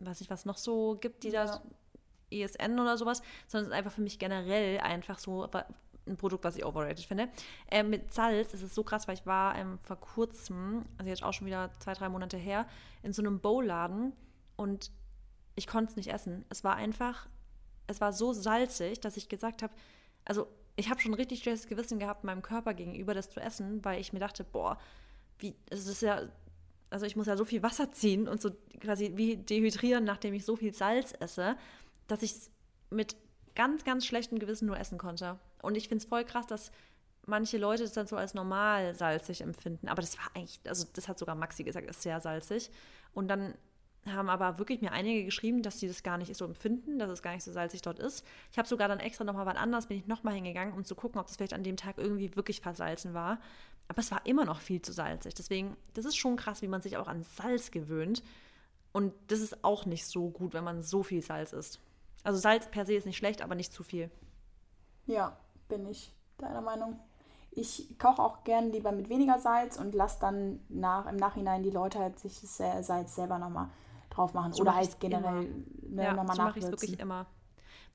weiß 0.00 0.20
ich 0.20 0.30
was 0.30 0.44
noch 0.44 0.58
so 0.58 0.96
gibt, 1.00 1.22
die 1.22 1.28
ja. 1.28 1.44
da 1.44 1.62
ESN 2.32 2.80
oder 2.80 2.96
sowas, 2.96 3.22
sondern 3.46 3.66
es 3.66 3.72
ist 3.72 3.78
einfach 3.78 3.92
für 3.92 4.00
mich 4.00 4.18
generell 4.18 4.80
einfach 4.80 5.18
so, 5.20 5.48
ein 6.06 6.16
Produkt, 6.16 6.44
was 6.44 6.56
ich 6.56 6.64
overrated 6.64 7.04
finde. 7.04 7.28
Äh, 7.70 7.82
mit 7.82 8.12
Salz 8.12 8.54
ist 8.54 8.62
es 8.62 8.74
so 8.74 8.82
krass, 8.82 9.08
weil 9.08 9.14
ich 9.14 9.26
war 9.26 9.56
ähm, 9.56 9.78
vor 9.82 9.96
kurzem, 9.96 10.84
also 10.98 11.08
jetzt 11.08 11.22
auch 11.22 11.32
schon 11.32 11.46
wieder 11.46 11.70
zwei, 11.78 11.94
drei 11.94 12.08
Monate 12.08 12.36
her, 12.36 12.66
in 13.02 13.12
so 13.12 13.22
einem 13.22 13.40
Bowladen 13.40 14.12
und 14.56 14.90
ich 15.54 15.66
konnte 15.66 15.90
es 15.90 15.96
nicht 15.96 16.12
essen. 16.12 16.44
Es 16.48 16.64
war 16.64 16.76
einfach, 16.76 17.28
es 17.86 18.00
war 18.00 18.12
so 18.12 18.32
salzig, 18.32 19.00
dass 19.00 19.16
ich 19.16 19.28
gesagt 19.28 19.62
habe, 19.62 19.72
also 20.24 20.48
ich 20.76 20.90
habe 20.90 21.00
schon 21.00 21.14
richtig 21.14 21.40
schlechtes 21.40 21.68
Gewissen 21.68 21.98
gehabt 21.98 22.24
meinem 22.24 22.42
Körper 22.42 22.74
gegenüber, 22.74 23.14
das 23.14 23.30
zu 23.30 23.40
essen, 23.40 23.84
weil 23.84 24.00
ich 24.00 24.12
mir 24.12 24.18
dachte, 24.18 24.44
boah, 24.44 24.78
wie, 25.38 25.54
es 25.70 25.86
ist 25.86 26.02
ja, 26.02 26.22
also 26.90 27.06
ich 27.06 27.16
muss 27.16 27.26
ja 27.26 27.36
so 27.36 27.44
viel 27.44 27.62
Wasser 27.62 27.92
ziehen 27.92 28.28
und 28.28 28.40
so 28.40 28.50
quasi 28.80 29.12
wie 29.14 29.36
dehydrieren, 29.36 30.04
nachdem 30.04 30.34
ich 30.34 30.44
so 30.44 30.56
viel 30.56 30.74
Salz 30.74 31.14
esse, 31.18 31.56
dass 32.06 32.22
ich 32.22 32.32
es 32.32 32.50
mit 32.90 33.16
ganz, 33.54 33.84
ganz 33.84 34.04
schlechtem 34.04 34.38
Gewissen 34.38 34.66
nur 34.66 34.78
essen 34.78 34.98
konnte. 34.98 35.38
Und 35.62 35.76
ich 35.76 35.88
finde 35.88 36.02
es 36.02 36.08
voll 36.08 36.24
krass, 36.24 36.46
dass 36.46 36.70
manche 37.26 37.58
Leute 37.58 37.84
das 37.84 37.92
dann 37.92 38.06
so 38.06 38.16
als 38.16 38.34
normal 38.34 38.94
salzig 38.94 39.40
empfinden. 39.40 39.88
Aber 39.88 40.02
das 40.02 40.18
war 40.18 40.26
eigentlich, 40.34 40.60
also 40.66 40.86
das 40.92 41.08
hat 41.08 41.18
sogar 41.18 41.34
Maxi 41.34 41.64
gesagt, 41.64 41.88
ist 41.88 42.02
sehr 42.02 42.20
salzig. 42.20 42.70
Und 43.12 43.28
dann 43.28 43.54
haben 44.12 44.28
aber 44.28 44.58
wirklich 44.58 44.80
mir 44.80 44.92
einige 44.92 45.24
geschrieben, 45.24 45.62
dass 45.62 45.80
sie 45.80 45.88
das 45.88 46.02
gar 46.02 46.18
nicht 46.18 46.34
so 46.36 46.44
empfinden, 46.44 46.98
dass 46.98 47.10
es 47.10 47.22
gar 47.22 47.32
nicht 47.32 47.44
so 47.44 47.52
salzig 47.52 47.82
dort 47.82 47.98
ist. 47.98 48.24
Ich 48.52 48.58
habe 48.58 48.68
sogar 48.68 48.88
dann 48.88 49.00
extra 49.00 49.24
nochmal 49.24 49.46
was 49.46 49.56
anderes, 49.56 49.86
bin 49.86 49.96
ich 49.96 50.06
nochmal 50.06 50.34
hingegangen, 50.34 50.74
um 50.74 50.84
zu 50.84 50.94
gucken, 50.94 51.20
ob 51.20 51.26
das 51.26 51.36
vielleicht 51.36 51.54
an 51.54 51.62
dem 51.62 51.76
Tag 51.76 51.96
irgendwie 51.96 52.34
wirklich 52.36 52.60
versalzen 52.60 53.14
war. 53.14 53.38
Aber 53.88 54.00
es 54.00 54.10
war 54.10 54.24
immer 54.26 54.44
noch 54.44 54.60
viel 54.60 54.82
zu 54.82 54.92
salzig. 54.92 55.34
Deswegen, 55.34 55.76
das 55.94 56.04
ist 56.04 56.16
schon 56.16 56.36
krass, 56.36 56.62
wie 56.62 56.68
man 56.68 56.82
sich 56.82 56.96
auch 56.96 57.08
an 57.08 57.22
Salz 57.22 57.70
gewöhnt. 57.70 58.22
Und 58.92 59.12
das 59.28 59.40
ist 59.40 59.64
auch 59.64 59.86
nicht 59.86 60.06
so 60.06 60.30
gut, 60.30 60.54
wenn 60.54 60.64
man 60.64 60.82
so 60.82 61.02
viel 61.02 61.22
Salz 61.22 61.52
isst. 61.52 61.80
Also 62.22 62.38
Salz 62.38 62.70
per 62.70 62.86
se 62.86 62.94
ist 62.94 63.06
nicht 63.06 63.16
schlecht, 63.16 63.42
aber 63.42 63.54
nicht 63.54 63.72
zu 63.72 63.82
viel. 63.82 64.10
Ja, 65.06 65.36
bin 65.68 65.86
ich 65.86 66.12
deiner 66.38 66.60
Meinung. 66.60 66.98
Ich 67.50 67.98
koche 67.98 68.22
auch 68.22 68.44
gern 68.44 68.72
lieber 68.72 68.92
mit 68.92 69.08
weniger 69.08 69.38
Salz 69.38 69.78
und 69.78 69.94
lasse 69.94 70.18
dann 70.20 70.60
nach, 70.68 71.06
im 71.06 71.16
Nachhinein 71.16 71.62
die 71.62 71.70
Leute 71.70 71.98
halt 71.98 72.18
sich 72.18 72.40
das 72.40 72.56
Salz 72.56 73.14
selber 73.14 73.38
nochmal 73.38 73.68
drauf 74.14 74.34
machen. 74.34 74.52
So 74.52 74.62
Oder 74.62 74.74
halt 74.74 74.98
generell 75.00 75.64
ne, 75.82 76.04
ja, 76.04 76.14
nochmal 76.14 76.36
so 76.36 76.42
mache 76.42 76.58
ich 76.58 76.64
es 76.64 76.70
wirklich 76.70 76.98
immer. 76.98 77.26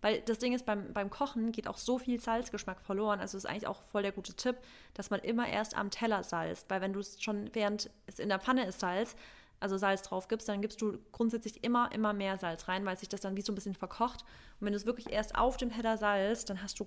Weil 0.01 0.21
das 0.21 0.39
Ding 0.39 0.53
ist, 0.53 0.65
beim, 0.65 0.93
beim 0.93 1.09
Kochen 1.09 1.51
geht 1.51 1.67
auch 1.67 1.77
so 1.77 1.97
viel 1.97 2.19
Salzgeschmack 2.21 2.81
verloren. 2.81 3.19
Also 3.19 3.37
ist 3.37 3.45
eigentlich 3.45 3.67
auch 3.67 3.81
voll 3.81 4.01
der 4.01 4.13
gute 4.13 4.33
Tipp, 4.33 4.55
dass 4.93 5.09
man 5.09 5.19
immer 5.19 5.47
erst 5.47 5.75
am 5.75 5.91
Teller 5.91 6.23
salzt. 6.23 6.69
Weil 6.69 6.79
wenn 6.81 6.93
du 6.93 6.99
es 6.99 7.21
schon, 7.21 7.49
während 7.53 7.89
es 8.05 8.19
in 8.19 8.29
der 8.29 8.39
Pfanne 8.39 8.65
ist 8.65 8.79
Salz, 8.79 9.15
also 9.59 9.77
Salz 9.77 10.03
drauf 10.03 10.29
gibst, 10.29 10.47
dann 10.47 10.61
gibst 10.61 10.81
du 10.81 10.99
grundsätzlich 11.11 11.65
immer, 11.65 11.91
immer 11.91 12.13
mehr 12.13 12.37
Salz 12.37 12.69
rein, 12.69 12.85
weil 12.85 12.97
sich 12.97 13.09
das 13.09 13.19
dann 13.19 13.35
wie 13.35 13.41
so 13.41 13.51
ein 13.51 13.55
bisschen 13.55 13.75
verkocht. 13.75 14.21
Und 14.59 14.65
wenn 14.65 14.71
du 14.71 14.77
es 14.77 14.85
wirklich 14.85 15.11
erst 15.11 15.35
auf 15.35 15.57
dem 15.57 15.69
Header 15.69 15.97
salzt, 15.97 16.49
dann 16.49 16.63
hast 16.63 16.79
du 16.79 16.85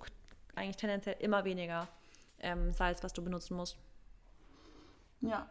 eigentlich 0.55 0.77
tendenziell 0.77 1.17
immer 1.19 1.45
weniger 1.45 1.87
ähm, 2.39 2.73
Salz, 2.73 3.03
was 3.03 3.13
du 3.13 3.23
benutzen 3.23 3.55
musst. 3.55 3.77
Ja. 5.21 5.47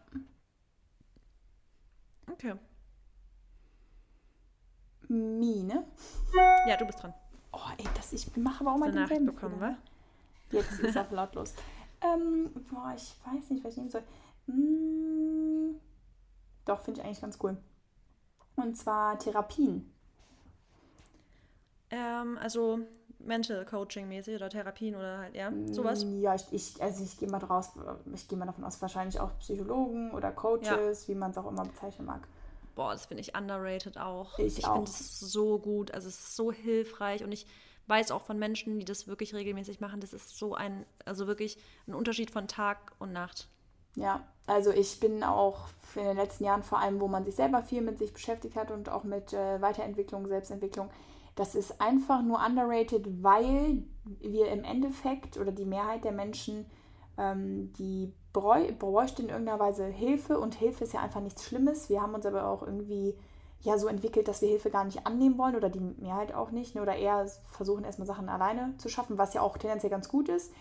Okay. 2.30 2.54
Mine? 5.12 5.84
Ja, 6.66 6.76
du 6.76 6.86
bist 6.86 7.02
dran. 7.02 7.14
Oh, 7.52 7.58
ey, 7.76 7.84
das, 7.94 8.12
ich 8.12 8.34
mache 8.36 8.60
aber 8.60 8.74
auch 8.74 8.78
mal 8.78 8.90
den 8.90 9.02
Nachricht 9.02 9.26
bekommen, 9.26 9.60
wa? 9.60 9.76
Jetzt 10.50 10.80
ist 10.80 10.96
er 10.96 11.06
lautlos. 11.10 11.54
ähm, 12.00 12.50
boah, 12.70 12.92
ich 12.96 13.14
weiß 13.24 13.50
nicht, 13.50 13.64
was 13.64 13.72
ich 13.72 13.78
nehmen 13.78 13.90
soll. 13.90 14.02
Hm. 14.46 15.80
Doch, 16.64 16.80
finde 16.80 17.00
ich 17.00 17.06
eigentlich 17.06 17.20
ganz 17.20 17.38
cool. 17.42 17.56
Und 18.56 18.76
zwar 18.76 19.18
Therapien. 19.18 19.92
Ähm, 21.90 22.38
also, 22.38 22.80
Mental 23.18 23.64
Coaching 23.64 24.08
mäßig 24.08 24.36
oder 24.36 24.48
Therapien 24.48 24.94
oder 24.94 25.18
halt, 25.18 25.34
ja, 25.34 25.52
sowas? 25.70 26.04
Ja, 26.20 26.34
ich, 26.34 26.46
ich 26.52 26.82
also 26.82 27.04
ich 27.04 27.18
gehe 27.18 27.28
mal 27.28 27.38
draus, 27.38 27.70
ich 28.14 28.28
gehe 28.28 28.38
mal 28.38 28.46
davon 28.46 28.64
aus, 28.64 28.80
wahrscheinlich 28.80 29.20
auch 29.20 29.38
Psychologen 29.38 30.10
oder 30.12 30.32
Coaches, 30.32 31.08
wie 31.08 31.14
man 31.14 31.30
es 31.30 31.38
auch 31.38 31.48
immer 31.48 31.64
bezeichnen 31.64 32.06
mag. 32.06 32.26
Boah, 32.74 32.92
das 32.92 33.06
finde 33.06 33.22
ich 33.22 33.36
underrated 33.36 33.98
auch. 33.98 34.38
Ich 34.38 34.58
ich 34.58 34.66
finde 34.66 34.84
es 34.84 35.20
so 35.20 35.58
gut, 35.58 35.90
also 35.92 36.08
es 36.08 36.18
ist 36.18 36.36
so 36.36 36.52
hilfreich 36.52 37.22
und 37.22 37.32
ich 37.32 37.46
weiß 37.86 38.10
auch 38.10 38.22
von 38.22 38.38
Menschen, 38.38 38.78
die 38.78 38.84
das 38.84 39.06
wirklich 39.06 39.34
regelmäßig 39.34 39.80
machen, 39.80 40.00
das 40.00 40.12
ist 40.12 40.38
so 40.38 40.54
ein, 40.54 40.86
also 41.04 41.26
wirklich 41.26 41.58
ein 41.86 41.94
Unterschied 41.94 42.30
von 42.30 42.48
Tag 42.48 42.92
und 42.98 43.12
Nacht. 43.12 43.48
Ja, 43.94 44.26
also 44.46 44.70
ich 44.70 45.00
bin 45.00 45.22
auch 45.22 45.68
in 45.96 46.04
den 46.04 46.16
letzten 46.16 46.44
Jahren 46.44 46.62
vor 46.62 46.78
allem, 46.78 47.00
wo 47.00 47.08
man 47.08 47.24
sich 47.24 47.34
selber 47.34 47.62
viel 47.62 47.82
mit 47.82 47.98
sich 47.98 48.12
beschäftigt 48.12 48.56
hat 48.56 48.70
und 48.70 48.88
auch 48.88 49.04
mit 49.04 49.32
äh, 49.32 49.60
Weiterentwicklung, 49.60 50.26
Selbstentwicklung, 50.28 50.88
das 51.34 51.54
ist 51.54 51.80
einfach 51.80 52.22
nur 52.22 52.44
underrated, 52.44 53.22
weil 53.22 53.82
wir 54.20 54.50
im 54.50 54.64
Endeffekt 54.64 55.36
oder 55.36 55.52
die 55.52 55.64
Mehrheit 55.64 56.04
der 56.04 56.12
Menschen, 56.12 56.66
ähm, 57.18 57.72
die 57.74 58.12
bräuchte 58.32 59.22
in 59.22 59.28
irgendeiner 59.28 59.60
Weise 59.60 59.84
Hilfe 59.84 60.38
und 60.38 60.54
Hilfe 60.54 60.84
ist 60.84 60.94
ja 60.94 61.00
einfach 61.00 61.20
nichts 61.20 61.44
Schlimmes. 61.44 61.88
Wir 61.88 62.02
haben 62.02 62.14
uns 62.14 62.26
aber 62.26 62.46
auch 62.46 62.62
irgendwie 62.62 63.14
ja 63.60 63.78
so 63.78 63.86
entwickelt, 63.86 64.28
dass 64.28 64.42
wir 64.42 64.48
Hilfe 64.48 64.70
gar 64.70 64.84
nicht 64.84 65.06
annehmen 65.06 65.38
wollen 65.38 65.56
oder 65.56 65.68
die 65.68 65.80
Mehrheit 65.80 66.34
auch 66.34 66.50
nicht 66.50 66.74
ne, 66.74 66.82
oder 66.82 66.96
eher 66.96 67.26
versuchen 67.46 67.84
erstmal 67.84 68.06
Sachen 68.06 68.28
alleine 68.28 68.74
zu 68.78 68.88
schaffen, 68.88 69.18
was 69.18 69.34
ja 69.34 69.42
auch 69.42 69.56
tendenziell 69.56 69.90
ganz 69.90 70.08
gut 70.08 70.28
ist. 70.28 70.52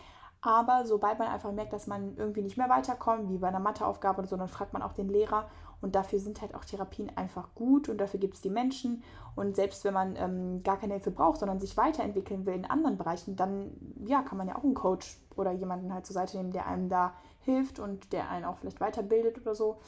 Aber 0.41 0.85
sobald 0.85 1.19
man 1.19 1.27
einfach 1.27 1.51
merkt, 1.51 1.71
dass 1.71 1.85
man 1.85 2.17
irgendwie 2.17 2.41
nicht 2.41 2.57
mehr 2.57 2.69
weiterkommt, 2.69 3.29
wie 3.29 3.37
bei 3.37 3.47
einer 3.47 3.59
Matheaufgabe 3.59 4.19
oder 4.19 4.27
so, 4.27 4.37
dann 4.37 4.47
fragt 4.47 4.73
man 4.73 4.81
auch 4.81 4.93
den 4.93 5.07
Lehrer. 5.07 5.45
Und 5.81 5.95
dafür 5.95 6.19
sind 6.19 6.41
halt 6.41 6.53
auch 6.53 6.65
Therapien 6.65 7.11
einfach 7.15 7.55
gut 7.55 7.89
und 7.89 7.97
dafür 7.97 8.19
gibt 8.19 8.35
es 8.35 8.41
die 8.41 8.49
Menschen. 8.49 9.03
Und 9.35 9.55
selbst 9.55 9.83
wenn 9.83 9.93
man 9.93 10.15
ähm, 10.15 10.61
gar 10.63 10.77
keine 10.77 10.93
Hilfe 10.93 11.09
braucht, 11.09 11.39
sondern 11.39 11.59
sich 11.59 11.75
weiterentwickeln 11.77 12.45
will 12.45 12.53
in 12.53 12.65
anderen 12.65 12.97
Bereichen, 12.97 13.35
dann 13.35 13.71
ja, 14.05 14.21
kann 14.21 14.37
man 14.37 14.47
ja 14.47 14.55
auch 14.55 14.63
einen 14.63 14.75
Coach 14.75 15.19
oder 15.35 15.51
jemanden 15.51 15.93
halt 15.93 16.05
zur 16.05 16.13
Seite 16.13 16.37
nehmen, 16.37 16.51
der 16.51 16.67
einem 16.67 16.89
da 16.89 17.13
hilft 17.41 17.79
und 17.79 18.13
der 18.13 18.29
einen 18.29 18.45
auch 18.45 18.57
vielleicht 18.57 18.79
weiterbildet 18.79 19.39
oder 19.39 19.55
so. 19.55 19.79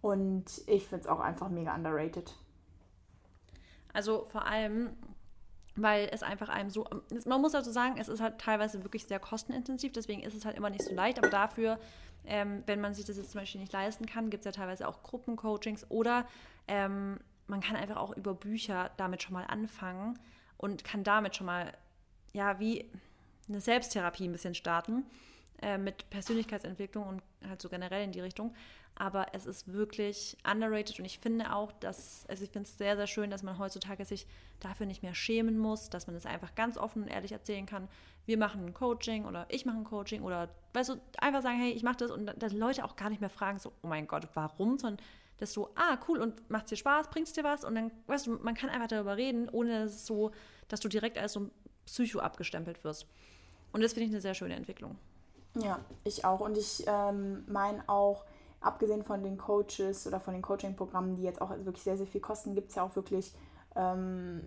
Und 0.00 0.62
ich 0.66 0.86
finde 0.86 1.04
es 1.04 1.06
auch 1.06 1.20
einfach 1.20 1.48
mega 1.48 1.74
underrated. 1.74 2.34
Also 3.92 4.24
vor 4.26 4.46
allem, 4.46 4.90
weil 5.76 6.08
es 6.12 6.22
einfach 6.22 6.48
einem 6.48 6.70
so, 6.70 6.86
man 7.26 7.40
muss 7.40 7.54
also 7.54 7.70
sagen, 7.70 7.96
es 7.98 8.08
ist 8.08 8.20
halt 8.20 8.38
teilweise 8.38 8.82
wirklich 8.84 9.04
sehr 9.04 9.18
kostenintensiv, 9.18 9.92
deswegen 9.92 10.22
ist 10.22 10.34
es 10.34 10.44
halt 10.44 10.56
immer 10.56 10.70
nicht 10.70 10.84
so 10.84 10.94
leicht, 10.94 11.18
aber 11.18 11.28
dafür, 11.28 11.78
ähm, 12.24 12.62
wenn 12.66 12.80
man 12.80 12.94
sich 12.94 13.04
das 13.04 13.16
jetzt 13.16 13.32
zum 13.32 13.40
Beispiel 13.40 13.60
nicht 13.60 13.72
leisten 13.72 14.06
kann, 14.06 14.30
gibt 14.30 14.42
es 14.42 14.44
ja 14.44 14.52
teilweise 14.52 14.86
auch 14.86 15.02
Gruppencoachings 15.02 15.90
oder 15.90 16.26
ähm, 16.68 17.18
man 17.46 17.60
kann 17.60 17.76
einfach 17.76 17.96
auch 17.96 18.16
über 18.16 18.34
Bücher 18.34 18.90
damit 18.96 19.22
schon 19.22 19.34
mal 19.34 19.44
anfangen 19.44 20.18
und 20.56 20.84
kann 20.84 21.02
damit 21.02 21.36
schon 21.36 21.46
mal, 21.46 21.72
ja, 22.32 22.60
wie 22.60 22.88
eine 23.48 23.60
Selbsttherapie 23.60 24.28
ein 24.28 24.32
bisschen 24.32 24.54
starten 24.54 25.04
äh, 25.62 25.78
mit 25.78 26.08
Persönlichkeitsentwicklung 26.10 27.06
und 27.06 27.22
halt 27.48 27.60
so 27.60 27.68
generell 27.68 28.04
in 28.04 28.12
die 28.12 28.20
Richtung. 28.20 28.54
Aber 28.94 29.28
es 29.32 29.46
ist 29.46 29.72
wirklich 29.72 30.36
underrated 30.50 30.98
und 30.98 31.04
ich 31.04 31.18
finde 31.18 31.54
auch, 31.54 31.72
dass, 31.72 32.24
also 32.28 32.44
ich 32.44 32.50
finde 32.50 32.68
es 32.68 32.76
sehr, 32.76 32.96
sehr 32.96 33.06
schön, 33.06 33.30
dass 33.30 33.42
man 33.42 33.58
heutzutage 33.58 34.04
sich 34.04 34.26
dafür 34.58 34.86
nicht 34.86 35.02
mehr 35.02 35.14
schämen 35.14 35.58
muss, 35.58 35.88
dass 35.88 36.06
man 36.06 36.16
es 36.16 36.26
einfach 36.26 36.54
ganz 36.54 36.76
offen 36.76 37.02
und 37.02 37.08
ehrlich 37.08 37.32
erzählen 37.32 37.66
kann. 37.66 37.88
Wir 38.26 38.36
machen 38.36 38.66
ein 38.66 38.74
Coaching 38.74 39.24
oder 39.24 39.46
ich 39.48 39.64
mache 39.64 39.78
ein 39.78 39.84
Coaching 39.84 40.22
oder, 40.22 40.48
weißt 40.74 40.90
du, 40.90 41.00
einfach 41.18 41.42
sagen, 41.42 41.58
hey, 41.58 41.70
ich 41.72 41.82
mache 41.82 41.96
das 41.98 42.10
und 42.10 42.26
dass 42.36 42.52
Leute 42.52 42.84
auch 42.84 42.96
gar 42.96 43.08
nicht 43.08 43.20
mehr 43.20 43.30
fragen, 43.30 43.58
so, 43.58 43.72
oh 43.82 43.86
mein 43.86 44.06
Gott, 44.06 44.28
warum, 44.34 44.78
sondern 44.78 45.04
das 45.38 45.52
so, 45.52 45.70
ah, 45.74 45.98
cool 46.08 46.18
und 46.18 46.50
macht 46.50 46.70
dir 46.70 46.76
Spaß, 46.76 47.08
bringst 47.08 47.36
dir 47.36 47.44
was 47.44 47.64
und 47.64 47.74
dann, 47.74 47.90
weißt 48.06 48.26
du, 48.26 48.32
man 48.32 48.54
kann 48.54 48.68
einfach 48.68 48.88
darüber 48.88 49.16
reden, 49.16 49.48
ohne 49.48 49.84
dass 49.84 50.06
so, 50.06 50.32
dass 50.68 50.80
du 50.80 50.88
direkt 50.88 51.16
als 51.16 51.32
so 51.32 51.40
ein 51.40 51.50
Psycho 51.86 52.20
abgestempelt 52.20 52.84
wirst. 52.84 53.06
Und 53.72 53.82
das 53.82 53.94
finde 53.94 54.06
ich 54.06 54.12
eine 54.12 54.20
sehr 54.20 54.34
schöne 54.34 54.54
Entwicklung. 54.54 54.98
Ja, 55.54 55.78
ich 56.04 56.24
auch. 56.24 56.40
Und 56.40 56.56
ich 56.56 56.84
ähm, 56.86 57.44
meine 57.48 57.82
auch, 57.88 58.24
abgesehen 58.60 59.02
von 59.02 59.22
den 59.22 59.38
Coaches 59.38 60.06
oder 60.06 60.20
von 60.20 60.34
den 60.34 60.42
Coaching-Programmen, 60.42 61.16
die 61.16 61.22
jetzt 61.22 61.40
auch 61.40 61.50
wirklich 61.50 61.82
sehr, 61.82 61.96
sehr 61.96 62.06
viel 62.06 62.20
kosten, 62.20 62.54
gibt 62.54 62.68
es 62.70 62.76
ja 62.76 62.82
auch 62.82 62.94
wirklich 62.94 63.34
ähm, 63.74 64.42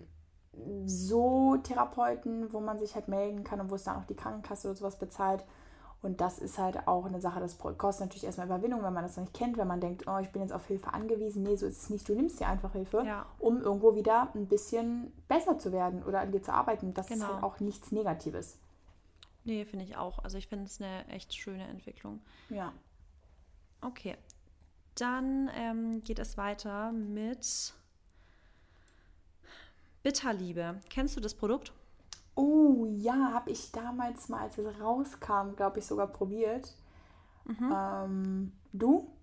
so 0.86 1.56
Therapeuten, 1.62 2.52
wo 2.52 2.60
man 2.60 2.78
sich 2.78 2.94
halt 2.94 3.08
melden 3.08 3.44
kann 3.44 3.60
und 3.60 3.70
wo 3.70 3.74
es 3.74 3.84
dann 3.84 3.96
auch 3.96 4.04
die 4.06 4.14
Krankenkasse 4.16 4.68
oder 4.68 4.76
sowas 4.76 4.98
bezahlt. 4.98 5.44
Und 6.02 6.20
das 6.20 6.38
ist 6.38 6.58
halt 6.58 6.86
auch 6.86 7.06
eine 7.06 7.20
Sache, 7.20 7.40
das 7.40 7.56
kostet 7.58 8.06
natürlich 8.06 8.24
erstmal 8.24 8.46
Überwindung, 8.46 8.82
wenn 8.82 8.92
man 8.92 9.02
das 9.04 9.16
noch 9.16 9.22
nicht 9.24 9.32
kennt, 9.34 9.56
wenn 9.56 9.66
man 9.66 9.80
denkt, 9.80 10.04
oh, 10.06 10.18
ich 10.18 10.30
bin 10.32 10.42
jetzt 10.42 10.52
auf 10.52 10.66
Hilfe 10.66 10.92
angewiesen. 10.92 11.42
Nee, 11.42 11.56
so 11.56 11.64
ist 11.64 11.82
es 11.82 11.90
nicht. 11.90 12.06
Du 12.06 12.14
nimmst 12.14 12.38
dir 12.40 12.46
einfach 12.46 12.72
Hilfe, 12.72 13.02
Ja. 13.06 13.24
um 13.38 13.62
irgendwo 13.62 13.94
wieder 13.94 14.28
ein 14.34 14.46
bisschen 14.46 15.12
besser 15.28 15.58
zu 15.58 15.72
werden 15.72 16.02
oder 16.04 16.20
an 16.20 16.30
dir 16.30 16.42
zu 16.42 16.52
arbeiten. 16.52 16.92
Das 16.92 17.10
ist 17.10 17.20
Genau. 17.20 17.32
halt 17.32 17.42
auch 17.42 17.58
nichts 17.60 17.90
Negatives. 17.90 18.58
Nee, 19.44 19.64
finde 19.64 19.84
ich 19.84 19.96
auch. 19.96 20.18
Also 20.20 20.38
ich 20.38 20.48
finde 20.48 20.64
es 20.64 20.80
eine 20.80 21.06
echt 21.08 21.34
schöne 21.34 21.66
Entwicklung. 21.66 22.20
Ja. 22.48 22.72
Okay. 23.80 24.16
Dann 24.94 25.50
ähm, 25.54 26.02
geht 26.02 26.18
es 26.18 26.36
weiter 26.36 26.92
mit 26.92 27.74
Bitterliebe. 30.02 30.80
Kennst 30.88 31.16
du 31.16 31.20
das 31.20 31.34
Produkt? 31.34 31.72
Oh 32.36 32.86
ja, 32.86 33.32
habe 33.32 33.50
ich 33.50 33.70
damals 33.70 34.28
mal, 34.28 34.42
als 34.42 34.58
es 34.58 34.80
rauskam, 34.80 35.54
glaube 35.56 35.78
ich, 35.78 35.86
sogar 35.86 36.08
probiert. 36.08 36.74
Ähm, 37.48 38.52
du? 38.72 39.13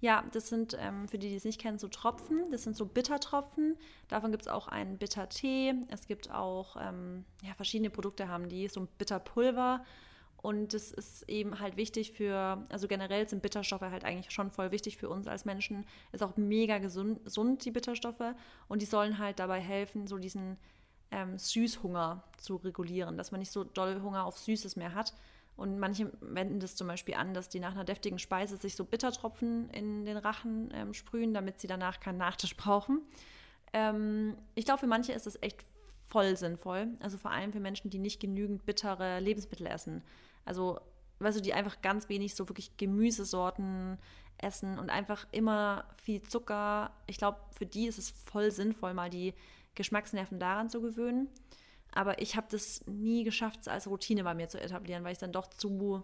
Ja, 0.00 0.24
das 0.32 0.48
sind, 0.48 0.76
ähm, 0.80 1.08
für 1.08 1.18
die, 1.18 1.28
die 1.28 1.36
es 1.36 1.44
nicht 1.44 1.60
kennen, 1.60 1.78
so 1.78 1.88
Tropfen. 1.88 2.50
Das 2.50 2.62
sind 2.62 2.74
so 2.74 2.86
Bittertropfen. 2.86 3.76
Davon 4.08 4.30
gibt 4.30 4.42
es 4.42 4.48
auch 4.48 4.66
einen 4.66 4.96
Bittertee. 4.96 5.74
Es 5.88 6.06
gibt 6.06 6.30
auch, 6.30 6.76
ähm, 6.80 7.24
ja, 7.42 7.52
verschiedene 7.54 7.90
Produkte 7.90 8.28
haben 8.28 8.48
die, 8.48 8.68
so 8.68 8.80
ein 8.80 8.88
Bitterpulver. 8.96 9.84
Und 10.42 10.72
das 10.72 10.90
ist 10.90 11.28
eben 11.28 11.60
halt 11.60 11.76
wichtig 11.76 12.12
für, 12.12 12.64
also 12.70 12.88
generell 12.88 13.28
sind 13.28 13.42
Bitterstoffe 13.42 13.82
halt 13.82 14.04
eigentlich 14.04 14.30
schon 14.30 14.50
voll 14.50 14.70
wichtig 14.70 14.96
für 14.96 15.10
uns 15.10 15.26
als 15.26 15.44
Menschen. 15.44 15.84
Ist 16.12 16.22
auch 16.22 16.38
mega 16.38 16.78
gesund, 16.78 17.22
gesund 17.24 17.62
die 17.66 17.70
Bitterstoffe. 17.70 18.34
Und 18.66 18.80
die 18.80 18.86
sollen 18.86 19.18
halt 19.18 19.38
dabei 19.38 19.60
helfen, 19.60 20.06
so 20.06 20.16
diesen 20.16 20.56
ähm, 21.10 21.36
Süßhunger 21.36 22.24
zu 22.38 22.56
regulieren, 22.56 23.18
dass 23.18 23.32
man 23.32 23.40
nicht 23.40 23.52
so 23.52 23.64
doll 23.64 24.00
Hunger 24.00 24.24
auf 24.24 24.38
Süßes 24.38 24.76
mehr 24.76 24.94
hat. 24.94 25.12
Und 25.60 25.78
manche 25.78 26.10
wenden 26.22 26.58
das 26.58 26.74
zum 26.74 26.86
Beispiel 26.86 27.16
an, 27.16 27.34
dass 27.34 27.50
die 27.50 27.60
nach 27.60 27.72
einer 27.72 27.84
deftigen 27.84 28.18
Speise 28.18 28.56
sich 28.56 28.74
so 28.74 28.86
Bittertropfen 28.86 29.68
in 29.68 30.06
den 30.06 30.16
Rachen 30.16 30.72
ähm, 30.72 30.94
sprühen, 30.94 31.34
damit 31.34 31.60
sie 31.60 31.66
danach 31.66 32.00
keinen 32.00 32.16
Nachtisch 32.16 32.56
brauchen. 32.56 33.02
Ähm, 33.74 34.38
ich 34.54 34.64
glaube, 34.64 34.80
für 34.80 34.86
manche 34.86 35.12
ist 35.12 35.26
es 35.26 35.36
echt 35.42 35.62
voll 36.08 36.34
sinnvoll. 36.34 36.88
Also 37.00 37.18
vor 37.18 37.30
allem 37.30 37.52
für 37.52 37.60
Menschen, 37.60 37.90
die 37.90 37.98
nicht 37.98 38.20
genügend 38.20 38.64
bittere 38.64 39.20
Lebensmittel 39.20 39.66
essen. 39.66 40.02
Also, 40.46 40.80
weißt 41.18 41.36
du, 41.36 41.42
die 41.42 41.52
einfach 41.52 41.82
ganz 41.82 42.08
wenig 42.08 42.34
so 42.34 42.48
wirklich 42.48 42.78
Gemüsesorten 42.78 43.98
essen 44.38 44.78
und 44.78 44.88
einfach 44.88 45.26
immer 45.30 45.84
viel 46.02 46.22
Zucker. 46.22 46.90
Ich 47.06 47.18
glaube, 47.18 47.36
für 47.52 47.66
die 47.66 47.86
ist 47.86 47.98
es 47.98 48.08
voll 48.08 48.50
sinnvoll, 48.50 48.94
mal 48.94 49.10
die 49.10 49.34
Geschmacksnerven 49.74 50.40
daran 50.40 50.70
zu 50.70 50.80
gewöhnen. 50.80 51.28
Aber 51.92 52.20
ich 52.20 52.36
habe 52.36 52.46
das 52.50 52.86
nie 52.86 53.24
geschafft, 53.24 53.60
es 53.62 53.68
als 53.68 53.86
Routine 53.88 54.24
bei 54.24 54.34
mir 54.34 54.48
zu 54.48 54.60
etablieren, 54.60 55.04
weil 55.04 55.12
ich 55.12 55.18
dann 55.18 55.32
doch 55.32 55.48
zu, 55.48 56.02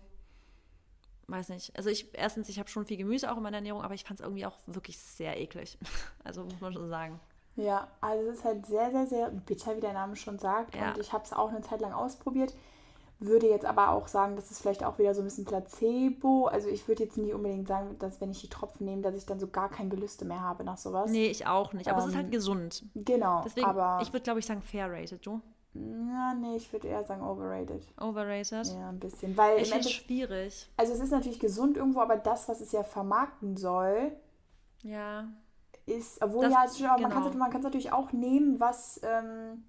weiß 1.28 1.48
nicht. 1.50 1.76
Also 1.76 1.90
ich, 1.90 2.08
erstens, 2.14 2.48
ich 2.48 2.58
habe 2.58 2.68
schon 2.68 2.86
viel 2.86 2.96
Gemüse 2.96 3.30
auch 3.30 3.36
in 3.36 3.42
meiner 3.42 3.58
Ernährung, 3.58 3.82
aber 3.82 3.94
ich 3.94 4.04
fand 4.04 4.20
es 4.20 4.24
irgendwie 4.24 4.46
auch 4.46 4.58
wirklich 4.66 4.98
sehr 4.98 5.40
eklig. 5.40 5.78
Also 6.24 6.42
muss 6.44 6.60
man 6.60 6.72
schon 6.72 6.88
sagen. 6.88 7.20
Ja, 7.54 7.88
also 8.00 8.28
es 8.28 8.38
ist 8.38 8.44
halt 8.44 8.66
sehr, 8.66 8.90
sehr, 8.90 9.06
sehr 9.06 9.30
bitter, 9.30 9.76
wie 9.76 9.80
der 9.80 9.92
Name 9.92 10.16
schon 10.16 10.38
sagt. 10.38 10.74
Ja. 10.74 10.88
Und 10.88 10.98
ich 10.98 11.12
habe 11.12 11.24
es 11.24 11.32
auch 11.32 11.50
eine 11.50 11.62
Zeit 11.62 11.80
lang 11.80 11.92
ausprobiert. 11.92 12.52
Würde 13.18 13.48
jetzt 13.48 13.64
aber 13.64 13.90
auch 13.90 14.08
sagen, 14.08 14.36
das 14.36 14.50
ist 14.50 14.60
vielleicht 14.60 14.84
auch 14.84 14.98
wieder 14.98 15.14
so 15.14 15.22
ein 15.22 15.24
bisschen 15.24 15.46
Placebo. 15.46 16.48
Also 16.48 16.68
ich 16.68 16.86
würde 16.86 17.04
jetzt 17.04 17.16
nie 17.16 17.32
unbedingt 17.32 17.66
sagen, 17.66 17.96
dass 17.98 18.20
wenn 18.20 18.30
ich 18.30 18.42
die 18.42 18.50
Tropfen 18.50 18.84
nehme, 18.84 19.00
dass 19.00 19.14
ich 19.14 19.24
dann 19.24 19.40
so 19.40 19.46
gar 19.46 19.70
kein 19.70 19.88
Gelüste 19.88 20.26
mehr 20.26 20.40
habe 20.40 20.64
nach 20.64 20.76
sowas. 20.76 21.10
Nee, 21.10 21.28
ich 21.28 21.46
auch 21.46 21.72
nicht. 21.72 21.88
Aber 21.88 22.00
es 22.00 22.06
ist 22.06 22.12
Ähm, 22.12 22.18
halt 22.18 22.30
gesund. 22.30 22.84
Genau, 22.94 23.40
Deswegen, 23.42 23.66
aber 23.66 24.00
ich 24.02 24.12
würde, 24.12 24.22
glaube 24.24 24.40
ich, 24.40 24.46
sagen 24.46 24.60
fair 24.60 24.90
rated, 24.90 25.24
du? 25.24 25.40
Ja, 26.08 26.34
nee, 26.34 26.56
ich 26.56 26.72
würde 26.72 26.88
eher 26.88 27.04
sagen 27.04 27.22
overrated. 27.22 27.82
Overrated. 28.00 28.66
Ja, 28.66 28.88
ein 28.88 28.98
bisschen. 28.98 29.36
Weil 29.36 29.58
Ich 29.60 29.70
finde 29.72 29.88
schwierig. 29.88 30.68
also 30.76 30.92
es 30.92 31.00
ist 31.00 31.10
natürlich 31.10 31.40
gesund 31.40 31.76
irgendwo, 31.76 32.00
aber 32.00 32.16
das, 32.16 32.48
was 32.48 32.60
es 32.60 32.72
ja 32.72 32.82
vermarkten 32.82 33.56
soll, 33.56 34.12
Ja. 34.82 35.28
ist, 35.86 36.20
obwohl 36.22 36.44
Das- 36.48 36.52
ja, 36.52 36.68
stimmt, 36.68 36.90
aber 36.90 37.00
man 37.02 37.30
genau. 37.30 37.44
kann 37.50 37.56
es 37.60 37.64
natürlich 37.64 37.92
auch 37.92 38.12
nehmen, 38.12 38.58
was, 38.60 39.00
ähm, 39.04 39.64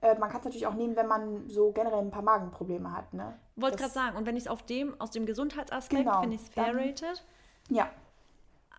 äh, 0.00 0.16
man 0.18 0.28
kann 0.30 0.38
es 0.40 0.44
natürlich 0.44 0.66
auch 0.66 0.74
nehmen, 0.74 0.94
wenn 0.96 1.06
man 1.08 1.48
so 1.48 1.72
generell 1.72 1.98
ein 2.00 2.10
paar 2.10 2.22
Magenprobleme 2.22 2.92
hat, 2.96 3.12
ne? 3.14 3.36
Wollte 3.56 3.76
gerade 3.78 3.92
sagen, 3.92 4.16
und 4.16 4.26
wenn 4.26 4.36
ich 4.36 4.44
es 4.44 4.48
auf 4.48 4.62
dem, 4.62 5.00
aus 5.00 5.10
dem 5.10 5.26
Gesundheitsaspekt 5.26 6.04
Genau, 6.04 6.20
finde 6.20 6.36
ich 6.36 6.42
es 6.42 6.48
fair 6.48 6.74
rated, 6.76 7.24
Ja, 7.70 7.90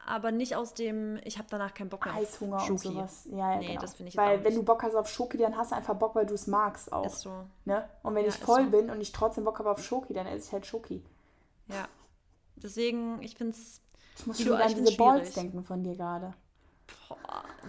aber 0.10 0.32
nicht 0.32 0.56
aus 0.56 0.74
dem, 0.74 1.20
ich 1.24 1.38
habe 1.38 1.48
danach 1.50 1.74
keinen 1.74 1.90
Bock 1.90 2.06
mehr 2.06 2.14
auf 2.14 2.20
Heißhunger 2.20 2.64
und 2.70 2.80
sowas. 2.80 3.28
Ja, 3.32 3.52
ja, 3.54 3.58
Nee, 3.60 3.68
genau. 3.68 3.82
das 3.82 3.94
finde 3.94 4.10
ich 4.10 4.18
Weil 4.18 4.44
wenn 4.44 4.56
du 4.56 4.64
Bock 4.64 4.84
hast 4.84 4.96
auf 4.96 5.08
Schoki, 5.08 5.38
dann 5.38 5.56
hast 5.56 5.72
du 5.72 5.76
einfach 5.76 5.96
Bock, 5.96 6.16
weil 6.16 6.26
du 6.26 6.34
es 6.34 6.48
magst 6.48 6.92
auch. 6.92 7.06
Ist 7.06 7.22
so, 7.22 7.32
Ne? 7.66 7.88
Und 8.04 8.16
wenn 8.16 8.24
Ja, 8.24 8.30
ich 8.30 8.36
voll 8.38 8.66
so. 8.66 8.70
bin 8.72 8.90
und 8.90 9.00
ich 9.02 9.12
trotzdem 9.12 9.44
Bock 9.46 9.60
habe 9.60 9.72
auf 9.72 9.84
Schoki, 9.84 10.14
dann 10.14 10.28
esse 10.28 10.48
ich 10.48 10.54
halt 10.54 10.66
Schoki. 10.66 11.04
ja. 11.68 11.88
Deswegen, 12.62 13.22
ich 13.22 13.36
finde 13.36 13.54
es 13.54 13.80
Ich 14.18 14.28
muss 14.28 14.42
schon 14.42 14.52
an 14.54 14.68
diese 14.76 14.98
Balls 14.98 15.34
denken 15.34 15.64
von 15.64 15.82
dir 15.82 15.96
gerade. 15.96 16.34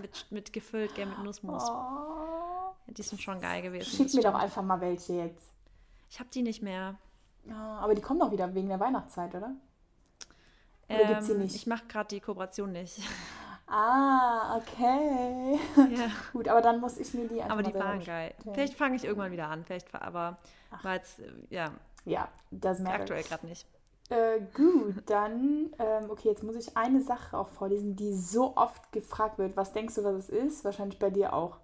mit, 0.01 0.27
mit 0.31 0.53
gefüllt, 0.53 0.95
gell, 0.97 1.07
mit 1.07 1.19
Nussmus. 1.23 1.63
Oh. 1.69 2.73
Die 2.89 3.03
sind 3.03 3.23
schon 3.23 3.41
geil 3.41 3.63
gewesen. 3.63 3.89
Schick 3.89 4.13
mir 4.15 4.23
doch 4.23 4.35
einfach 4.35 4.63
mal 4.63 4.81
welche 4.81 5.13
jetzt. 5.13 5.53
Ich 6.09 6.19
habe 6.19 6.29
die 6.35 6.43
nicht 6.43 6.61
mehr. 6.61 6.97
Ja, 7.45 7.79
aber 7.79 7.95
die 7.95 8.03
kommen 8.03 8.19
doch 8.19 8.33
wieder 8.33 8.53
wegen 8.55 8.69
der 8.69 8.81
Weihnachtszeit, 8.81 9.33
oder? 9.35 9.53
Oder 10.91 11.05
gibt's 11.07 11.27
die 11.27 11.33
Ähm, 11.33 11.39
nicht? 11.39 11.55
Ich 11.55 11.67
mache 11.67 11.85
gerade 11.87 12.09
die 12.09 12.21
Kooperation 12.21 12.73
nicht. 12.73 13.01
Ah, 13.67 14.57
okay. 14.57 15.59
ja. 15.77 16.11
Gut, 16.33 16.49
aber 16.49 16.61
dann 16.61 16.81
muss 16.81 16.99
ich 16.99 17.15
mir 17.15 17.29
die 17.29 17.41
einfach 17.41 17.53
Aber 17.53 17.63
die 17.63 17.75
waren 17.75 18.03
geil. 18.03 18.35
Vielleicht 18.53 18.75
fange 18.75 18.97
ich 18.97 19.05
irgendwann 19.05 19.31
wieder 19.31 19.49
an. 19.49 19.65
Vielleicht, 19.65 19.95
aber 19.95 20.39
jetzt, 20.85 21.21
äh, 21.21 21.33
ja, 21.51 21.73
Ja, 22.05 22.29
das 22.51 22.81
merkt 22.81 23.03
aktuell 23.03 23.23
gerade 23.23 23.47
nicht. 23.47 23.67
Äh, 24.09 24.41
gut, 24.55 25.09
dann, 25.09 25.73
ähm, 25.79 26.11
okay, 26.11 26.29
jetzt 26.29 26.43
muss 26.43 26.57
ich 26.57 26.77
eine 26.77 27.01
Sache 27.01 27.39
auch 27.39 27.47
vorlesen, 27.49 27.95
die 27.95 28.13
so 28.13 28.57
oft 28.57 28.91
gefragt 28.91 29.39
wird. 29.39 29.57
Was 29.57 29.73
denkst 29.73 29.95
du, 29.95 30.03
was 30.03 30.15
es 30.17 30.29
ist? 30.31 30.65
Wahrscheinlich 30.65 30.99
bei 30.99 31.11
dir 31.11 31.33
auch. 31.33 31.61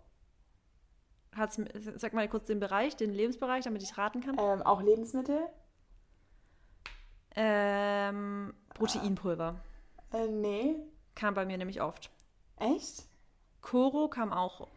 Hat's, 1.34 1.60
sag 1.96 2.12
mal 2.14 2.28
kurz 2.28 2.46
den 2.46 2.60
Bereich, 2.60 2.96
den 2.96 3.12
Lebensbereich, 3.12 3.64
damit 3.64 3.82
ich 3.82 3.98
raten 3.98 4.20
kann. 4.20 4.36
Ähm, 4.38 4.62
auch 4.62 4.80
Lebensmittel? 4.80 5.40
Ähm, 7.36 8.54
Proteinpulver. 8.74 9.56
Äh, 10.12 10.26
nee. 10.28 10.76
Kam 11.14 11.34
bei 11.34 11.44
mir 11.46 11.58
nämlich 11.58 11.80
oft. 11.82 12.10
Echt? 12.58 13.04
Koro 13.60 14.08
kam 14.08 14.32
auch. 14.32 14.68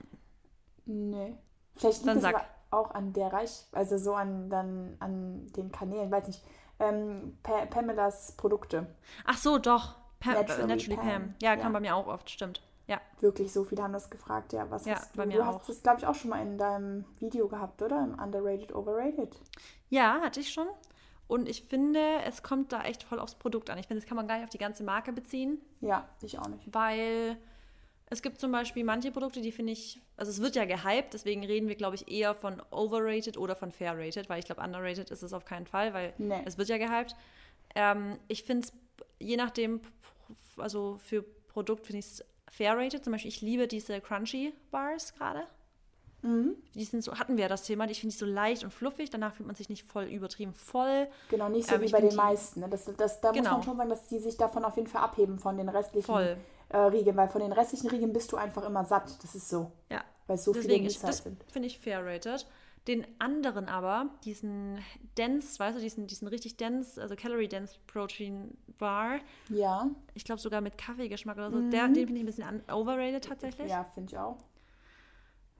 Nee. 0.85 1.35
Vielleicht 1.75 2.03
liegt 2.05 2.23
Dann 2.23 2.35
auch 2.71 2.91
an 2.91 3.13
der 3.13 3.31
Reich, 3.33 3.65
also 3.71 3.97
so 3.97 4.13
an, 4.13 4.49
dann, 4.49 4.95
an 4.99 5.47
den 5.55 5.71
Kanälen, 5.71 6.11
weiß 6.11 6.27
nicht. 6.27 6.43
Ähm, 6.79 7.37
pa 7.43 7.65
Pamelas 7.65 8.33
Produkte. 8.37 8.87
Ach 9.25 9.37
so, 9.37 9.57
doch. 9.57 9.95
Pam, 10.19 10.33
Naturally 10.33 10.67
Naturally, 10.67 10.95
Pam. 10.97 11.07
Pam. 11.07 11.33
Ja, 11.41 11.55
kam 11.55 11.67
Ja. 11.67 11.69
bei 11.73 11.79
mir 11.79 11.95
auch 11.95 12.07
oft, 12.07 12.29
stimmt. 12.29 12.61
Ja, 12.87 12.99
Wirklich, 13.21 13.53
so 13.53 13.63
viele 13.63 13.83
haben 13.83 13.93
das 13.93 14.09
gefragt, 14.09 14.51
ja. 14.53 14.69
Was 14.71 14.85
Ja, 14.85 14.95
hast 14.95 15.13
du? 15.13 15.17
bei 15.17 15.25
mir 15.25 15.37
du 15.37 15.43
auch. 15.43 15.59
hast 15.59 15.69
das, 15.69 15.83
glaube 15.83 15.99
ich, 15.99 16.07
auch 16.07 16.15
schon 16.15 16.29
mal 16.31 16.41
in 16.41 16.57
deinem 16.57 17.05
Video 17.19 17.47
gehabt, 17.47 17.81
oder? 17.81 18.03
Im 18.03 18.19
Underrated, 18.19 18.73
Overrated. 18.73 19.35
ja 19.89 20.19
hatte 20.21 20.39
ich 20.39 20.51
schon. 20.51 20.67
Und 21.29 21.47
ich 21.47 21.61
finde, 21.63 22.01
es 22.25 22.43
kommt 22.43 22.71
da 22.73 22.81
echt 22.83 23.03
voll 23.03 23.19
aufs 23.19 23.35
Produkt 23.35 23.69
an. 23.69 23.77
Ich 23.77 23.85
finde, 23.87 24.01
das 24.01 24.07
kann 24.09 24.17
man 24.17 24.27
gar 24.27 24.35
nicht 24.35 24.43
auf 24.45 24.49
die 24.49 24.57
ganze 24.57 24.83
Marke 24.83 25.13
beziehen, 25.13 25.61
Ja, 25.79 26.09
ich 26.23 26.37
auch 26.39 26.47
nicht. 26.47 26.63
weil 26.73 27.37
es 28.07 28.23
gibt 28.23 28.39
zum 28.39 28.51
Beispiel 28.51 28.83
manche 28.83 29.11
Produkte, 29.11 29.39
die 29.39 29.51
finde 29.51 29.71
ich, 29.73 30.01
also 30.17 30.31
es 30.31 30.41
wird 30.41 30.55
ja 30.55 30.65
gehypt, 30.65 31.13
deswegen 31.13 31.45
reden 31.45 31.67
wir, 31.67 31.75
glaube 31.75 31.95
ich, 31.95 32.09
eher 32.11 32.33
von 32.33 32.59
overrated 32.71 33.37
oder 33.37 33.55
von 33.55 33.71
fair-rated, 33.71 34.27
weil 34.27 34.39
ich 34.39 34.45
glaube, 34.45 34.61
underrated 34.61 35.11
ist 35.11 35.21
es 35.21 35.31
auf 35.31 35.45
keinen 35.45 35.67
Fall, 35.67 35.93
weil 35.93 36.13
Nee. 36.17 36.41
es 36.45 36.57
wird 36.57 36.67
ja 36.69 36.79
gehypt. 36.79 37.15
Ähm, 37.75 38.17
ich 38.27 38.41
finde 38.43 38.65
es, 38.67 38.73
je 39.19 39.37
nachdem, 39.37 39.81
also 40.57 40.97
für 40.97 41.21
Produkt 41.21 41.85
finde 41.85 41.99
ich 41.99 42.05
es 42.05 42.25
fair-rated. 42.49 43.03
Zum 43.03 43.13
Beispiel, 43.13 43.29
ich 43.29 43.41
liebe 43.41 43.67
diese 43.67 44.01
Crunchy 44.01 44.53
Bars 44.71 45.13
gerade. 45.13 45.43
Mhm. 46.21 46.55
Die 46.75 46.83
sind 46.83 47.03
so, 47.03 47.17
hatten 47.17 47.37
wir 47.37 47.43
ja 47.43 47.47
das 47.47 47.63
Thema, 47.63 47.87
die 47.87 47.93
finde 47.95 48.13
ich 48.13 48.17
so 48.19 48.25
leicht 48.25 48.63
und 48.63 48.71
fluffig, 48.73 49.09
danach 49.09 49.33
fühlt 49.33 49.47
man 49.47 49.55
sich 49.55 49.69
nicht 49.69 49.85
voll 49.87 50.05
übertrieben 50.05 50.53
voll. 50.53 51.07
Genau, 51.29 51.47
nicht 51.49 51.67
so 51.69 51.75
Ähm, 51.75 51.81
wie 51.81 51.91
bei 51.91 52.01
den 52.01 52.09
die- 52.09 52.15
meisten. 52.15 52.59
Ne? 52.59 52.67
Das, 52.69 52.85
das, 52.97 53.21
da 53.21 53.29
muss 53.29 53.37
Genau. 53.37 53.51
man 53.53 53.63
schon 53.63 53.77
sagen, 53.77 53.89
dass 53.89 54.07
die 54.07 54.19
sich 54.19 54.35
davon 54.37 54.65
auf 54.65 54.75
jeden 54.75 54.87
Fall 54.89 55.01
abheben 55.01 55.39
von 55.39 55.57
den 55.57 55.69
restlichen 55.69 56.05
Voll. 56.05 56.37
äh, 56.69 56.77
Riegeln, 56.77 57.15
weil 57.17 57.29
von 57.29 57.41
den 57.41 57.51
restlichen 57.53 57.89
Riegeln 57.89 58.11
bist 58.13 58.31
du 58.31 58.37
einfach 58.37 58.65
immer 58.65 58.83
satt. 58.85 59.23
Das 59.23 59.33
ist 59.35 59.49
so, 59.49 59.71
Ja. 59.89 60.03
weil 60.27 60.35
es 60.35 60.43
so 60.43 60.51
Deswegen, 60.53 60.73
viele 60.75 60.87
ich, 60.89 60.99
das 60.99 61.21
finde 61.21 61.67
ich 61.67 61.79
fair 61.79 62.05
rated. 62.05 62.45
Den 62.87 63.05
anderen 63.19 63.67
aber, 63.67 64.09
diesen 64.23 64.79
dense, 65.17 65.59
weißt 65.59 65.77
du, 65.77 65.81
diesen, 65.81 66.07
diesen 66.07 66.27
richtig 66.27 66.57
dense, 66.57 66.99
also 67.01 67.15
Calorie 67.15 67.47
dense 67.47 67.75
Protein 67.87 68.57
Bar, 68.79 69.19
Ja, 69.49 69.89
ich 70.15 70.23
glaube 70.23 70.41
sogar 70.41 70.61
mit 70.61 70.77
Kaffeegeschmack 70.77 71.37
oder 71.37 71.51
so, 71.51 71.59
der, 71.69 71.87
den 71.87 71.95
finde 72.07 72.13
ich 72.15 72.19
ein 72.21 72.25
bisschen 72.25 72.63
overrated 72.71 73.23
tatsächlich. 73.25 73.65
Mhm. 73.65 73.69
ja, 73.71 73.83
finde 73.93 74.11
ich 74.11 74.17
auch. 74.17 74.37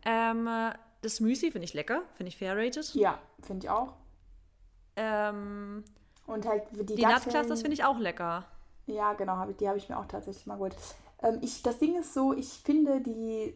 Ähm, 0.05 0.47
äh, 0.47 0.71
das 1.01 1.19
Müsli 1.19 1.51
finde 1.51 1.65
ich 1.65 1.73
lecker, 1.73 2.01
finde 2.15 2.29
ich 2.29 2.37
fair 2.37 2.57
rated. 2.57 2.93
Ja, 2.95 3.19
finde 3.41 3.65
ich 3.65 3.69
auch. 3.69 3.93
Ähm, 4.95 5.83
Und 6.27 6.45
halt 6.47 6.63
die, 6.71 6.85
die 6.95 7.01
Datteln- 7.01 7.13
Nutclusters 7.25 7.61
finde 7.61 7.73
ich 7.73 7.83
auch 7.83 7.97
lecker. 7.99 8.45
Ja, 8.85 9.13
genau, 9.13 9.37
hab 9.37 9.49
ich, 9.49 9.57
die 9.57 9.67
habe 9.67 9.77
ich 9.77 9.87
mir 9.87 9.97
auch 9.97 10.07
tatsächlich 10.07 10.45
mal 10.45 10.55
geholt. 10.55 10.75
Ähm, 11.21 11.39
ich, 11.41 11.61
das 11.63 11.77
Ding 11.79 11.97
ist 11.97 12.13
so, 12.13 12.33
ich 12.33 12.49
finde 12.63 13.01
die, 13.01 13.53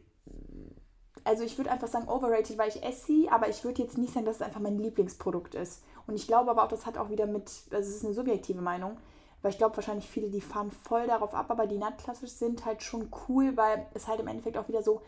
also 1.23 1.43
ich 1.43 1.57
würde 1.57 1.71
einfach 1.71 1.87
sagen 1.87 2.07
overrated, 2.07 2.57
weil 2.57 2.69
ich 2.69 2.83
esse 2.83 3.05
sie, 3.07 3.29
aber 3.29 3.49
ich 3.49 3.63
würde 3.63 3.81
jetzt 3.81 3.97
nicht 3.97 4.13
sagen, 4.13 4.25
dass 4.25 4.37
es 4.37 4.41
einfach 4.41 4.59
mein 4.61 4.77
Lieblingsprodukt 4.77 5.55
ist. 5.55 5.83
Und 6.07 6.15
ich 6.15 6.27
glaube 6.27 6.51
aber 6.51 6.63
auch, 6.63 6.67
das 6.67 6.85
hat 6.85 6.97
auch 6.97 7.09
wieder 7.09 7.25
mit, 7.25 7.49
also 7.71 7.89
es 7.89 7.95
ist 7.95 8.05
eine 8.05 8.13
subjektive 8.13 8.61
Meinung, 8.61 8.97
weil 9.41 9.51
ich 9.51 9.57
glaube 9.57 9.75
wahrscheinlich 9.75 10.07
viele, 10.07 10.29
die 10.29 10.41
fahren 10.41 10.71
voll 10.71 11.07
darauf 11.07 11.33
ab, 11.33 11.49
aber 11.49 11.67
die 11.67 11.77
Nutklassisch 11.77 12.31
sind 12.31 12.65
halt 12.65 12.83
schon 12.83 13.09
cool, 13.27 13.57
weil 13.57 13.85
es 13.93 14.07
halt 14.07 14.19
im 14.19 14.27
Endeffekt 14.27 14.57
auch 14.57 14.67
wieder 14.67 14.83
so 14.83 15.01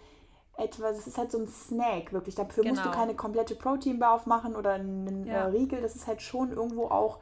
etwas, 0.58 0.98
es 1.00 1.08
ist 1.08 1.18
halt 1.18 1.32
so 1.32 1.38
ein 1.40 1.48
Snack, 1.48 2.14
wirklich. 2.14 2.36
Dafür 2.36 2.64
musst 2.66 2.80
du 2.82 2.86
Genau. 2.90 2.96
keine 2.96 3.16
komplette 3.16 3.56
Proteinbar 3.56 4.14
aufmachen 4.14 4.56
oder 4.56 4.74
einen 4.74 5.26
Ja. 5.26 5.34
äh, 5.34 5.42
Riegel, 5.50 5.82
das 5.82 5.96
ist 5.96 6.08
halt 6.08 6.22
schon 6.22 6.52
irgendwo 6.52 6.88
auch 6.88 7.20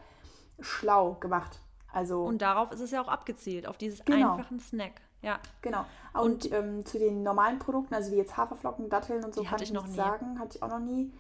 schlau 0.60 1.14
gemacht. 1.20 1.60
Also 1.92 2.24
Und 2.24 2.42
darauf 2.42 2.72
ist 2.72 2.80
es 2.80 2.92
ja 2.92 3.02
auch 3.02 3.08
abgezielt, 3.08 3.68
auf 3.68 3.78
dieses 3.78 4.04
Genau. 4.06 4.34
einfachen 4.36 4.60
Snack. 4.60 5.02
Ja, 5.22 5.40
Genau. 5.62 5.86
Und, 6.14 6.52
ähm, 6.52 6.86
zu 6.86 7.00
den 7.00 7.24
normalen 7.24 7.58
Produkten, 7.60 7.94
also 7.96 8.12
wie 8.12 8.18
jetzt 8.18 8.36
Haferflocken, 8.36 8.90
Datteln 8.90 9.24
und 9.24 9.34
so, 9.34 9.44
kann 9.44 9.62
ich 9.62 9.72
noch 9.72 9.84
nichts 9.84 9.98
nie. 9.98 10.04
sagen. 10.04 10.38
Hatte 10.40 10.58
ich 10.58 10.64
auch 10.64 10.68
noch 10.70 10.80
nie. 10.80 11.14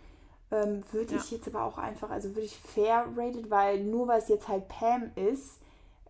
Ähm, 0.51 0.83
würde 0.91 1.13
Ja. 1.15 1.19
ich 1.21 1.31
jetzt 1.31 1.47
aber 1.47 1.63
auch 1.63 1.77
einfach, 1.77 2.09
also 2.11 2.29
würde 2.29 2.41
ich 2.41 2.57
fair 2.59 3.05
rated, 3.15 3.49
weil 3.49 3.83
nur 3.83 4.07
weil 4.07 4.19
es 4.19 4.27
jetzt 4.27 4.47
halt 4.49 4.67
Pam 4.67 5.11
ist, 5.15 5.61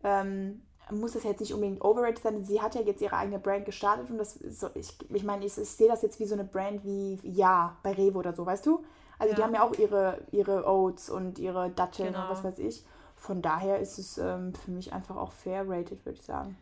ähm, 0.03 0.61
muss 0.91 1.13
das 1.13 1.23
jetzt 1.23 1.39
nicht 1.39 1.53
unbedingt 1.53 1.83
overrated 1.83 2.21
sein. 2.21 2.43
Sie 2.43 2.61
hat 2.61 2.75
ja 2.75 2.81
jetzt 2.81 3.01
ihre 3.01 3.15
eigene 3.15 3.39
Brand 3.39 3.65
gestartet 3.65 4.09
und 4.09 4.17
das 4.17 4.33
so, 4.35 4.69
ich, 4.75 4.95
ich 5.09 5.23
meine, 5.23 5.45
ich, 5.45 5.57
ich 5.57 5.69
sehe 5.69 5.87
das 5.87 6.01
jetzt 6.01 6.19
wie 6.19 6.25
so 6.25 6.33
eine 6.35 6.43
Brand 6.43 6.83
wie 6.83 7.19
Ja 7.23 7.77
bei 7.83 7.93
Rewe 7.93 8.17
oder 8.17 8.33
so, 8.33 8.45
weißt 8.45 8.65
du? 8.65 8.83
Also 9.19 9.33
die 9.35 9.39
Ja. 9.41 9.47
haben 9.47 9.53
ja 9.55 9.63
auch 9.63 9.73
ihre, 9.77 10.19
ihre 10.31 10.67
Oats 10.67 11.09
und 11.09 11.39
ihre 11.39 11.69
Datteln 11.69 12.13
Genau. 12.13 12.23
und 12.25 12.29
was 12.29 12.43
weiß 12.43 12.59
ich. 12.59 12.83
Von 13.15 13.41
daher 13.41 13.79
ist 13.79 13.97
es 13.99 14.17
ähm, 14.17 14.53
für 14.53 14.71
mich 14.71 14.91
einfach 14.91 15.15
auch 15.15 15.31
fair 15.31 15.63
rated, 15.67 16.05
würde 16.05 16.17
ich 16.19 16.25
sagen. 16.25 16.57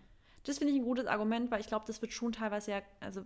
Das 0.46 0.58
finde 0.60 0.74
ich 0.74 0.80
ein 0.80 0.86
gutes 0.86 1.08
Argument, 1.08 1.50
weil 1.50 1.60
ich 1.62 1.68
glaube, 1.68 1.86
das 1.88 2.02
wird 2.02 2.14
schon 2.14 2.32
teilweise 2.34 2.72
ja, 2.72 2.82
also 3.00 3.22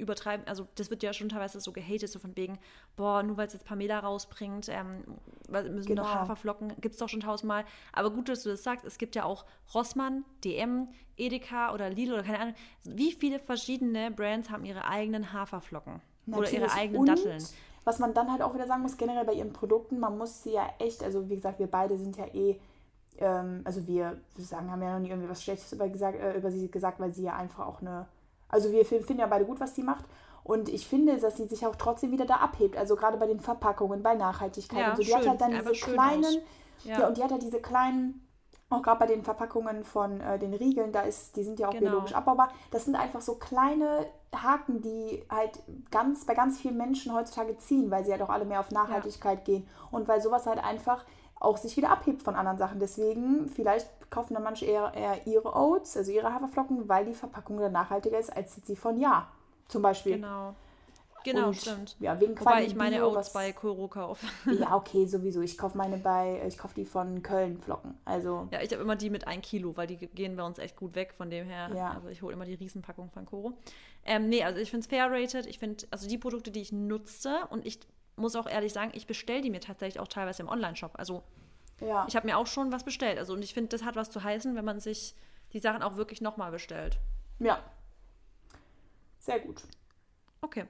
übertreiben, 0.00 0.46
also 0.48 0.66
das 0.74 0.90
wird 0.90 1.02
ja 1.02 1.12
schon 1.12 1.28
teilweise 1.28 1.60
so 1.60 1.72
gehatet, 1.72 2.08
so 2.10 2.18
von 2.18 2.36
wegen, 2.36 2.58
boah, 2.96 3.22
nur 3.22 3.36
weil 3.36 3.46
es 3.46 3.52
jetzt 3.52 3.64
Pamela 3.64 4.00
rausbringt, 4.00 4.68
ähm, 4.68 5.04
müssen 5.48 5.86
Genau. 5.86 6.02
noch 6.02 6.14
Haferflocken, 6.14 6.72
gibt 6.80 6.94
es 6.94 6.98
doch 6.98 7.08
schon 7.08 7.20
tausendmal. 7.20 7.64
Aber 7.92 8.10
gut, 8.10 8.28
dass 8.28 8.42
du 8.42 8.50
das 8.50 8.62
sagst, 8.62 8.84
es 8.84 8.98
gibt 8.98 9.14
ja 9.14 9.24
auch 9.24 9.44
Rossmann, 9.74 10.24
DM, 10.44 10.88
Edeka 11.16 11.72
oder 11.74 11.90
Lidl 11.90 12.14
oder 12.14 12.22
keine 12.22 12.40
Ahnung. 12.40 12.54
Wie 12.84 13.12
viele 13.12 13.38
verschiedene 13.38 14.10
Brands 14.10 14.50
haben 14.50 14.64
ihre 14.64 14.84
eigenen 14.86 15.32
Haferflocken 15.32 16.00
oder 16.26 16.50
ihre 16.50 16.62
Natürlich. 16.66 16.72
eigenen 16.72 17.00
Und 17.00 17.06
Datteln? 17.06 17.44
Was 17.84 17.98
man 17.98 18.12
dann 18.14 18.30
halt 18.30 18.42
auch 18.42 18.54
wieder 18.54 18.66
sagen 18.66 18.82
muss, 18.82 18.96
generell 18.96 19.24
bei 19.24 19.32
ihren 19.32 19.52
Produkten, 19.52 19.98
man 19.98 20.16
muss 20.18 20.42
sie 20.42 20.52
ja 20.52 20.68
echt, 20.78 21.02
also 21.02 21.28
wie 21.28 21.36
gesagt, 21.36 21.58
wir 21.58 21.66
beide 21.66 21.96
sind 21.96 22.16
ja 22.16 22.26
eh, 22.26 22.58
ähm, 23.18 23.62
also 23.64 23.86
wir, 23.86 24.20
wir 24.36 24.44
sagen, 24.44 24.70
haben 24.70 24.82
ja 24.82 24.92
noch 24.92 25.00
nie 25.00 25.08
irgendwie 25.10 25.28
was 25.28 25.42
Schlechtes 25.42 25.72
über, 25.72 25.88
gesagt, 25.88 26.18
äh, 26.18 26.36
über 26.36 26.50
sie 26.50 26.70
gesagt, 26.70 27.00
weil 27.00 27.12
sie 27.12 27.24
ja 27.24 27.36
einfach 27.36 27.66
auch 27.66 27.80
eine, 27.80 28.06
also 28.50 28.70
wir 28.72 28.84
finden 28.84 29.18
ja 29.18 29.26
beide 29.26 29.44
gut, 29.44 29.60
was 29.60 29.74
sie 29.74 29.82
macht. 29.82 30.04
Und 30.42 30.68
ich 30.68 30.86
finde, 30.88 31.18
dass 31.18 31.36
sie 31.36 31.46
sich 31.46 31.66
auch 31.66 31.76
trotzdem 31.76 32.10
wieder 32.12 32.24
da 32.24 32.36
abhebt. 32.36 32.76
Also 32.76 32.96
gerade 32.96 33.16
bei 33.18 33.26
den 33.26 33.40
Verpackungen, 33.40 34.02
bei 34.02 34.14
Nachhaltigkeit 34.14 34.80
Ja, 34.80 34.90
und 34.90 34.96
so. 34.96 35.02
Die 35.02 35.14
hat 35.14 35.20
schön. 35.22 35.30
halt 35.30 35.40
dann 35.40 35.52
diese 35.52 35.72
kleinen, 35.72 36.42
ja. 36.84 37.00
Ja. 37.00 37.08
und 37.08 37.16
die 37.18 37.22
hat 37.22 37.30
halt 37.30 37.42
diese 37.42 37.60
kleinen, 37.60 38.26
auch 38.70 38.82
gerade 38.82 39.00
bei 39.00 39.06
den 39.06 39.22
Verpackungen 39.22 39.84
von 39.84 40.20
äh, 40.20 40.38
den 40.38 40.54
Riegeln, 40.54 40.92
da 40.92 41.02
ist, 41.02 41.36
die 41.36 41.44
sind 41.44 41.58
ja 41.60 41.68
auch 41.68 41.72
Genau. 41.72 41.90
biologisch 41.90 42.14
abbaubar. 42.14 42.50
Das 42.70 42.84
sind 42.86 42.94
einfach 42.96 43.20
so 43.20 43.34
kleine 43.34 44.06
Haken, 44.34 44.80
die 44.80 45.22
halt 45.28 45.60
ganz 45.90 46.24
bei 46.24 46.34
ganz 46.34 46.58
vielen 46.58 46.76
Menschen 46.76 47.12
heutzutage 47.14 47.58
ziehen, 47.58 47.90
weil 47.90 48.04
sie 48.04 48.12
halt 48.12 48.22
auch 48.22 48.30
alle 48.30 48.44
mehr 48.44 48.60
auf 48.60 48.70
Nachhaltigkeit 48.70 49.44
gehen 49.44 49.66
und 49.90 50.08
weil 50.08 50.20
sowas 50.20 50.46
halt 50.46 50.62
einfach 50.64 51.04
auch 51.38 51.56
sich 51.58 51.76
wieder 51.76 51.90
abhebt 51.90 52.22
von 52.22 52.34
anderen 52.34 52.58
Sachen. 52.58 52.80
Deswegen, 52.80 53.48
vielleicht 53.48 53.88
kaufen 54.10 54.34
dann 54.34 54.42
manche 54.42 54.66
eher, 54.66 54.92
eher 54.94 55.26
ihre 55.26 55.54
Oats, 55.54 55.96
also 55.96 56.10
ihre 56.10 56.32
Haferflocken, 56.32 56.88
weil 56.88 57.04
die 57.06 57.14
Verpackung 57.14 57.58
dann 57.58 57.72
nachhaltiger 57.72 58.18
ist 58.18 58.34
als 58.36 58.60
die 58.62 58.76
von 58.76 58.98
Ja. 58.98 59.28
Zum 59.68 59.82
Beispiel. 59.82 60.14
Genau. 60.16 60.54
Genau, 61.22 61.48
Und, 61.48 61.56
stimmt. 61.58 61.96
Ja, 62.00 62.18
wegen 62.18 62.32
Wobei 62.32 62.50
Quali 62.52 62.64
ich 62.66 62.74
meine 62.74 62.96
Bio, 62.96 63.08
Oats 63.08 63.16
was- 63.16 63.32
bei 63.34 63.52
Koro 63.52 63.88
kaufe. 63.88 64.26
Ja, 64.58 64.74
okay, 64.74 65.04
sowieso. 65.06 65.42
Ich 65.42 65.58
kaufe 65.58 65.76
meine 65.76 65.98
bei, 65.98 66.42
ich 66.48 66.56
kaufe 66.56 66.74
die 66.74 66.86
von 66.86 67.22
Köln 67.22 67.58
Flocken. 67.60 67.94
Also, 68.06 68.48
Ja, 68.50 68.62
ich 68.62 68.72
habe 68.72 68.82
immer 68.82 68.96
die 68.96 69.10
mit 69.10 69.26
1 69.28 69.42
Kilo, 69.46 69.76
weil 69.76 69.86
die 69.86 69.98
gehen 69.98 70.34
bei 70.36 70.42
uns 70.42 70.58
echt 70.58 70.76
gut 70.76 70.94
weg, 70.94 71.12
von 71.14 71.28
dem 71.28 71.46
her. 71.46 71.70
Ja. 71.74 71.90
Also 71.92 72.08
ich 72.08 72.22
hole 72.22 72.32
immer 72.32 72.46
die 72.46 72.54
Riesenpackung 72.54 73.10
von 73.10 73.26
Koro. 73.26 73.52
Ähm, 74.06 74.30
nee, 74.30 74.42
also 74.42 74.58
ich 74.60 74.70
finde 74.70 74.84
es 74.84 74.86
fair 74.88 75.10
rated. 75.12 75.44
Ich 75.44 75.58
finde, 75.58 75.84
also 75.90 76.08
die 76.08 76.16
Produkte, 76.16 76.50
die 76.50 76.62
ich 76.62 76.72
nutze 76.72 77.36
und 77.50 77.66
ich 77.66 77.80
muss 78.16 78.34
auch 78.34 78.48
ehrlich 78.48 78.72
sagen, 78.72 78.90
ich 78.94 79.06
bestelle 79.06 79.42
die 79.42 79.50
mir 79.50 79.60
tatsächlich 79.60 80.00
auch 80.00 80.08
teilweise 80.08 80.42
im 80.42 80.48
Online-Shop. 80.48 80.92
Also 80.94 81.22
ja. 81.80 82.06
ich 82.08 82.16
habe 82.16 82.26
mir 82.26 82.36
auch 82.36 82.46
schon 82.46 82.72
was 82.72 82.84
bestellt. 82.84 83.18
Also 83.18 83.32
und 83.32 83.42
ich 83.42 83.54
finde, 83.54 83.68
das 83.68 83.84
hat 83.84 83.96
was 83.96 84.10
zu 84.10 84.22
heißen, 84.22 84.54
wenn 84.54 84.64
man 84.64 84.80
sich 84.80 85.14
die 85.52 85.60
Sachen 85.60 85.82
auch 85.82 85.96
wirklich 85.96 86.20
nochmal 86.20 86.50
bestellt. 86.50 86.98
Ja. 87.38 87.62
Sehr 89.18 89.40
gut. 89.40 89.62
Okay. 90.40 90.66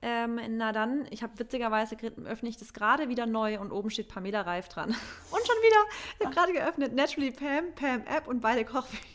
Ähm, 0.00 0.40
na 0.56 0.70
dann, 0.70 1.06
ich 1.10 1.22
habe 1.22 1.36
witzigerweise 1.38 1.96
öffne 2.24 2.48
ich 2.48 2.56
das 2.56 2.72
gerade 2.72 3.08
wieder 3.08 3.26
neu 3.26 3.58
und 3.58 3.72
oben 3.72 3.90
steht 3.90 4.08
Pamela 4.08 4.42
Reif 4.42 4.68
dran. 4.68 4.90
Und 5.30 5.46
schon 5.46 5.56
wieder, 5.56 5.76
ich 6.18 6.24
habe 6.24 6.34
gerade 6.34 6.52
geöffnet, 6.52 6.94
Naturally 6.94 7.32
Pam, 7.32 7.74
Pam 7.74 8.06
App 8.06 8.28
und 8.28 8.40
beide 8.40 8.64
Kochbücher. 8.64 9.02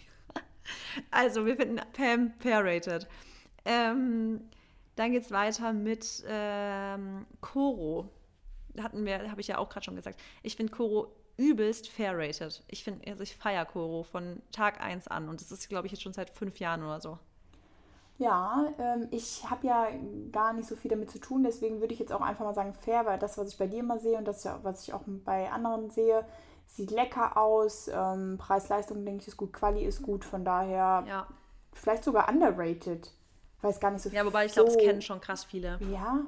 Also, 1.11 1.45
wir 1.45 1.57
finden 1.57 1.81
Pam 1.91 2.33
fair 2.39 2.63
rated. 2.63 3.07
Ähm, 3.65 4.49
Dann 4.95 5.11
geht 5.11 5.23
es 5.23 5.31
weiter 5.31 5.73
mit 5.73 6.23
ähm, 6.25 7.25
Koro. 7.41 8.09
Hatten 8.79 9.05
wir, 9.05 9.29
habe 9.29 9.41
ich 9.41 9.47
ja 9.47 9.57
auch 9.57 9.69
gerade 9.69 9.83
schon 9.83 9.95
gesagt. 9.95 10.21
Ich 10.41 10.55
finde 10.55 10.71
Koro 10.71 11.13
übelst 11.37 11.89
fair 11.89 12.17
rated. 12.17 12.63
Ich 12.67 12.83
finde, 12.83 13.09
also 13.09 13.23
ich 13.23 13.35
feiere 13.35 13.65
Koro 13.65 14.03
von 14.03 14.41
Tag 14.51 14.81
1 14.81 15.07
an 15.07 15.29
und 15.29 15.41
das 15.41 15.51
ist, 15.51 15.69
glaube 15.69 15.87
ich, 15.87 15.93
jetzt 15.93 16.03
schon 16.03 16.13
seit 16.13 16.29
fünf 16.29 16.59
Jahren 16.59 16.83
oder 16.83 17.01
so. 17.01 17.17
Ja, 18.19 18.71
ähm, 18.77 19.07
ich 19.09 19.49
habe 19.49 19.65
ja 19.65 19.87
gar 20.31 20.53
nicht 20.53 20.67
so 20.67 20.75
viel 20.75 20.89
damit 20.89 21.09
zu 21.09 21.19
tun, 21.19 21.43
deswegen 21.43 21.81
würde 21.81 21.93
ich 21.93 21.99
jetzt 21.99 22.13
auch 22.13 22.21
einfach 22.21 22.45
mal 22.45 22.53
sagen 22.53 22.73
fair, 22.73 23.05
weil 23.05 23.17
das, 23.17 23.37
was 23.37 23.49
ich 23.49 23.57
bei 23.57 23.67
dir 23.67 23.79
immer 23.79 23.99
sehe 23.99 24.17
und 24.17 24.25
das, 24.25 24.47
was 24.61 24.83
ich 24.83 24.93
auch 24.93 25.01
bei 25.05 25.51
anderen 25.51 25.89
sehe, 25.89 26.23
sieht 26.67 26.91
lecker 26.91 27.37
aus. 27.37 27.89
Ähm, 27.91 28.37
Preis-Leistung, 28.37 29.03
denke 29.03 29.21
ich, 29.21 29.27
ist 29.27 29.37
gut. 29.37 29.51
Quali 29.51 29.83
ist 29.83 30.01
gut, 30.01 30.25
von 30.25 30.45
daher 30.45 31.03
ja. 31.07 31.27
vielleicht 31.73 32.03
sogar 32.03 32.29
underrated. 32.29 33.11
Weiß 33.61 33.79
gar 33.79 33.91
nicht 33.91 34.03
so 34.03 34.09
viel. 34.09 34.17
Ja, 34.17 34.25
wobei 34.25 34.45
ich 34.45 34.53
glaube, 34.53 34.71
so. 34.71 34.77
es 34.77 34.83
kennen 34.83 35.01
schon 35.01 35.19
krass 35.19 35.43
viele. 35.45 35.79
Ja. 35.91 36.25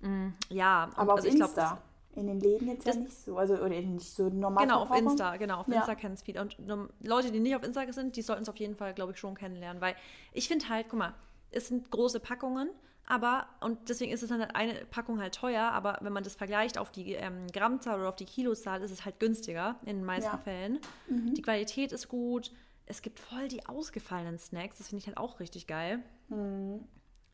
Mm, 0.00 0.34
ja, 0.48 0.90
aber 0.96 1.14
auf 1.14 1.20
also 1.20 1.28
Insta. 1.28 1.46
Glaub, 1.46 1.78
in 2.16 2.26
den 2.26 2.40
Läden 2.40 2.68
jetzt 2.68 2.86
ja 2.86 2.94
nicht 2.94 3.12
so, 3.12 3.36
also 3.36 3.54
oder 3.54 3.80
nicht 3.80 4.10
so 4.10 4.28
normal. 4.28 4.64
Genau, 4.64 4.82
auf 4.82 4.96
Insta, 4.96 5.36
genau, 5.36 5.60
auf 5.60 5.68
ja. 5.68 5.76
Insta 5.76 5.94
kennen 5.94 6.14
es 6.14 6.22
viele. 6.22 6.40
Und 6.40 6.58
um, 6.70 6.88
Leute, 7.00 7.30
die 7.30 7.40
nicht 7.40 7.56
auf 7.56 7.62
Insta 7.62 7.90
sind, 7.92 8.16
die 8.16 8.22
sollten 8.22 8.42
es 8.42 8.48
auf 8.48 8.56
jeden 8.56 8.76
Fall, 8.76 8.94
glaube 8.94 9.12
ich, 9.12 9.18
schon 9.18 9.34
kennenlernen, 9.34 9.80
weil 9.80 9.96
ich 10.32 10.48
finde 10.48 10.68
halt, 10.68 10.88
guck 10.88 10.98
mal, 10.98 11.14
es 11.50 11.68
sind 11.68 11.90
große 11.90 12.20
Packungen, 12.20 12.70
aber, 13.06 13.46
und 13.60 13.88
deswegen 13.88 14.12
ist 14.12 14.22
es 14.22 14.30
dann 14.30 14.40
halt 14.40 14.56
eine 14.56 14.74
Packung 14.86 15.20
halt 15.20 15.34
teuer, 15.34 15.64
aber 15.64 15.98
wenn 16.00 16.12
man 16.12 16.24
das 16.24 16.34
vergleicht 16.34 16.78
auf 16.78 16.90
die 16.90 17.12
ähm, 17.12 17.46
Grammzahl 17.52 17.98
oder 17.98 18.08
auf 18.08 18.16
die 18.16 18.24
Kilozahl, 18.24 18.82
ist 18.82 18.90
es 18.90 19.04
halt 19.04 19.20
günstiger 19.20 19.76
in 19.82 19.96
den 19.98 20.04
meisten 20.04 20.30
ja. 20.30 20.38
Fällen. 20.38 20.78
Mhm. 21.08 21.34
Die 21.34 21.42
Qualität 21.42 21.92
ist 21.92 22.08
gut. 22.08 22.50
Es 22.86 23.02
gibt 23.02 23.18
voll 23.18 23.48
die 23.48 23.66
ausgefallenen 23.66 24.38
Snacks, 24.38 24.78
das 24.78 24.88
finde 24.88 25.00
ich 25.00 25.06
halt 25.06 25.18
auch 25.18 25.40
richtig 25.40 25.66
geil. 25.66 26.02
Mhm. 26.28 26.86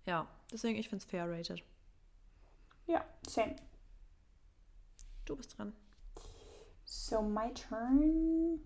Ja, 0.06 0.26
deswegen, 0.52 0.78
ich 0.78 0.88
finde 0.88 1.04
es 1.04 1.10
fair 1.10 1.30
rated. 1.30 1.62
Ja, 2.86 3.04
same. 3.26 3.54
Du 5.30 5.36
bist 5.36 5.56
dran. 5.56 5.72
So, 6.84 7.22
my 7.22 7.54
turn. 7.54 8.58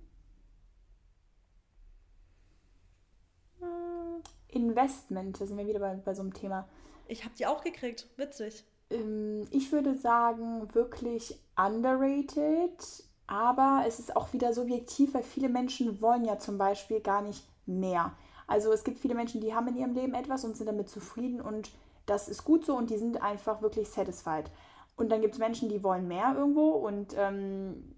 Hm, 3.61 4.23
Investment, 4.49 5.39
da 5.39 5.45
sind 5.45 5.59
wir 5.59 5.67
wieder 5.67 5.79
bei, 5.79 5.95
bei 5.97 6.15
so 6.15 6.23
einem 6.23 6.33
Thema. 6.33 6.67
Ich 7.07 7.23
habe 7.23 7.35
die 7.39 7.45
auch 7.45 7.63
gekriegt, 7.63 8.09
witzig. 8.17 8.65
Ähm, 8.89 9.47
ich 9.51 9.73
würde 9.73 9.95
sagen, 9.95 10.75
wirklich 10.75 11.39
underrated, 11.55 13.05
aber 13.27 13.85
es 13.87 13.99
ist 13.99 14.17
auch 14.17 14.33
wieder 14.33 14.55
subjektiv, 14.55 15.13
weil 15.13 15.23
viele 15.23 15.51
Menschen 15.51 16.01
wollen 16.01 16.25
ja 16.25 16.39
zum 16.39 16.57
Beispiel 16.57 17.01
gar 17.01 17.21
nicht 17.21 17.47
mehr. 17.67 18.15
Also 18.47 18.73
es 18.73 18.85
gibt 18.85 19.01
viele 19.01 19.15
Menschen, 19.15 19.43
die 19.43 19.55
haben 19.55 19.69
in 19.69 19.77
ihrem 19.77 19.93
Leben 19.93 20.15
etwas 20.15 20.47
und 20.47 20.57
sind 20.57 20.67
damit 20.67 20.89
zufrieden 20.89 21.43
und 21.43 21.71
das 22.07 22.27
ist 22.27 22.43
gut 22.43 22.65
so 22.65 22.75
und 22.75 22.89
die 22.89 22.97
sind 22.97 23.21
einfach 23.21 23.61
wirklich 23.61 23.91
satisfied. 23.91 24.51
Und 24.97 25.11
dann 25.11 25.21
gibt 25.21 25.35
es 25.35 25.41
Menschen, 25.41 25.69
die 25.69 25.83
wollen 25.83 26.07
mehr 26.07 26.35
irgendwo 26.37 26.71
und 26.71 27.15
ähm, 27.17 27.95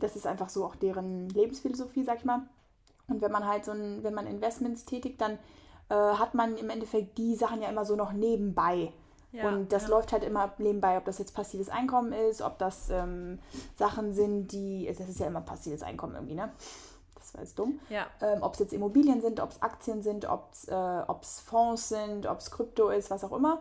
das 0.00 0.16
ist 0.16 0.26
einfach 0.26 0.48
so 0.48 0.64
auch 0.64 0.74
deren 0.74 1.28
Lebensphilosophie, 1.28 2.04
sag 2.04 2.18
ich 2.18 2.24
mal. 2.24 2.42
Und 3.08 3.20
wenn 3.20 3.30
man 3.30 3.46
halt 3.46 3.64
so 3.64 3.72
ein, 3.72 4.02
wenn 4.02 4.14
man 4.14 4.26
Investments 4.26 4.84
tätigt, 4.84 5.20
dann 5.20 5.38
äh, 5.88 5.94
hat 5.94 6.34
man 6.34 6.56
im 6.56 6.70
Endeffekt 6.70 7.16
die 7.18 7.36
Sachen 7.36 7.62
ja 7.62 7.68
immer 7.68 7.84
so 7.84 7.94
noch 7.94 8.12
nebenbei. 8.12 8.92
Ja, 9.32 9.48
und 9.48 9.72
das 9.72 9.84
ja. 9.84 9.88
läuft 9.90 10.12
halt 10.12 10.24
immer 10.24 10.52
nebenbei, 10.58 10.96
ob 10.96 11.04
das 11.04 11.18
jetzt 11.18 11.34
passives 11.34 11.68
Einkommen 11.68 12.12
ist, 12.12 12.42
ob 12.42 12.58
das 12.58 12.88
ähm, 12.90 13.38
Sachen 13.76 14.14
sind, 14.14 14.48
die, 14.52 14.86
das 14.86 15.08
ist 15.08 15.20
ja 15.20 15.26
immer 15.26 15.42
passives 15.42 15.82
Einkommen 15.82 16.14
irgendwie, 16.14 16.34
ne? 16.34 16.52
Das 17.16 17.34
war 17.34 17.42
jetzt 17.42 17.58
dumm. 17.58 17.80
Ja. 17.90 18.06
Ähm, 18.22 18.42
ob 18.42 18.54
es 18.54 18.60
jetzt 18.60 18.72
Immobilien 18.72 19.20
sind, 19.20 19.40
ob 19.40 19.50
es 19.50 19.60
Aktien 19.60 20.00
sind, 20.00 20.26
ob 20.26 20.52
es 20.52 20.68
äh, 20.68 21.04
Fonds 21.44 21.88
sind, 21.88 22.26
ob 22.26 22.38
es 22.38 22.50
Krypto 22.50 22.88
ist, 22.88 23.10
was 23.10 23.24
auch 23.24 23.32
immer 23.32 23.60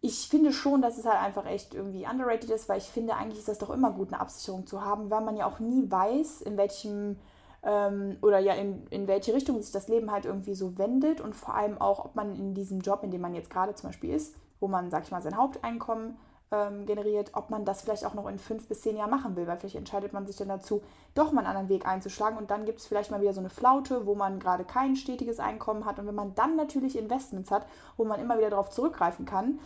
ich 0.00 0.28
finde 0.28 0.52
schon, 0.52 0.80
dass 0.80 0.96
es 0.96 1.06
halt 1.06 1.20
einfach 1.20 1.46
echt 1.46 1.74
irgendwie 1.74 2.06
underrated 2.06 2.50
ist, 2.50 2.68
weil 2.68 2.78
ich 2.78 2.84
finde, 2.84 3.16
eigentlich 3.16 3.40
ist 3.40 3.48
das 3.48 3.58
doch 3.58 3.70
immer 3.70 3.90
gut, 3.90 4.08
eine 4.08 4.20
Absicherung 4.20 4.66
zu 4.66 4.84
haben, 4.84 5.10
weil 5.10 5.22
man 5.22 5.36
ja 5.36 5.46
auch 5.46 5.58
nie 5.58 5.90
weiß, 5.90 6.42
in 6.42 6.56
welchem 6.56 7.16
ähm, 7.64 8.16
oder 8.22 8.38
ja, 8.38 8.54
in, 8.54 8.86
in 8.90 9.08
welche 9.08 9.34
Richtung 9.34 9.60
sich 9.60 9.72
das 9.72 9.88
Leben 9.88 10.12
halt 10.12 10.24
irgendwie 10.24 10.54
so 10.54 10.78
wendet 10.78 11.20
und 11.20 11.34
vor 11.34 11.54
allem 11.54 11.80
auch, 11.80 12.04
ob 12.04 12.14
man 12.14 12.36
in 12.36 12.54
diesem 12.54 12.80
Job, 12.80 13.02
in 13.02 13.10
dem 13.10 13.20
man 13.20 13.34
jetzt 13.34 13.50
gerade 13.50 13.74
zum 13.74 13.88
Beispiel 13.88 14.14
ist, 14.14 14.36
wo 14.60 14.68
man, 14.68 14.90
sag 14.90 15.04
ich 15.04 15.10
mal, 15.10 15.22
sein 15.22 15.36
Haupteinkommen 15.36 16.16
ähm, 16.50 16.86
generiert, 16.86 17.32
ob 17.34 17.50
man 17.50 17.64
das 17.64 17.82
vielleicht 17.82 18.06
auch 18.06 18.14
noch 18.14 18.28
in 18.28 18.38
fünf 18.38 18.68
bis 18.68 18.82
zehn 18.82 18.96
Jahren 18.96 19.10
machen 19.10 19.34
will, 19.34 19.46
weil 19.48 19.58
vielleicht 19.58 19.74
entscheidet 19.74 20.12
man 20.12 20.26
sich 20.26 20.36
dann 20.36 20.48
dazu, 20.48 20.82
doch 21.14 21.32
mal 21.32 21.40
einen 21.40 21.48
anderen 21.48 21.68
Weg 21.68 21.86
einzuschlagen 21.86 22.38
und 22.38 22.50
dann 22.50 22.64
gibt 22.64 22.78
es 22.78 22.86
vielleicht 22.86 23.10
mal 23.10 23.20
wieder 23.20 23.34
so 23.34 23.40
eine 23.40 23.50
Flaute, 23.50 24.06
wo 24.06 24.14
man 24.14 24.38
gerade 24.38 24.64
kein 24.64 24.94
stetiges 24.94 25.40
Einkommen 25.40 25.84
hat 25.84 25.98
und 25.98 26.06
wenn 26.06 26.14
man 26.14 26.34
dann 26.36 26.56
natürlich 26.56 26.96
Investments 26.96 27.50
hat, 27.50 27.66
wo 27.96 28.04
man 28.04 28.20
immer 28.20 28.38
wieder 28.38 28.50
darauf 28.50 28.70
zurückgreifen 28.70 29.26
kann, 29.26 29.58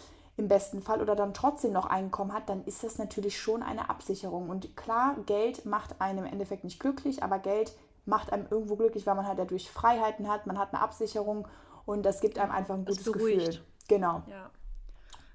im 0.43 0.49
besten 0.49 0.83
Fall 0.83 1.01
oder 1.01 1.15
dann 1.15 1.35
trotzdem 1.35 1.73
noch 1.73 1.87
Einkommen 1.87 2.33
hat, 2.35 2.49
dann 2.49 2.65
ist 2.65 2.83
das 2.83 2.99
natürlich 2.99 3.41
schon 3.41 3.63
eine 3.63 3.89
Absicherung. 3.89 4.51
Und 4.51 4.77
klar, 4.77 5.17
Geld 5.27 5.65
macht 5.67 6.01
einem 6.01 6.25
im 6.25 6.33
Endeffekt 6.33 6.65
nicht 6.65 6.81
glücklich, 6.81 7.23
aber 7.23 7.39
Geld 7.39 7.73
macht 8.07 8.33
einem 8.33 8.47
irgendwo 8.51 8.75
glücklich, 8.75 9.07
weil 9.07 9.15
man 9.15 9.29
halt 9.29 9.39
dadurch 9.39 9.71
Freiheiten 9.71 10.29
hat, 10.29 10.49
man 10.49 10.59
hat 10.59 10.75
eine 10.75 10.83
Absicherung 10.83 11.47
und 11.87 12.03
das 12.03 12.21
gibt 12.21 12.41
einem 12.41 12.51
einfach 12.51 12.75
ein 12.75 12.85
gutes 12.85 13.13
Gefühl. 13.13 13.61
Genau. 13.87 14.25
Ja. 14.27 14.51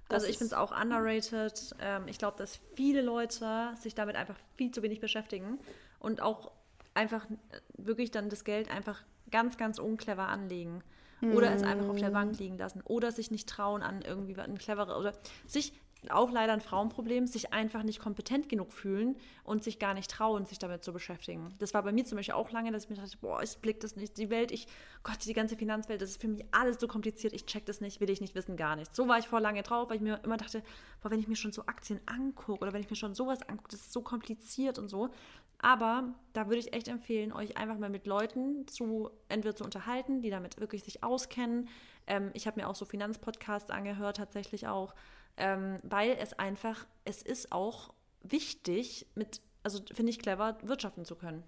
also 0.09 0.27
ich 0.27 0.37
finde 0.37 0.53
es 0.53 0.59
auch 0.59 0.77
underrated. 0.77 1.73
Ähm, 1.79 2.09
ich 2.09 2.17
glaube, 2.17 2.37
dass 2.37 2.59
viele 2.75 3.01
Leute 3.01 3.71
sich 3.79 3.95
damit 3.95 4.17
einfach 4.17 4.35
viel 4.55 4.71
zu 4.71 4.81
wenig 4.81 4.99
beschäftigen 4.99 5.57
und 5.99 6.21
auch 6.21 6.51
einfach 6.93 7.25
wirklich 7.77 8.11
dann 8.11 8.27
das 8.27 8.43
Geld 8.43 8.69
einfach 8.69 9.01
ganz, 9.31 9.55
ganz 9.55 9.79
unclever 9.79 10.27
anlegen. 10.27 10.83
Oder 11.21 11.53
es 11.53 11.63
einfach 11.63 11.89
auf 11.89 11.97
der 11.97 12.11
Bank 12.11 12.33
mm. 12.33 12.41
liegen 12.41 12.57
lassen. 12.57 12.81
Oder 12.83 13.11
sich 13.11 13.31
nicht 13.31 13.49
trauen 13.49 13.81
an 13.81 14.01
irgendwie 14.01 14.35
ein 14.37 14.57
cleverer. 14.57 14.99
Oder 14.99 15.13
sich 15.45 15.73
auch 16.09 16.31
leider 16.31 16.53
ein 16.53 16.61
Frauenproblem, 16.61 17.27
sich 17.27 17.53
einfach 17.53 17.83
nicht 17.83 17.99
kompetent 17.99 18.49
genug 18.49 18.71
fühlen 18.71 19.17
und 19.43 19.63
sich 19.63 19.79
gar 19.79 19.93
nicht 19.93 20.09
trauen, 20.09 20.45
sich 20.45 20.59
damit 20.59 20.83
zu 20.83 20.93
beschäftigen. 20.93 21.53
Das 21.59 21.73
war 21.73 21.83
bei 21.83 21.91
mir 21.91 22.05
zum 22.05 22.17
Beispiel 22.17 22.35
auch 22.35 22.51
lange, 22.51 22.71
dass 22.71 22.83
ich 22.83 22.89
mir 22.89 22.95
dachte, 22.95 23.17
boah, 23.19 23.41
ich 23.41 23.57
blick 23.57 23.79
das 23.79 23.95
nicht, 23.95 24.17
die 24.17 24.29
Welt, 24.29 24.51
ich, 24.51 24.67
Gott, 25.03 25.17
die 25.25 25.33
ganze 25.33 25.55
Finanzwelt, 25.57 26.01
das 26.01 26.11
ist 26.11 26.21
für 26.21 26.27
mich 26.27 26.45
alles 26.51 26.79
so 26.79 26.87
kompliziert, 26.87 27.33
ich 27.33 27.45
check 27.45 27.65
das 27.65 27.81
nicht, 27.81 27.99
will 27.99 28.09
ich 28.09 28.21
nicht 28.21 28.35
wissen, 28.35 28.57
gar 28.57 28.75
nicht. 28.75 28.95
So 28.95 29.07
war 29.07 29.17
ich 29.17 29.27
vor 29.27 29.39
lange 29.39 29.63
drauf, 29.63 29.89
weil 29.89 29.97
ich 29.97 30.01
mir 30.01 30.19
immer 30.23 30.37
dachte, 30.37 30.63
boah, 31.01 31.11
wenn 31.11 31.19
ich 31.19 31.27
mir 31.27 31.35
schon 31.35 31.51
so 31.51 31.63
Aktien 31.65 31.99
angucke 32.05 32.61
oder 32.61 32.73
wenn 32.73 32.81
ich 32.81 32.89
mir 32.89 32.95
schon 32.95 33.15
sowas 33.15 33.41
angucke, 33.41 33.69
das 33.71 33.81
ist 33.81 33.93
so 33.93 34.01
kompliziert 34.01 34.79
und 34.79 34.89
so. 34.89 35.09
Aber 35.59 36.13
da 36.33 36.47
würde 36.47 36.59
ich 36.59 36.73
echt 36.73 36.87
empfehlen, 36.87 37.33
euch 37.33 37.57
einfach 37.57 37.79
mal 37.79 37.89
mit 37.89 38.05
Leuten 38.05 38.67
zu 38.67 39.09
entweder 39.27 39.55
zu 39.55 39.63
unterhalten, 39.63 40.21
die 40.21 40.29
damit 40.29 40.59
wirklich 40.59 40.83
sich 40.83 41.03
auskennen. 41.03 41.67
Ähm, 42.05 42.29
ich 42.33 42.45
habe 42.45 42.61
mir 42.61 42.67
auch 42.67 42.75
so 42.75 42.85
Finanzpodcasts 42.85 43.71
angehört, 43.71 44.17
tatsächlich 44.17 44.67
auch, 44.67 44.93
ähm, 45.37 45.77
weil 45.83 46.11
es 46.19 46.33
einfach, 46.33 46.85
es 47.05 47.21
ist 47.21 47.51
auch 47.51 47.93
wichtig, 48.21 49.07
mit, 49.15 49.41
also 49.63 49.79
finde 49.93 50.11
ich 50.11 50.19
clever, 50.19 50.57
wirtschaften 50.63 51.05
zu 51.05 51.15
können. 51.15 51.43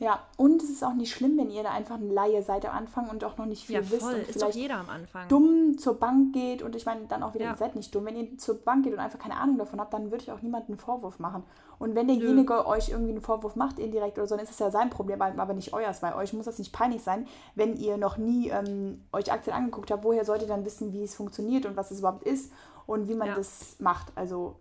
Ja, 0.00 0.20
und 0.36 0.62
es 0.62 0.70
ist 0.70 0.84
auch 0.84 0.94
nicht 0.94 1.12
schlimm, 1.12 1.36
wenn 1.38 1.50
ihr 1.50 1.64
da 1.64 1.72
einfach 1.72 1.96
ein 1.96 2.08
Laie 2.08 2.40
seid 2.44 2.64
am 2.64 2.76
Anfang 2.76 3.10
und 3.10 3.24
auch 3.24 3.36
noch 3.36 3.46
nicht 3.46 3.66
viel 3.66 3.76
ja, 3.76 3.90
wisst. 3.90 4.04
Und 4.04 4.28
ist 4.28 4.40
doch 4.40 4.52
jeder 4.52 4.76
am 4.76 4.88
Anfang. 4.88 5.26
dumm 5.28 5.76
zur 5.76 5.98
Bank 5.98 6.32
geht 6.32 6.62
und 6.62 6.76
ich 6.76 6.86
meine 6.86 7.06
dann 7.08 7.24
auch 7.24 7.34
wieder, 7.34 7.46
ja. 7.46 7.50
ihr 7.50 7.56
seid 7.56 7.74
nicht 7.74 7.92
dumm. 7.92 8.04
Wenn 8.04 8.16
ihr 8.16 8.38
zur 8.38 8.62
Bank 8.62 8.84
geht 8.84 8.92
und 8.92 9.00
einfach 9.00 9.18
keine 9.18 9.36
Ahnung 9.36 9.58
davon 9.58 9.80
habt, 9.80 9.92
dann 9.92 10.12
würde 10.12 10.22
ich 10.22 10.30
auch 10.30 10.40
niemanden 10.40 10.72
einen 10.72 10.78
Vorwurf 10.78 11.18
machen. 11.18 11.42
Und 11.80 11.96
wenn 11.96 12.06
derjenige 12.06 12.54
Nö. 12.54 12.66
euch 12.66 12.90
irgendwie 12.90 13.10
einen 13.10 13.20
Vorwurf 13.20 13.56
macht, 13.56 13.80
indirekt 13.80 14.18
oder 14.18 14.28
so, 14.28 14.36
dann 14.36 14.44
ist 14.44 14.52
es 14.52 14.58
ja 14.60 14.70
sein 14.70 14.88
Problem, 14.88 15.20
aber 15.20 15.52
nicht 15.52 15.72
euers, 15.72 16.00
weil 16.00 16.14
euch 16.14 16.32
muss 16.32 16.44
das 16.44 16.60
nicht 16.60 16.72
peinlich 16.72 17.02
sein, 17.02 17.26
wenn 17.56 17.76
ihr 17.76 17.96
noch 17.96 18.18
nie 18.18 18.50
ähm, 18.50 19.04
euch 19.12 19.32
Aktien 19.32 19.56
angeguckt 19.56 19.90
habt. 19.90 20.04
Woher 20.04 20.24
sollt 20.24 20.42
ihr 20.42 20.48
dann 20.48 20.64
wissen, 20.64 20.92
wie 20.92 21.02
es 21.02 21.16
funktioniert 21.16 21.66
und 21.66 21.76
was 21.76 21.90
es 21.90 21.98
überhaupt 21.98 22.22
ist 22.22 22.52
und 22.86 23.08
wie 23.08 23.14
man 23.14 23.28
ja. 23.28 23.34
das 23.34 23.76
macht? 23.80 24.12
Also. 24.14 24.60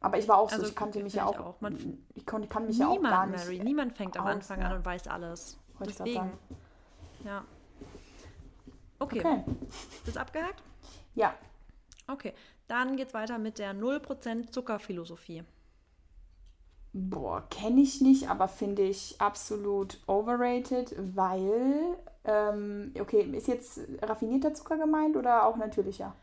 Aber 0.00 0.18
ich 0.18 0.28
war 0.28 0.38
auch 0.38 0.48
so, 0.48 0.56
also, 0.56 0.68
ich 0.68 0.76
kannte 0.76 1.02
mich 1.02 1.14
ja 1.14 1.26
auch. 1.26 1.38
auch. 1.38 1.60
Man, 1.60 1.98
ich 2.14 2.24
kann, 2.24 2.48
kann 2.48 2.66
mich 2.66 2.78
niemand, 2.78 3.02
ja 3.02 3.08
auch 3.08 3.10
gar 3.10 3.26
nicht. 3.26 3.44
Mary, 3.44 3.58
niemand 3.58 3.96
fängt 3.96 4.16
am 4.16 4.26
Anfang 4.26 4.60
ja. 4.60 4.68
an 4.68 4.76
und 4.76 4.84
weiß 4.84 5.08
alles. 5.08 5.58
Wollte 5.78 5.92
Deswegen. 5.92 6.32
Ja. 7.24 7.44
Okay. 9.00 9.20
okay. 9.20 9.44
Das 10.06 10.16
abgehakt? 10.16 10.62
Ja. 11.14 11.34
Okay. 12.06 12.32
Dann 12.68 12.96
geht's 12.96 13.14
weiter 13.14 13.38
mit 13.38 13.58
der 13.58 13.74
0% 13.74 14.50
Zuckerphilosophie. 14.50 15.44
Boah, 16.92 17.46
kenne 17.50 17.80
ich 17.80 18.00
nicht, 18.00 18.28
aber 18.28 18.48
finde 18.48 18.82
ich 18.82 19.20
absolut 19.20 20.00
overrated, 20.06 20.94
weil, 21.16 21.96
ähm, 22.24 22.92
okay, 22.98 23.22
ist 23.22 23.46
jetzt 23.46 23.80
raffinierter 24.02 24.54
Zucker 24.54 24.78
gemeint 24.78 25.16
oder 25.16 25.46
auch 25.46 25.56
natürlicher? 25.56 26.14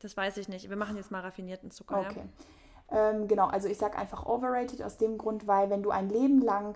Das 0.00 0.16
weiß 0.16 0.36
ich 0.36 0.48
nicht. 0.48 0.68
Wir 0.68 0.76
machen 0.76 0.96
jetzt 0.96 1.10
mal 1.10 1.20
raffinierten 1.20 1.70
Zucker. 1.70 2.00
Okay. 2.00 2.22
Ja? 2.90 3.10
Ähm, 3.10 3.28
genau, 3.28 3.46
also 3.46 3.68
ich 3.68 3.78
sage 3.78 3.98
einfach 3.98 4.26
overrated 4.26 4.82
aus 4.82 4.96
dem 4.96 5.18
Grund, 5.18 5.46
weil 5.46 5.70
wenn 5.70 5.82
du 5.82 5.90
ein 5.90 6.08
Leben 6.08 6.40
lang 6.40 6.74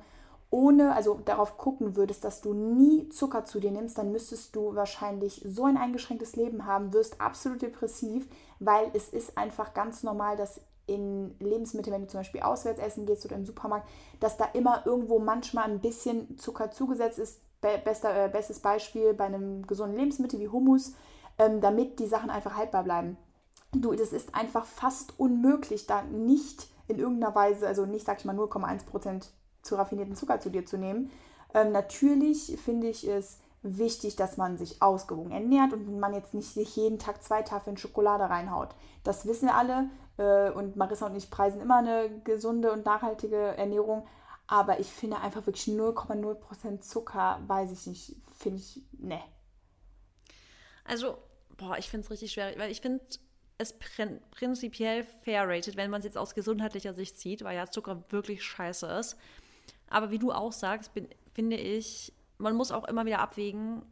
ohne, 0.50 0.94
also 0.96 1.20
darauf 1.24 1.56
gucken 1.56 1.94
würdest, 1.94 2.24
dass 2.24 2.40
du 2.40 2.52
nie 2.52 3.08
Zucker 3.08 3.44
zu 3.44 3.60
dir 3.60 3.70
nimmst, 3.70 3.96
dann 3.98 4.10
müsstest 4.10 4.56
du 4.56 4.74
wahrscheinlich 4.74 5.42
so 5.46 5.64
ein 5.64 5.76
eingeschränktes 5.76 6.34
Leben 6.34 6.66
haben, 6.66 6.92
wirst 6.92 7.20
absolut 7.20 7.62
depressiv, 7.62 8.26
weil 8.58 8.90
es 8.92 9.10
ist 9.10 9.38
einfach 9.38 9.74
ganz 9.74 10.02
normal, 10.02 10.36
dass 10.36 10.60
in 10.86 11.36
Lebensmitteln, 11.38 11.94
wenn 11.94 12.02
du 12.02 12.08
zum 12.08 12.20
Beispiel 12.20 12.42
auswärts 12.42 12.80
essen 12.80 13.06
gehst 13.06 13.24
oder 13.24 13.36
im 13.36 13.46
Supermarkt, 13.46 13.88
dass 14.18 14.36
da 14.36 14.46
immer 14.46 14.84
irgendwo 14.86 15.20
manchmal 15.20 15.70
ein 15.70 15.78
bisschen 15.78 16.36
Zucker 16.36 16.72
zugesetzt 16.72 17.20
ist, 17.20 17.40
be 17.60 17.80
bester, 17.84 18.24
äh, 18.24 18.28
bestes 18.28 18.58
Beispiel 18.58 19.14
bei 19.14 19.26
einem 19.26 19.64
gesunden 19.68 19.96
Lebensmittel 19.96 20.40
wie 20.40 20.48
Hummus, 20.48 20.94
ähm, 21.40 21.62
damit 21.62 21.98
die 21.98 22.06
Sachen 22.06 22.28
einfach 22.28 22.54
haltbar 22.56 22.84
bleiben. 22.84 23.16
Du, 23.72 23.94
das 23.94 24.12
ist 24.12 24.34
einfach 24.34 24.66
fast 24.66 25.18
unmöglich, 25.18 25.86
da 25.86 26.02
nicht 26.02 26.68
in 26.86 26.98
irgendeiner 26.98 27.34
Weise, 27.34 27.66
also 27.66 27.86
nicht, 27.86 28.04
sag 28.04 28.18
ich 28.18 28.24
mal, 28.26 28.36
0,1% 28.36 29.28
zu 29.62 29.74
raffinierten 29.76 30.16
Zucker 30.16 30.40
zu 30.40 30.50
dir 30.50 30.66
zu 30.66 30.76
nehmen. 30.76 31.10
Ähm, 31.54 31.72
natürlich 31.72 32.58
finde 32.62 32.88
ich 32.88 33.08
es 33.08 33.38
wichtig, 33.62 34.16
dass 34.16 34.36
man 34.36 34.58
sich 34.58 34.82
ausgewogen 34.82 35.32
ernährt 35.32 35.72
und 35.72 35.98
man 35.98 36.12
jetzt 36.12 36.34
nicht 36.34 36.52
sich 36.52 36.76
jeden 36.76 36.98
Tag 36.98 37.22
zwei 37.22 37.42
Tafeln 37.42 37.76
Schokolade 37.76 38.24
reinhaut. 38.24 38.74
Das 39.02 39.26
wissen 39.26 39.48
wir 39.48 39.54
alle 39.54 39.88
äh, 40.18 40.50
und 40.50 40.76
Marissa 40.76 41.06
und 41.06 41.16
ich 41.16 41.30
preisen 41.30 41.60
immer 41.60 41.76
eine 41.76 42.20
gesunde 42.24 42.70
und 42.72 42.84
nachhaltige 42.84 43.56
Ernährung. 43.56 44.06
Aber 44.46 44.80
ich 44.80 44.90
finde 44.90 45.20
einfach 45.20 45.46
wirklich 45.46 45.68
0,0% 45.68 46.80
Zucker, 46.80 47.38
weiß 47.46 47.70
ich 47.70 47.86
nicht, 47.86 48.16
finde 48.36 48.58
ich, 48.58 48.82
ne. 48.98 49.20
Also, 50.84 51.16
boah, 51.60 51.76
ich 51.78 51.88
finde 51.88 52.04
es 52.04 52.10
richtig 52.10 52.32
schwer, 52.32 52.54
weil 52.58 52.70
ich 52.70 52.80
finde 52.80 53.04
es 53.58 53.78
prin 53.78 54.20
prinzipiell 54.30 55.04
fair 55.04 55.46
rated, 55.46 55.76
wenn 55.76 55.90
man 55.90 56.00
es 56.00 56.06
jetzt 56.06 56.16
aus 56.16 56.34
gesundheitlicher 56.34 56.94
Sicht 56.94 57.18
sieht, 57.18 57.44
weil 57.44 57.56
ja 57.56 57.66
Zucker 57.66 58.04
wirklich 58.08 58.42
scheiße 58.42 58.86
ist. 58.86 59.16
Aber 59.88 60.10
wie 60.10 60.18
du 60.18 60.32
auch 60.32 60.52
sagst, 60.52 60.94
bin, 60.94 61.08
finde 61.34 61.56
ich, 61.56 62.14
man 62.38 62.56
muss 62.56 62.72
auch 62.72 62.88
immer 62.88 63.04
wieder 63.04 63.18
abwägen, 63.18 63.82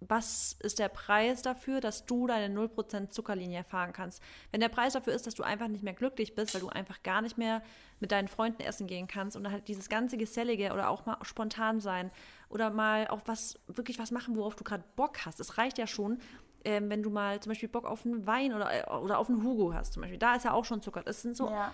was 0.00 0.56
ist 0.62 0.78
der 0.78 0.88
Preis 0.88 1.42
dafür, 1.42 1.80
dass 1.80 2.06
du 2.06 2.26
deine 2.26 2.54
0% 2.54 3.10
Zuckerlinie 3.10 3.64
fahren 3.64 3.92
kannst. 3.92 4.22
Wenn 4.50 4.60
der 4.60 4.68
Preis 4.68 4.92
dafür 4.92 5.12
ist, 5.12 5.26
dass 5.26 5.34
du 5.34 5.42
einfach 5.42 5.68
nicht 5.68 5.82
mehr 5.82 5.94
glücklich 5.94 6.34
bist, 6.34 6.54
weil 6.54 6.60
du 6.60 6.68
einfach 6.68 7.02
gar 7.02 7.20
nicht 7.20 7.36
mehr 7.36 7.62
mit 7.98 8.12
deinen 8.12 8.28
Freunden 8.28 8.62
essen 8.62 8.86
gehen 8.86 9.08
kannst 9.08 9.36
und 9.36 9.50
halt 9.50 9.66
dieses 9.66 9.88
ganze 9.88 10.16
Gesellige 10.16 10.72
oder 10.72 10.88
auch 10.88 11.04
mal 11.06 11.18
spontan 11.22 11.80
sein 11.80 12.10
oder 12.48 12.70
mal 12.70 13.08
auch 13.08 13.22
was, 13.24 13.58
wirklich 13.66 13.98
was 13.98 14.12
machen, 14.12 14.36
worauf 14.36 14.54
du 14.54 14.62
gerade 14.62 14.84
Bock 14.94 15.26
hast. 15.26 15.40
Es 15.40 15.58
reicht 15.58 15.78
ja 15.78 15.86
schon, 15.86 16.18
ähm, 16.64 16.90
wenn 16.90 17.02
du 17.02 17.10
mal 17.10 17.40
zum 17.40 17.50
Beispiel 17.50 17.68
Bock 17.68 17.84
auf 17.84 18.04
einen 18.04 18.26
Wein 18.26 18.52
oder, 18.52 18.72
äh, 18.72 18.90
oder 18.90 19.18
auf 19.18 19.28
einen 19.28 19.42
Hugo 19.42 19.72
hast 19.72 19.92
zum 19.92 20.02
Beispiel. 20.02 20.18
Da 20.18 20.34
ist 20.34 20.44
ja 20.44 20.52
auch 20.52 20.64
schon 20.64 20.82
Zucker. 20.82 21.02
Das 21.02 21.22
sind 21.22 21.36
so, 21.36 21.48
ja. 21.48 21.72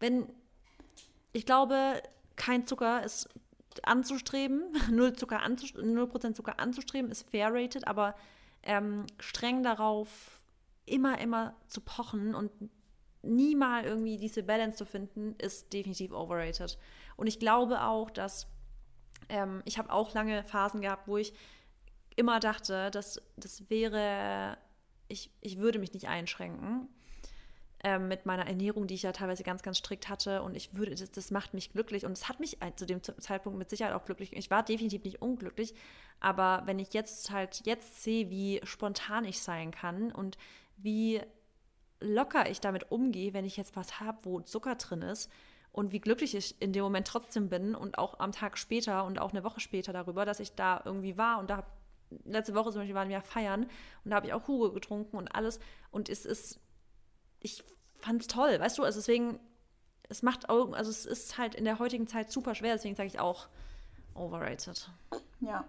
wenn, 0.00 0.28
ich 1.32 1.46
glaube, 1.46 2.02
kein 2.36 2.66
Zucker 2.66 3.02
ist 3.04 3.28
anzustreben, 3.82 4.64
null 4.90 5.12
Zucker 5.14 5.42
anzustreben, 5.42 5.96
0% 5.96 6.34
Zucker 6.34 6.58
anzustreben, 6.58 7.10
ist 7.10 7.28
fair 7.30 7.52
rated, 7.52 7.86
aber 7.86 8.14
ähm, 8.62 9.06
streng 9.18 9.62
darauf 9.62 10.42
immer, 10.86 11.20
immer 11.20 11.54
zu 11.68 11.80
pochen 11.80 12.34
und 12.34 12.50
nie 13.22 13.54
mal 13.54 13.84
irgendwie 13.84 14.18
diese 14.18 14.42
Balance 14.42 14.76
zu 14.76 14.86
finden, 14.86 15.34
ist 15.38 15.72
definitiv 15.72 16.12
overrated. 16.12 16.78
Und 17.16 17.26
ich 17.26 17.38
glaube 17.38 17.82
auch, 17.82 18.10
dass 18.10 18.46
ähm, 19.28 19.62
ich 19.64 19.78
habe 19.78 19.90
auch 19.90 20.14
lange 20.14 20.44
Phasen 20.44 20.80
gehabt, 20.80 21.08
wo 21.08 21.16
ich 21.16 21.32
immer 22.16 22.40
dachte, 22.40 22.90
dass 22.90 23.22
das 23.36 23.68
wäre, 23.70 24.58
ich, 25.08 25.30
ich 25.40 25.58
würde 25.58 25.78
mich 25.78 25.92
nicht 25.92 26.08
einschränken 26.08 26.88
ähm, 27.84 28.08
mit 28.08 28.26
meiner 28.26 28.46
Ernährung, 28.46 28.86
die 28.86 28.94
ich 28.94 29.02
ja 29.02 29.12
teilweise 29.12 29.44
ganz, 29.44 29.62
ganz 29.62 29.78
strikt 29.78 30.08
hatte. 30.08 30.42
Und 30.42 30.56
ich 30.56 30.74
würde, 30.74 30.94
das, 30.94 31.10
das 31.10 31.30
macht 31.30 31.54
mich 31.54 31.72
glücklich. 31.72 32.04
Und 32.04 32.12
es 32.12 32.28
hat 32.28 32.40
mich 32.40 32.58
zu 32.76 32.86
dem 32.86 33.02
Zeitpunkt 33.02 33.58
mit 33.58 33.70
Sicherheit 33.70 33.94
auch 33.94 34.04
glücklich. 34.04 34.32
Ich 34.32 34.50
war 34.50 34.62
definitiv 34.62 35.04
nicht 35.04 35.22
unglücklich. 35.22 35.74
Aber 36.18 36.62
wenn 36.64 36.78
ich 36.78 36.94
jetzt 36.94 37.30
halt 37.30 37.64
jetzt 37.66 38.02
sehe, 38.02 38.30
wie 38.30 38.60
spontan 38.64 39.24
ich 39.24 39.40
sein 39.40 39.70
kann 39.70 40.10
und 40.10 40.38
wie 40.78 41.20
locker 42.00 42.50
ich 42.50 42.60
damit 42.60 42.90
umgehe, 42.90 43.34
wenn 43.34 43.44
ich 43.44 43.56
jetzt 43.56 43.76
was 43.76 44.00
habe, 44.00 44.18
wo 44.22 44.40
Zucker 44.40 44.74
drin 44.76 45.02
ist, 45.02 45.30
und 45.76 45.92
wie 45.92 46.00
glücklich 46.00 46.34
ich 46.34 46.60
in 46.62 46.72
dem 46.72 46.82
Moment 46.82 47.06
trotzdem 47.06 47.50
bin 47.50 47.74
und 47.74 47.98
auch 47.98 48.18
am 48.18 48.32
Tag 48.32 48.56
später 48.56 49.04
und 49.04 49.18
auch 49.18 49.32
eine 49.32 49.44
Woche 49.44 49.60
später 49.60 49.92
darüber, 49.92 50.24
dass 50.24 50.40
ich 50.40 50.54
da 50.54 50.80
irgendwie 50.82 51.18
war 51.18 51.38
und 51.38 51.50
da 51.50 51.66
letzte 52.24 52.54
Woche 52.54 52.70
zum 52.70 52.80
Beispiel 52.80 52.94
waren 52.94 53.08
wir 53.08 53.20
feiern 53.20 53.64
und 54.04 54.10
da 54.10 54.16
habe 54.16 54.26
ich 54.26 54.32
auch 54.32 54.46
Hugo 54.48 54.72
getrunken 54.72 55.16
und 55.16 55.28
alles. 55.34 55.58
Und 55.90 56.08
es 56.08 56.24
ist, 56.24 56.60
ich 57.40 57.64
fand 57.98 58.22
es 58.22 58.28
toll, 58.28 58.58
weißt 58.60 58.78
du? 58.78 58.84
Also 58.84 58.98
deswegen, 58.98 59.40
es 60.08 60.22
macht 60.22 60.48
auch, 60.48 60.72
also 60.72 60.90
es 60.90 61.06
ist 61.06 61.38
halt 61.38 61.54
in 61.54 61.64
der 61.64 61.78
heutigen 61.78 62.06
Zeit 62.06 62.30
super 62.30 62.54
schwer, 62.54 62.74
deswegen 62.74 62.94
sage 62.94 63.08
ich 63.08 63.18
auch 63.18 63.48
overrated. 64.14 64.90
Ja. 65.40 65.64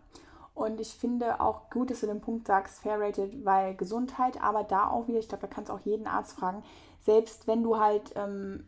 Und 0.53 0.81
ich 0.81 0.93
finde 0.93 1.39
auch 1.39 1.69
gut, 1.69 1.91
dass 1.91 1.99
du 1.99 2.07
den 2.07 2.19
Punkt 2.19 2.47
sagst, 2.47 2.79
fair 2.79 2.99
rated, 2.99 3.45
weil 3.45 3.75
Gesundheit, 3.75 4.41
aber 4.41 4.63
da 4.63 4.89
auch 4.89 5.07
wieder, 5.07 5.19
ich 5.19 5.27
glaube, 5.27 5.45
da 5.45 5.53
kannst 5.53 5.69
du 5.69 5.73
auch 5.73 5.81
jeden 5.81 6.07
Arzt 6.07 6.35
fragen, 6.35 6.63
selbst 6.99 7.45
wenn 7.45 7.61
du 7.61 7.77
halt 7.77 8.13
ähm, 8.15 8.65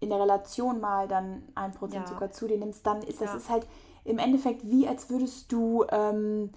in 0.00 0.08
der 0.08 0.20
Relation 0.20 0.80
mal 0.80 1.08
dann 1.08 1.42
ein 1.54 1.72
Prozent 1.72 2.06
ja. 2.06 2.12
Zucker 2.12 2.32
zu 2.32 2.48
dir 2.48 2.56
nimmst, 2.56 2.86
dann 2.86 3.02
ist 3.02 3.20
das 3.20 3.30
ja. 3.30 3.36
ist 3.36 3.50
halt 3.50 3.66
im 4.04 4.18
Endeffekt 4.18 4.64
wie, 4.64 4.88
als 4.88 5.10
würdest 5.10 5.52
du 5.52 5.84
ähm, 5.90 6.50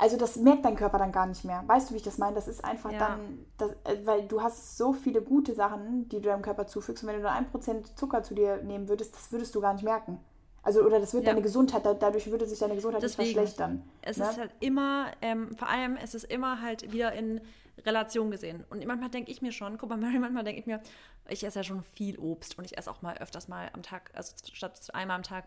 also 0.00 0.16
das 0.16 0.36
merkt 0.36 0.64
dein 0.64 0.76
Körper 0.76 0.96
dann 0.96 1.12
gar 1.12 1.26
nicht 1.26 1.44
mehr. 1.44 1.62
Weißt 1.66 1.90
du, 1.90 1.92
wie 1.94 1.98
ich 1.98 2.02
das 2.02 2.16
meine? 2.16 2.34
Das 2.34 2.48
ist 2.48 2.64
einfach 2.64 2.90
ja. 2.90 2.98
dann, 2.98 3.44
das, 3.58 3.72
äh, 3.84 4.04
weil 4.04 4.26
du 4.26 4.42
hast 4.42 4.78
so 4.78 4.94
viele 4.94 5.20
gute 5.20 5.54
Sachen, 5.54 6.08
die 6.08 6.16
du 6.16 6.28
deinem 6.28 6.40
Körper 6.40 6.66
zufügst. 6.66 7.02
Und 7.04 7.08
wenn 7.10 7.16
du 7.16 7.22
nur 7.22 7.32
ein 7.32 7.50
Prozent 7.50 7.98
Zucker 7.98 8.22
zu 8.22 8.34
dir 8.34 8.62
nehmen 8.62 8.88
würdest, 8.88 9.14
das 9.14 9.30
würdest 9.30 9.54
du 9.54 9.60
gar 9.60 9.74
nicht 9.74 9.84
merken. 9.84 10.18
Also, 10.62 10.80
oder 10.82 11.00
das 11.00 11.12
wird 11.12 11.24
ja. 11.24 11.30
deine 11.30 11.42
Gesundheit, 11.42 11.82
dadurch 11.84 12.30
würde 12.30 12.46
sich 12.46 12.58
deine 12.58 12.74
Gesundheit 12.74 13.02
Deswegen, 13.02 13.28
nicht 13.28 13.36
verschlechtern. 13.36 13.82
Es 14.00 14.16
ne? 14.16 14.24
ist 14.24 14.38
halt 14.38 14.52
immer, 14.60 15.06
ähm, 15.20 15.54
vor 15.56 15.68
allem, 15.68 15.96
es 15.96 16.14
ist 16.14 16.24
immer 16.24 16.62
halt 16.62 16.92
wieder 16.92 17.12
in 17.12 17.42
Relation 17.84 18.30
gesehen. 18.30 18.64
Und 18.70 18.84
manchmal 18.86 19.10
denke 19.10 19.30
ich 19.30 19.42
mir 19.42 19.52
schon, 19.52 19.76
guck 19.76 19.90
mal, 19.90 19.96
Mary, 19.98 20.18
manchmal 20.18 20.44
denke 20.44 20.60
ich 20.60 20.66
mir, 20.66 20.80
ich 21.28 21.44
esse 21.44 21.58
ja 21.58 21.62
schon 21.62 21.82
viel 21.82 22.18
Obst 22.18 22.58
und 22.58 22.64
ich 22.64 22.78
esse 22.78 22.90
auch 22.90 23.02
mal 23.02 23.18
öfters 23.18 23.48
mal 23.48 23.70
am 23.74 23.82
Tag, 23.82 24.10
also 24.14 24.32
statt 24.52 24.80
einmal 24.94 25.16
am 25.16 25.22
Tag 25.22 25.44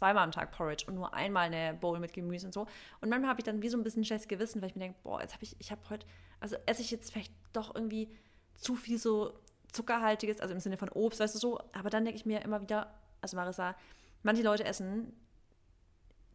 zweimal 0.00 0.24
am 0.24 0.32
Tag 0.32 0.50
Porridge 0.52 0.86
und 0.86 0.94
nur 0.94 1.12
einmal 1.12 1.46
eine 1.52 1.74
Bowl 1.74 1.98
mit 1.98 2.14
Gemüse 2.14 2.46
und 2.46 2.54
so. 2.54 2.62
Und 3.00 3.10
manchmal 3.10 3.28
habe 3.28 3.40
ich 3.40 3.44
dann 3.44 3.60
wie 3.60 3.68
so 3.68 3.76
ein 3.76 3.84
bisschen 3.84 4.04
schlechtes 4.04 4.28
Gewissen, 4.28 4.62
weil 4.62 4.70
ich 4.70 4.74
mir 4.74 4.80
denke, 4.80 4.98
boah, 5.02 5.20
jetzt 5.20 5.34
habe 5.34 5.44
ich, 5.44 5.54
ich 5.58 5.70
habe 5.70 5.82
heute, 5.90 6.06
also 6.40 6.56
esse 6.64 6.80
ich 6.80 6.90
jetzt 6.90 7.12
vielleicht 7.12 7.32
doch 7.52 7.74
irgendwie 7.74 8.08
zu 8.56 8.76
viel 8.76 8.98
so 8.98 9.34
zuckerhaltiges, 9.72 10.40
also 10.40 10.54
im 10.54 10.60
Sinne 10.60 10.78
von 10.78 10.88
Obst, 10.88 11.20
weißt 11.20 11.34
du 11.34 11.38
so. 11.38 11.60
Aber 11.72 11.90
dann 11.90 12.04
denke 12.04 12.18
ich 12.18 12.24
mir 12.24 12.40
immer 12.40 12.62
wieder, 12.62 12.94
also 13.20 13.36
Marissa, 13.36 13.76
manche 14.22 14.42
Leute 14.42 14.64
essen 14.64 15.12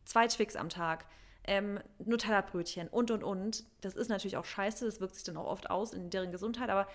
zwei 0.06 0.28
Twix 0.28 0.56
am 0.56 0.70
Tag, 0.70 1.08
ähm, 1.46 1.80
Nutella-Brötchen 1.98 2.88
und 2.88 3.10
und 3.10 3.24
und. 3.24 3.66
Das 3.82 3.96
ist 3.96 4.10
natürlich 4.10 4.38
auch 4.38 4.46
scheiße, 4.46 4.86
das 4.86 5.02
wirkt 5.02 5.16
sich 5.16 5.24
dann 5.24 5.38
auch 5.38 5.48
oft 5.48 5.72
aus 5.72 5.92
in 5.92 6.12
deren 6.12 6.30
Gesundheit, 6.30 6.70
aber 6.70 6.88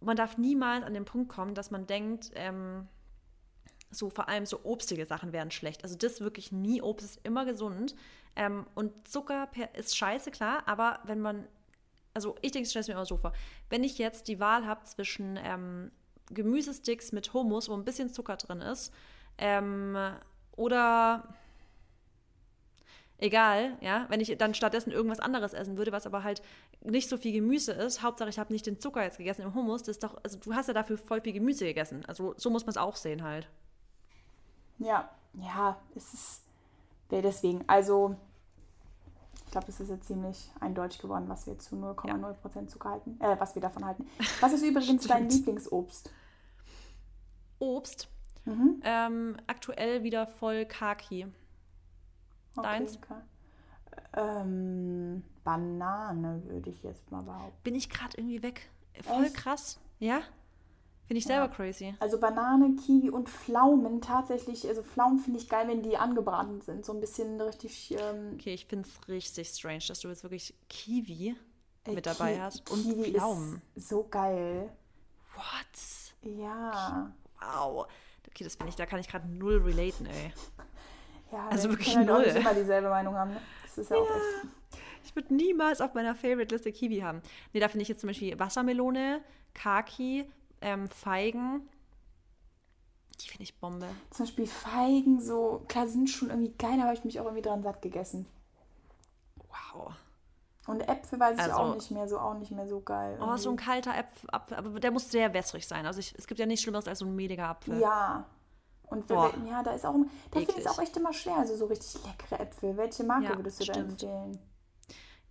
man 0.00 0.16
darf 0.16 0.38
niemals 0.38 0.84
an 0.84 0.94
den 0.94 1.04
Punkt 1.04 1.28
kommen, 1.28 1.54
dass 1.54 1.72
man 1.72 1.88
denkt, 1.88 2.30
ähm, 2.36 2.86
so 3.94 4.10
vor 4.10 4.28
allem 4.28 4.46
so 4.46 4.60
obstige 4.64 5.06
Sachen 5.06 5.32
wären 5.32 5.50
schlecht. 5.50 5.82
Also 5.82 5.96
das 5.96 6.20
wirklich 6.20 6.52
nie. 6.52 6.82
Obst 6.82 7.04
ist 7.04 7.20
immer 7.22 7.44
gesund. 7.44 7.94
Ähm, 8.36 8.66
und 8.74 9.08
Zucker 9.08 9.48
ist 9.74 9.96
scheiße, 9.96 10.30
klar, 10.30 10.62
aber 10.66 11.00
wenn 11.04 11.20
man, 11.20 11.46
also 12.14 12.34
ich 12.42 12.52
denke, 12.52 12.64
ich 12.64 12.70
stelle 12.70 12.82
es 12.82 12.88
mir 12.88 12.94
immer 12.94 13.06
so 13.06 13.16
vor, 13.16 13.32
wenn 13.70 13.84
ich 13.84 13.98
jetzt 13.98 14.28
die 14.28 14.40
Wahl 14.40 14.66
habe 14.66 14.84
zwischen 14.84 15.38
ähm, 15.42 15.92
Gemüsesticks 16.30 17.12
mit 17.12 17.32
Hummus, 17.32 17.68
wo 17.68 17.74
ein 17.74 17.84
bisschen 17.84 18.12
Zucker 18.12 18.36
drin 18.36 18.60
ist, 18.60 18.92
ähm, 19.38 19.96
oder 20.56 21.28
egal, 23.18 23.76
ja, 23.80 24.06
wenn 24.08 24.20
ich 24.20 24.36
dann 24.36 24.54
stattdessen 24.54 24.90
irgendwas 24.90 25.20
anderes 25.20 25.54
essen 25.54 25.76
würde, 25.76 25.92
was 25.92 26.06
aber 26.06 26.24
halt 26.24 26.42
nicht 26.82 27.08
so 27.08 27.16
viel 27.16 27.32
Gemüse 27.32 27.72
ist, 27.72 28.02
Hauptsache 28.02 28.28
ich 28.30 28.38
habe 28.38 28.52
nicht 28.52 28.66
den 28.66 28.80
Zucker 28.80 29.02
jetzt 29.02 29.18
gegessen 29.18 29.42
im 29.42 29.54
Hummus, 29.54 29.82
das 29.82 29.96
ist 29.96 30.02
doch, 30.02 30.18
also 30.22 30.38
du 30.38 30.54
hast 30.54 30.68
ja 30.68 30.74
dafür 30.74 30.98
voll 30.98 31.20
viel 31.20 31.32
Gemüse 31.32 31.64
gegessen. 31.64 32.04
Also 32.06 32.34
so 32.36 32.50
muss 32.50 32.66
man 32.66 32.70
es 32.70 32.76
auch 32.76 32.96
sehen 32.96 33.22
halt. 33.22 33.48
Ja, 34.78 35.08
ja, 35.34 35.76
es 35.94 36.14
ist 36.14 36.42
deswegen. 37.10 37.64
Also, 37.68 38.16
ich 39.44 39.50
glaube, 39.50 39.68
es 39.68 39.80
ist 39.80 39.88
jetzt 39.88 40.06
ziemlich 40.06 40.50
eindeutig 40.60 41.00
geworden, 41.00 41.28
was 41.28 41.46
wir 41.46 41.58
zu 41.58 41.76
0,0% 41.76 42.06
ja. 42.08 42.66
Zucker 42.66 42.90
halten, 42.90 43.20
äh, 43.20 43.38
was 43.38 43.54
wir 43.54 43.62
davon 43.62 43.84
halten. 43.84 44.06
Was 44.40 44.52
ist 44.52 44.62
übrigens 44.64 45.06
dein 45.06 45.28
Lieblingsobst? 45.28 46.10
Obst? 47.58 48.08
Mhm. 48.44 48.80
Ähm, 48.84 49.36
aktuell 49.46 50.02
wieder 50.02 50.26
voll 50.26 50.66
Kaki. 50.66 51.26
Deins? 52.56 52.98
Okay. 52.98 53.20
Ähm, 54.16 55.24
Banane 55.44 56.42
würde 56.46 56.70
ich 56.70 56.82
jetzt 56.82 57.10
mal 57.10 57.22
behaupten. 57.22 57.56
Bin 57.62 57.74
ich 57.74 57.88
gerade 57.88 58.16
irgendwie 58.16 58.42
weg? 58.42 58.68
Voll 59.02 59.24
Echt? 59.24 59.36
krass. 59.36 59.80
Ja? 59.98 60.22
Finde 61.06 61.18
ich 61.18 61.24
selber 61.24 61.46
ja. 61.46 61.48
crazy. 61.48 61.94
Also 62.00 62.18
Banane, 62.18 62.76
Kiwi 62.76 63.10
und 63.10 63.28
Pflaumen 63.28 64.00
tatsächlich. 64.00 64.66
Also 64.66 64.82
Pflaumen 64.82 65.18
finde 65.18 65.38
ich 65.38 65.48
geil, 65.48 65.68
wenn 65.68 65.82
die 65.82 65.98
angebraten 65.98 66.62
sind. 66.62 66.84
So 66.84 66.92
ein 66.94 67.00
bisschen 67.00 67.40
richtig. 67.40 67.94
Ähm 67.98 68.32
okay, 68.34 68.54
ich 68.54 68.66
finde 68.66 68.88
es 68.88 69.08
richtig 69.08 69.48
strange, 69.48 69.84
dass 69.86 70.00
du 70.00 70.08
jetzt 70.08 70.22
wirklich 70.22 70.54
Kiwi 70.68 71.36
Ey, 71.84 71.94
mit 71.94 72.06
dabei 72.06 72.34
Ki 72.34 72.40
hast 72.40 72.70
und 72.70 72.82
Kiwi 72.82 73.12
Pflaumen. 73.12 73.60
Ist 73.74 73.88
so 73.90 74.06
geil. 74.10 74.70
What? 75.34 76.32
Ja. 76.38 77.12
Wow. 77.38 77.86
Okay, 78.28 78.44
das 78.44 78.54
finde 78.54 78.70
ich, 78.70 78.76
da 78.76 78.86
kann 78.86 78.98
ich 78.98 79.08
gerade 79.08 79.28
null 79.28 79.58
relaten, 79.58 80.06
ey. 80.06 80.32
Ja, 81.32 81.48
also 81.48 81.68
wirklich 81.68 81.96
halt 81.96 82.06
null. 82.06 82.22
Nicht 82.22 82.36
immer 82.36 82.54
dieselbe 82.54 82.88
Meinung 82.88 83.16
haben. 83.16 83.32
Ne? 83.32 83.40
Das 83.64 83.76
ist 83.76 83.90
ja, 83.90 83.96
ja. 83.96 84.02
auch 84.02 84.08
echt. 84.08 84.80
Ich 85.04 85.16
würde 85.16 85.34
niemals 85.34 85.80
auf 85.80 85.92
meiner 85.94 86.14
Favorite-Liste 86.14 86.70
Kiwi 86.70 87.00
haben. 87.00 87.22
Nee, 87.52 87.58
da 87.58 87.68
finde 87.68 87.82
ich 87.82 87.88
jetzt 87.88 88.00
zum 88.00 88.08
Beispiel 88.08 88.38
Wassermelone, 88.38 89.20
Kaki, 89.52 90.30
ähm, 90.64 90.88
Feigen, 90.88 91.68
Die 93.20 93.28
finde 93.28 93.44
ich 93.44 93.58
Bombe. 93.60 93.86
Zum 94.10 94.26
Beispiel 94.26 94.46
Feigen, 94.46 95.20
so, 95.20 95.62
klar, 95.68 95.86
sind 95.86 96.10
schon 96.10 96.30
irgendwie 96.30 96.52
geil, 96.58 96.76
da 96.78 96.84
habe 96.84 96.94
ich 96.94 97.04
mich 97.04 97.20
auch 97.20 97.24
irgendwie 97.24 97.42
dran 97.42 97.62
satt 97.62 97.80
gegessen. 97.82 98.26
Wow. 99.36 99.92
Und 100.66 100.80
Äpfel 100.88 101.20
weiß 101.20 101.36
ich 101.36 101.42
Also- 101.42 101.56
auch 101.56 101.74
nicht 101.74 101.90
mehr 101.90 102.08
so, 102.08 102.18
auch 102.18 102.34
nicht 102.34 102.50
mehr 102.50 102.66
so 102.66 102.80
geil. 102.80 103.18
Oh, 103.20 103.36
so 103.36 103.50
ein 103.50 103.54
irgendwie. 103.54 103.64
kalter 103.64 103.94
Apfel, 103.96 104.30
Apfel, 104.32 104.56
aber 104.56 104.80
der 104.80 104.90
muss 104.90 105.10
sehr 105.10 105.32
wässrig 105.34 105.66
sein. 105.68 105.86
Also 105.86 106.00
ich, 106.00 106.14
es 106.18 106.26
gibt 106.26 106.40
ja 106.40 106.46
nichts 106.46 106.62
Schlimmeres 106.62 106.88
als 106.88 106.98
so 107.00 107.04
ein 107.06 107.14
mehliger 107.14 107.48
Apfel. 107.48 107.78
Ja. 107.80 108.24
Und 108.88 109.08
wenn- 109.08 109.46
ja, 109.46 109.62
da 109.62 109.72
ist 109.72 109.84
auch, 109.84 109.94
da 110.30 110.38
finde 110.40 110.52
ich 110.52 110.58
es 110.58 110.66
auch 110.66 110.78
echt 110.78 110.96
immer 110.96 111.12
schwer. 111.12 111.36
Also 111.36 111.54
so 111.56 111.66
richtig 111.66 112.02
leckere 112.04 112.40
Äpfel. 112.40 112.76
Welche 112.76 113.04
Marke 113.04 113.24
Ja, 113.26 113.36
würdest 113.36 113.60
du 113.60 113.64
da 113.64 113.74
stimmt. 113.74 113.90
empfehlen? 114.02 114.38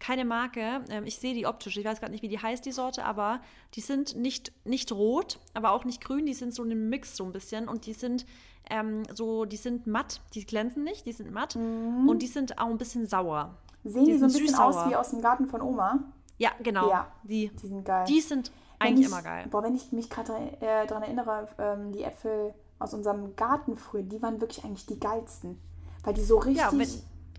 Keine 0.04 0.26
Marke. 0.26 0.82
Ähm, 0.90 1.06
ich 1.06 1.18
sehe 1.18 1.34
die 1.34 1.46
optisch. 1.48 1.78
Ich 1.78 1.86
weiß 1.86 2.00
gerade 2.02 2.12
nicht, 2.12 2.24
wie 2.24 2.28
die 2.28 2.40
heißt, 2.40 2.66
die 2.66 2.74
Sorte, 2.74 3.06
aber 3.06 3.40
die 3.76 3.80
sind 3.80 4.18
nicht, 4.18 4.52
nicht 4.66 4.92
rot, 4.92 5.40
aber 5.54 5.72
auch 5.72 5.86
nicht 5.86 6.04
grün. 6.04 6.26
Die 6.26 6.34
sind 6.34 6.54
so 6.54 6.64
ein 6.64 6.90
Mix 6.90 7.16
so 7.16 7.24
ein 7.24 7.32
bisschen. 7.32 7.70
Und 7.70 7.86
die 7.86 7.94
sind 7.94 8.26
ähm, 8.70 9.04
so, 9.14 9.46
die 9.46 9.56
sind 9.56 9.88
matt. 9.88 10.20
Die 10.34 10.46
glänzen 10.46 10.84
nicht, 10.84 11.06
die 11.06 11.14
sind 11.14 11.32
matt. 11.32 11.56
Und 11.56 12.20
die 12.20 12.28
sind 12.28 12.60
auch 12.60 12.68
ein 12.68 12.78
bisschen 12.78 13.08
sauer. 13.08 13.56
Sehen 13.86 14.04
die, 14.04 14.12
Die 14.12 14.18
so 14.18 14.26
ein 14.26 14.32
bisschen 14.34 14.56
aus 14.56 14.90
wie 14.90 14.96
aus 14.96 15.12
dem 15.12 15.22
Garten 15.22 15.48
von 15.48 15.62
Oma? 15.62 16.00
Ja, 16.38 16.52
genau. 16.62 16.90
Ja. 16.90 17.08
Die, 17.24 17.50
Die 17.62 17.68
sind 17.68 17.86
geil. 17.86 18.06
die 18.06 18.20
sind 18.20 18.52
eigentlich 18.80 19.06
ich, 19.06 19.12
immer 19.12 19.22
geil. 19.22 19.48
Boah, 19.50 19.64
wenn 19.64 19.76
ich 19.76 19.94
mich 19.94 20.10
gerade 20.10 20.34
äh, 20.60 20.86
daran 20.86 21.04
erinnere, 21.04 21.48
ähm, 21.58 21.94
die 21.94 22.04
Äpfel 22.04 22.54
aus 22.80 22.94
unserem 22.94 23.38
Garten 23.38 23.78
früher, 23.78 24.04
die 24.04 24.22
waren 24.22 24.42
wirklich 24.42 24.66
eigentlich 24.66 24.86
die 24.86 25.00
geilsten. 25.00 25.62
Weil 26.04 26.14
die 26.14 26.24
so 26.24 26.40
richtig 26.40 26.58
Ja, 26.62 26.72
wenn- 26.78 26.90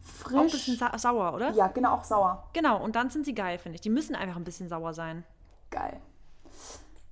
frisch. 0.04 0.36
Auch 0.36 0.40
ein 0.42 0.50
bisschen 0.50 0.76
sa 0.76 0.96
sauer, 0.96 1.34
oder? 1.34 1.50
ja, 1.52 1.66
genau, 1.68 1.94
auch 1.94 2.04
sauer. 2.04 2.48
Genau, 2.52 2.82
und 2.82 2.94
dann 2.96 3.10
sind 3.10 3.24
sie 3.24 3.34
geil, 3.34 3.58
finde 3.58 3.74
ich. 3.76 3.80
Die 3.80 3.90
müssen 3.90 4.14
einfach 4.14 4.36
ein 4.36 4.44
bisschen 4.44 4.68
sauer 4.68 4.94
sein. 4.94 5.24
Geil. 5.70 6.00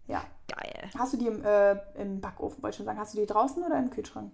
Ja. 0.06 0.22
Geil. 0.48 0.90
Hast 0.98 1.14
du 1.14 1.16
die 1.16 1.26
im, 1.26 1.42
äh, 1.44 1.72
im 2.00 2.20
Backofen, 2.20 2.62
wollte 2.62 2.74
ich 2.74 2.76
schon 2.76 2.86
sagen, 2.86 2.98
hast 2.98 3.14
du 3.14 3.18
die 3.18 3.26
draußen 3.26 3.62
oder 3.62 3.78
im 3.78 3.90
Kühlschrank? 3.90 4.30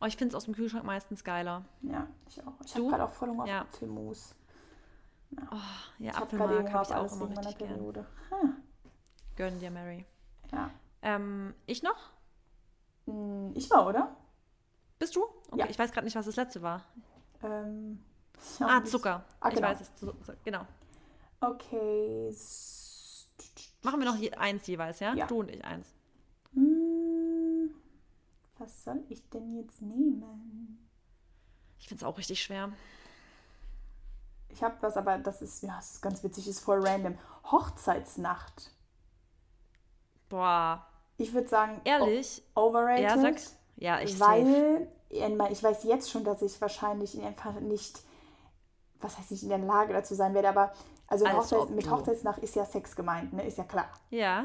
Oh, 0.00 0.04
ich 0.06 0.16
finde 0.16 0.32
es 0.32 0.34
aus 0.36 0.44
dem 0.44 0.54
Kühlschrank 0.54 0.84
meistens 0.84 1.24
geiler. 1.24 1.64
Ja, 1.82 2.06
ich 2.28 2.40
auch. 2.46 2.52
Ich 2.64 2.74
habe 2.74 2.86
gerade 2.86 3.04
auch 3.04 3.10
voll 3.10 3.30
Hunger 3.30 3.42
auf 3.44 3.48
Ja. 3.48 3.60
Apfelmus. 3.62 4.34
Ja, 5.30 5.42
Ich 5.98 6.12
habe 6.16 6.36
gerade 6.36 6.58
Apfelmark 6.58 6.72
habe 6.72 6.80
auf 6.80 6.88
ich 6.90 6.94
auch 6.94 7.20
immer 7.20 7.38
richtig 7.38 7.58
gern. 7.58 7.80
Hm. 7.80 8.56
Gönn 9.36 9.58
dir, 9.58 9.70
Mary. 9.70 10.04
Ja. 10.52 10.70
Ähm, 11.02 11.54
ich 11.66 11.82
noch? 11.82 12.10
Hm, 13.06 13.52
Ich 13.54 13.68
war, 13.70 13.86
oder? 13.86 14.14
Bist 14.98 15.16
du? 15.16 15.24
Okay, 15.50 15.60
Ja. 15.60 15.66
ich 15.68 15.78
weiß 15.78 15.92
gerade 15.92 16.04
nicht, 16.04 16.16
was 16.16 16.26
das 16.26 16.36
letzte 16.36 16.62
war. 16.62 16.82
Ähm, 17.46 18.02
Ah. 18.60 18.84
Zucker. 18.84 19.24
Ah, 19.40 19.48
Ich 19.48 19.54
genau. 19.54 19.68
weiß 19.68 19.80
es. 19.80 19.90
Genau. 20.44 20.66
Okay. 21.40 22.34
Machen 23.82 24.00
wir 24.00 24.06
noch 24.06 24.16
je 24.16 24.32
eins 24.32 24.66
jeweils, 24.66 25.00
ja? 25.00 25.14
Ja. 25.14 25.26
Du 25.26 25.40
und 25.40 25.50
ich 25.50 25.64
eins. 25.64 25.94
Hm, 26.54 27.70
was 28.58 28.84
soll 28.84 29.02
ich 29.08 29.28
denn 29.30 29.54
jetzt 29.56 29.80
nehmen? 29.80 30.88
Ich 31.78 31.88
finde 31.88 32.02
es 32.02 32.04
auch 32.06 32.18
richtig 32.18 32.42
schwer. 32.42 32.72
Ich 34.48 34.62
habe 34.62 34.76
was, 34.80 34.96
aber 34.96 35.18
das 35.18 35.42
ist, 35.42 35.62
ja, 35.62 35.76
das 35.76 35.92
ist 35.92 36.02
ganz 36.02 36.22
witzig, 36.24 36.48
ist 36.48 36.60
voll 36.60 36.86
random. 36.86 37.16
Hochzeitsnacht. 37.44 38.72
Boah, 40.28 40.86
Ich 41.18 41.32
würde 41.32 41.48
sagen, 41.48 41.80
ehrlich? 41.84 42.42
overrated. 42.54 43.02
Ja, 43.04 43.18
sag. 43.18 43.34
Ja, 43.76 44.00
ich 44.00 44.16
safe. 44.16 44.30
weil 44.30 44.44
mein- 44.44 44.88
ich 45.08 45.62
weiß 45.62 45.84
jetzt 45.84 46.10
schon, 46.10 46.24
dass 46.24 46.42
ich 46.42 46.60
wahrscheinlich 46.60 47.20
einfach 47.22 47.54
nicht, 47.60 48.00
was 49.00 49.18
heißt 49.18 49.30
nicht 49.30 49.42
in 49.42 49.48
der 49.50 49.58
Lage 49.58 49.92
dazu 49.92 50.14
sein 50.14 50.34
werde, 50.34 50.48
aber 50.48 50.72
also 51.08 51.24
Als 51.24 51.36
Hochzeits, 51.52 51.70
mit. 51.70 51.90
Hochzeitsnacht 51.90 52.38
ist 52.42 52.56
ja 52.56 52.64
Sex 52.64 52.96
gemeint, 52.96 53.32
ne? 53.32 53.46
Ist 53.46 53.58
ja 53.58 53.64
klar. 53.64 53.88
Ja. 54.10 54.44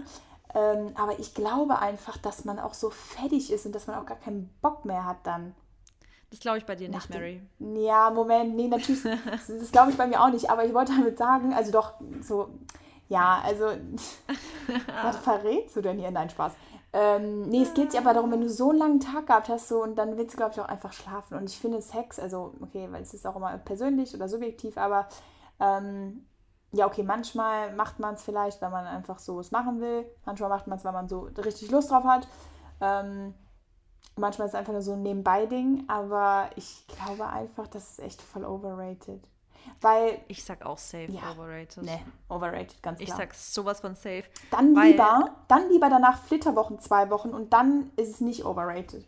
Ähm, 0.53 0.93
aber 0.95 1.18
ich 1.20 1.34
glaube 1.34 1.80
einfach, 1.80 2.18
dass 2.18 2.45
man 2.45 2.59
auch 2.59 2.74
so 2.74 2.89
fertig 2.89 3.51
ist 3.51 3.66
und 3.66 3.74
dass 3.74 3.88
man 3.88 3.97
auch 3.97 4.05
gar 4.05 4.18
keinen 4.18 4.53
Bock 4.62 4.86
mehr 4.86 5.05
hat 5.05 5.18
dann. 5.24 5.55
Das 6.30 6.39
glaube 6.39 6.59
ich 6.59 6.66
bei 6.66 6.76
dir 6.76 6.89
Nach 6.89 7.07
nicht, 7.09 7.14
dem- 7.14 7.41
Mary. 7.59 7.84
Ja, 7.86 8.09
Moment, 8.09 8.55
nee, 8.55 8.68
natürlich, 8.68 9.01
das, 9.26 9.47
das 9.47 9.72
glaube 9.72 9.91
ich 9.91 9.97
bei 9.97 10.07
mir 10.07 10.22
auch 10.22 10.30
nicht, 10.30 10.49
aber 10.49 10.64
ich 10.66 10.74
wollte 10.74 10.93
damit 10.95 11.18
sagen, 11.18 11.53
also 11.53 11.72
doch, 11.72 11.93
so, 12.22 12.49
ja, 13.09 13.41
also, 13.43 13.66
was 15.03 15.18
verrätst 15.18 15.76
du 15.76 15.82
denn 15.82 15.97
hier? 15.97 16.12
Nein, 16.12 16.30
Spaß. 16.30 16.53
Ähm, 16.93 17.43
nee, 17.43 17.61
es 17.63 17.73
geht 17.73 17.93
ja 17.93 18.01
aber 18.01 18.13
darum, 18.13 18.31
wenn 18.31 18.41
du 18.41 18.49
so 18.49 18.69
einen 18.69 18.79
langen 18.79 18.99
Tag 18.99 19.27
gehabt 19.27 19.47
hast, 19.47 19.69
so, 19.69 19.81
und 19.81 19.95
dann 19.95 20.17
willst 20.17 20.33
du, 20.33 20.37
glaube 20.37 20.51
ich, 20.53 20.59
auch 20.59 20.67
einfach 20.67 20.91
schlafen. 20.91 21.37
Und 21.37 21.49
ich 21.49 21.57
finde 21.57 21.81
Sex, 21.81 22.19
also, 22.19 22.53
okay, 22.61 22.87
weil 22.91 23.01
es 23.01 23.13
ist 23.13 23.25
auch 23.25 23.35
immer 23.37 23.57
persönlich 23.59 24.13
oder 24.13 24.27
subjektiv, 24.27 24.77
aber, 24.77 25.07
ähm, 25.59 26.25
ja, 26.73 26.87
okay, 26.87 27.03
manchmal 27.03 27.73
macht 27.75 27.99
man 27.99 28.15
es 28.15 28.23
vielleicht, 28.23 28.61
weil 28.61 28.71
man 28.71 28.85
einfach 28.85 29.19
so 29.19 29.37
was 29.37 29.51
machen 29.51 29.81
will. 29.81 30.05
Manchmal 30.25 30.49
macht 30.49 30.67
man 30.67 30.77
es, 30.77 30.85
weil 30.85 30.93
man 30.93 31.09
so 31.09 31.29
richtig 31.37 31.69
Lust 31.71 31.91
drauf 31.91 32.05
hat. 32.05 32.27
Ähm, 32.79 33.33
manchmal 34.15 34.47
ist 34.47 34.53
es 34.53 34.59
einfach 34.59 34.73
nur 34.73 34.81
so 34.81 34.93
ein 34.93 35.03
Nebenbei-Ding, 35.03 35.85
aber 35.87 36.49
ich 36.55 36.85
glaube 36.87 37.27
einfach, 37.27 37.67
das 37.67 37.91
ist 37.91 37.99
echt 37.99 38.21
voll 38.21 38.45
overrated. 38.45 39.21
Weil, 39.82 40.22
Ich 40.28 40.43
sag 40.43 40.66
auch 40.66 40.78
safe 40.78 41.12
Ja. 41.12 41.32
overrated. 41.32 41.84
ne, 41.84 41.99
overrated, 42.30 42.82
ganz 42.84 42.99
Ich 42.99 43.07
klar. 43.07 43.18
sag 43.20 43.34
sowas 43.34 43.82
von 43.82 43.95
safe. 43.95 44.24
dann 44.51 44.76
lieber, 44.76 45.36
dann 45.47 45.70
lieber 45.70 45.89
danach 45.89 46.24
Flitterwochen 46.24 46.80
zwei 46.80 47.09
Wochen 47.09 47.30
und 47.30 47.51
dann 47.53 47.91
ist 47.95 48.09
es 48.09 48.22
nicht 48.22 48.45
overrated. 48.45 49.05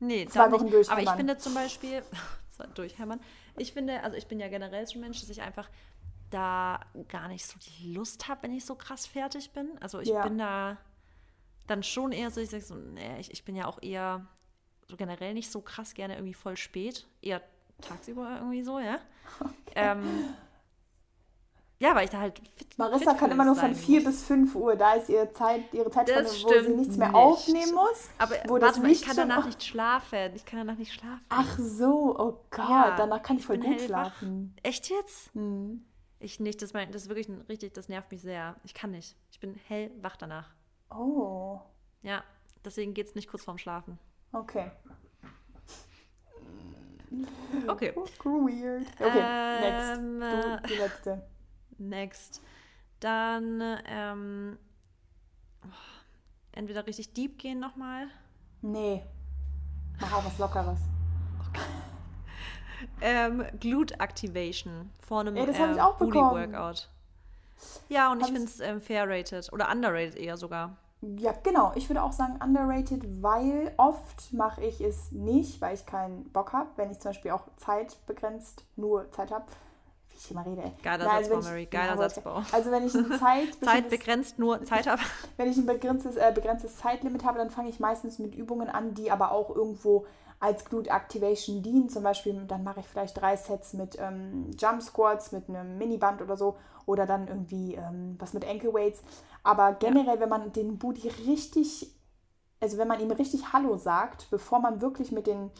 Nee, 0.00 0.26
Zwei 0.26 0.50
Wochen 0.52 0.66
nicht. 0.66 0.90
Aber 0.90 1.02
ich 1.02 1.10
finde 1.10 1.38
zum 1.38 1.54
Beispiel, 1.54 2.02
durchhämmern, 2.74 3.20
ich 3.56 3.72
finde, 3.72 4.02
also 4.02 4.16
ich 4.16 4.26
bin 4.26 4.38
ja 4.38 4.48
generell 4.48 4.86
so 4.86 4.98
ein 4.98 5.00
Mensch, 5.00 5.20
dass 5.20 5.30
ich 5.30 5.42
einfach 5.42 5.68
da 6.30 6.80
gar 7.08 7.28
nicht 7.28 7.46
so 7.46 7.58
die 7.58 7.92
Lust 7.94 8.28
habe, 8.28 8.42
wenn 8.44 8.52
ich 8.52 8.64
so 8.64 8.74
krass 8.74 9.06
fertig 9.06 9.52
bin. 9.52 9.70
Also 9.80 10.00
ich 10.00 10.08
Ja. 10.10 10.22
bin 10.22 10.38
da 10.38 10.76
dann 11.66 11.82
schon 11.82 12.12
eher 12.12 12.30
so, 12.30 12.40
ich 12.40 12.50
sag 12.50 12.62
so, 12.62 12.74
nee, 12.74 13.18
ich, 13.20 13.30
ich 13.32 13.44
bin 13.44 13.56
ja 13.56 13.66
auch 13.66 13.80
eher 13.82 14.26
so 14.88 14.96
generell 14.96 15.32
nicht 15.34 15.50
so 15.50 15.60
krass 15.62 15.94
gerne 15.94 16.14
irgendwie 16.16 16.34
voll 16.34 16.56
spät, 16.56 17.06
eher 17.22 17.40
tagsüber 17.84 18.36
irgendwie 18.40 18.62
so, 18.62 18.78
ja. 18.78 18.98
Ähm, 19.74 20.02
ja, 21.80 21.94
weil 21.94 22.04
ich 22.04 22.10
da 22.10 22.20
halt 22.20 22.40
fit 22.56 22.78
Marissa 22.78 23.10
fit 23.10 23.18
kann 23.20 23.30
immer 23.32 23.44
nur 23.44 23.54
von 23.56 23.74
sein 23.74 23.74
4 23.74 24.00
muss. 24.02 24.10
bis 24.10 24.24
5 24.26 24.54
Uhr, 24.54 24.76
da 24.76 24.94
ist 24.94 25.08
ihre 25.08 25.32
Zeit, 25.32 25.62
ihre 25.72 25.90
Zeitspanne, 25.90 26.22
Das 26.22 26.44
wo 26.44 26.48
sie 26.48 26.68
nichts 26.70 26.96
mehr 26.96 27.08
nicht. 27.08 27.16
aufnehmen 27.16 27.74
muss. 27.74 28.08
Aber 28.18 28.36
wo 28.46 28.58
das 28.58 28.68
warte 28.68 28.80
mal, 28.82 28.90
ich 28.90 29.02
kann 29.02 29.16
danach 29.16 29.44
nicht 29.46 29.62
schlafen. 29.64 30.32
Ich 30.34 30.44
kann 30.44 30.60
danach 30.60 30.78
nicht 30.78 30.92
schlafen. 30.92 31.24
Ach 31.28 31.58
so, 31.58 32.14
oh 32.18 32.40
Gott, 32.50 32.68
Ja, 32.68 32.94
danach 32.96 33.22
kann 33.22 33.36
ich 33.38 33.44
voll 33.46 33.58
gut 33.58 33.66
hellwach. 33.66 33.86
schlafen. 33.86 34.56
Echt 34.62 34.88
jetzt? 34.88 35.34
Hm. 35.34 35.84
Ich 36.20 36.40
nicht, 36.40 36.62
das, 36.62 36.72
mein, 36.72 36.90
das 36.92 37.02
ist 37.02 37.08
wirklich 37.08 37.28
ein, 37.28 37.42
richtig, 37.48 37.74
das 37.74 37.88
nervt 37.88 38.10
mich 38.10 38.22
sehr. 38.22 38.54
Ich 38.64 38.72
kann 38.72 38.92
nicht. 38.92 39.16
Ich 39.30 39.40
bin 39.40 39.54
hellwach 39.66 40.16
danach. 40.16 40.48
Oh, 40.90 41.60
Ja, 42.02 42.22
deswegen 42.64 42.94
geht 42.94 43.08
es 43.08 43.14
nicht 43.14 43.28
kurz 43.28 43.44
vorm 43.44 43.58
Schlafen. 43.58 43.98
okay. 44.32 44.70
Okay, 47.68 47.94
Weird. 47.94 48.86
Okay, 48.98 49.20
Ähm, 49.20 50.18
next. 50.18 50.64
Du, 50.64 50.68
die 50.68 50.74
letzte. 50.78 51.22
next. 51.78 52.42
Dann 53.00 53.62
ähm, 53.86 54.58
oh, 55.64 55.68
entweder 56.52 56.86
richtig 56.86 57.12
deep 57.12 57.38
gehen 57.38 57.60
nochmal. 57.60 58.06
Nee. 58.62 59.04
Mach 60.00 60.12
auch 60.14 60.24
was 60.24 60.38
Lockeres. 60.38 60.78
Ähm, 63.00 63.44
Glute 63.60 63.98
Activation 63.98 64.90
vor 65.06 65.20
einem 65.20 65.36
Ja, 65.36 65.46
das 65.46 65.58
hab 65.58 65.70
ich 65.70 65.78
äh, 65.78 65.80
auch 65.80 65.96
Booty. 65.96 66.18
Workout. 66.18 66.90
Ja, 67.88 68.12
und 68.12 68.18
ich 68.20 68.24
Hab 68.24 68.30
ich- 68.30 68.36
finde 68.36 68.50
es 68.50 68.60
ähm, 68.60 68.80
fair 68.80 69.08
rated 69.08 69.50
oder 69.52 69.70
underrated 69.70 70.16
eher 70.16 70.36
sogar. 70.36 70.76
Ja, 71.18 71.32
genau. 71.42 71.72
Ich 71.74 71.88
würde 71.88 72.02
auch 72.02 72.12
sagen 72.12 72.38
underrated, 72.42 73.22
weil 73.22 73.72
oft 73.76 74.32
mache 74.32 74.62
ich 74.64 74.80
es 74.80 75.12
nicht, 75.12 75.60
weil 75.60 75.74
ich 75.74 75.84
keinen 75.86 76.24
Bock 76.32 76.52
habe. 76.52 76.68
Wenn 76.76 76.90
ich 76.90 76.98
zum 77.00 77.10
Beispiel 77.10 77.32
auch 77.32 77.42
zeitbegrenzt 77.56 78.64
nur 78.76 79.10
Zeit 79.12 79.30
habe. 79.30 79.44
Wie 80.10 80.16
ich 80.16 80.30
immer 80.30 80.46
rede. 80.46 80.62
ey. 80.62 80.72
Geiler 80.82 81.04
Na, 81.04 81.12
also 81.16 81.28
Satzbau, 81.30 81.38
ich- 81.40 81.44
Mary, 81.46 81.66
geiler 81.66 81.96
Satzbau. 81.96 82.42
Also 82.52 82.70
wenn 82.70 82.86
ich 82.86 82.94
ein 82.94 83.10
Zeit, 83.18 83.48
Zeit 83.62 83.88
begrenzt 83.90 84.38
nur 84.38 84.62
Zeit 84.64 84.86
habe. 84.86 85.02
wenn 85.36 85.50
ich 85.50 85.56
ein 85.58 85.66
begrenztes, 85.66 86.16
äh, 86.16 86.32
begrenztes 86.34 86.76
Zeitlimit 86.78 87.24
habe, 87.24 87.38
dann 87.38 87.50
fange 87.50 87.68
ich 87.68 87.80
meistens 87.80 88.18
mit 88.18 88.34
Übungen 88.34 88.68
an, 88.70 88.94
die 88.94 89.10
aber 89.10 89.32
auch 89.32 89.54
irgendwo 89.54 90.06
als 90.40 90.64
Glute 90.64 90.90
Activation 90.90 91.62
dienen. 91.62 91.88
Zum 91.88 92.02
Beispiel, 92.02 92.44
dann 92.46 92.64
mache 92.64 92.80
ich 92.80 92.86
vielleicht 92.86 93.20
drei 93.20 93.36
Sets 93.36 93.72
mit 93.74 93.98
ähm, 94.00 94.50
Jump 94.58 94.82
Squats, 94.82 95.32
mit 95.32 95.48
einem 95.48 95.78
Miniband 95.78 96.22
oder 96.22 96.36
so. 96.36 96.56
Oder 96.86 97.06
dann 97.06 97.28
irgendwie 97.28 97.74
ähm, 97.76 98.16
was 98.18 98.34
mit 98.34 98.46
Ankle 98.46 98.74
Weights. 98.74 99.02
Aber 99.44 99.74
generell, 99.74 100.18
wenn 100.20 100.28
man 100.28 100.52
den 100.52 100.78
Booty 100.78 101.08
richtig, 101.26 101.94
also 102.60 102.78
wenn 102.78 102.88
man 102.88 103.00
ihm 103.00 103.10
richtig 103.10 103.52
Hallo 103.52 103.76
sagt, 103.76 104.28
bevor 104.30 104.58
man 104.58 104.80
wirklich 104.80 105.12
mit 105.12 105.26
den, 105.26 105.50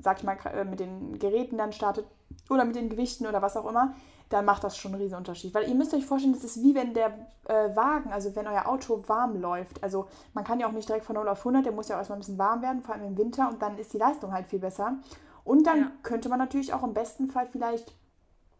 sag 0.00 0.18
ich 0.18 0.24
mal, 0.24 0.36
äh, 0.46 0.64
mit 0.64 0.80
den 0.80 1.18
Geräten 1.18 1.56
dann 1.58 1.72
startet 1.72 2.06
oder 2.50 2.64
mit 2.64 2.76
den 2.76 2.90
Gewichten 2.90 3.26
oder 3.26 3.42
was 3.42 3.56
auch 3.56 3.68
immer, 3.68 3.94
dann 4.28 4.44
macht 4.44 4.64
das 4.64 4.76
schon 4.76 4.92
einen 4.92 5.02
riesen 5.02 5.16
Unterschied. 5.16 5.54
Weil 5.54 5.68
ihr 5.68 5.74
müsst 5.74 5.92
euch 5.92 6.06
vorstellen, 6.06 6.34
das 6.34 6.44
ist 6.44 6.62
wie 6.62 6.74
wenn 6.74 6.94
der 6.94 7.08
äh, 7.48 7.74
Wagen, 7.76 8.12
also 8.12 8.34
wenn 8.36 8.46
euer 8.46 8.66
Auto 8.66 9.02
warm 9.06 9.36
läuft. 9.40 9.82
Also 9.82 10.06
man 10.34 10.44
kann 10.44 10.60
ja 10.60 10.66
auch 10.66 10.72
nicht 10.72 10.88
direkt 10.88 11.04
von 11.04 11.16
0 11.16 11.28
auf 11.28 11.40
100, 11.40 11.64
der 11.66 11.72
muss 11.72 11.88
ja 11.88 11.96
auch 11.96 12.00
erstmal 12.00 12.18
ein 12.18 12.20
bisschen 12.20 12.38
warm 12.38 12.62
werden, 12.62 12.82
vor 12.82 12.94
allem 12.94 13.04
im 13.04 13.16
Winter 13.18 13.48
und 13.48 13.60
dann 13.60 13.78
ist 13.78 13.92
die 13.92 13.98
Leistung 13.98 14.32
halt 14.32 14.46
viel 14.46 14.58
besser. 14.60 14.98
Und 15.44 15.66
dann 15.66 15.78
Ja. 15.78 15.92
könnte 16.02 16.28
man 16.28 16.38
natürlich 16.38 16.72
auch 16.72 16.82
im 16.82 16.94
besten 16.94 17.28
Fall 17.28 17.46
vielleicht 17.46 17.94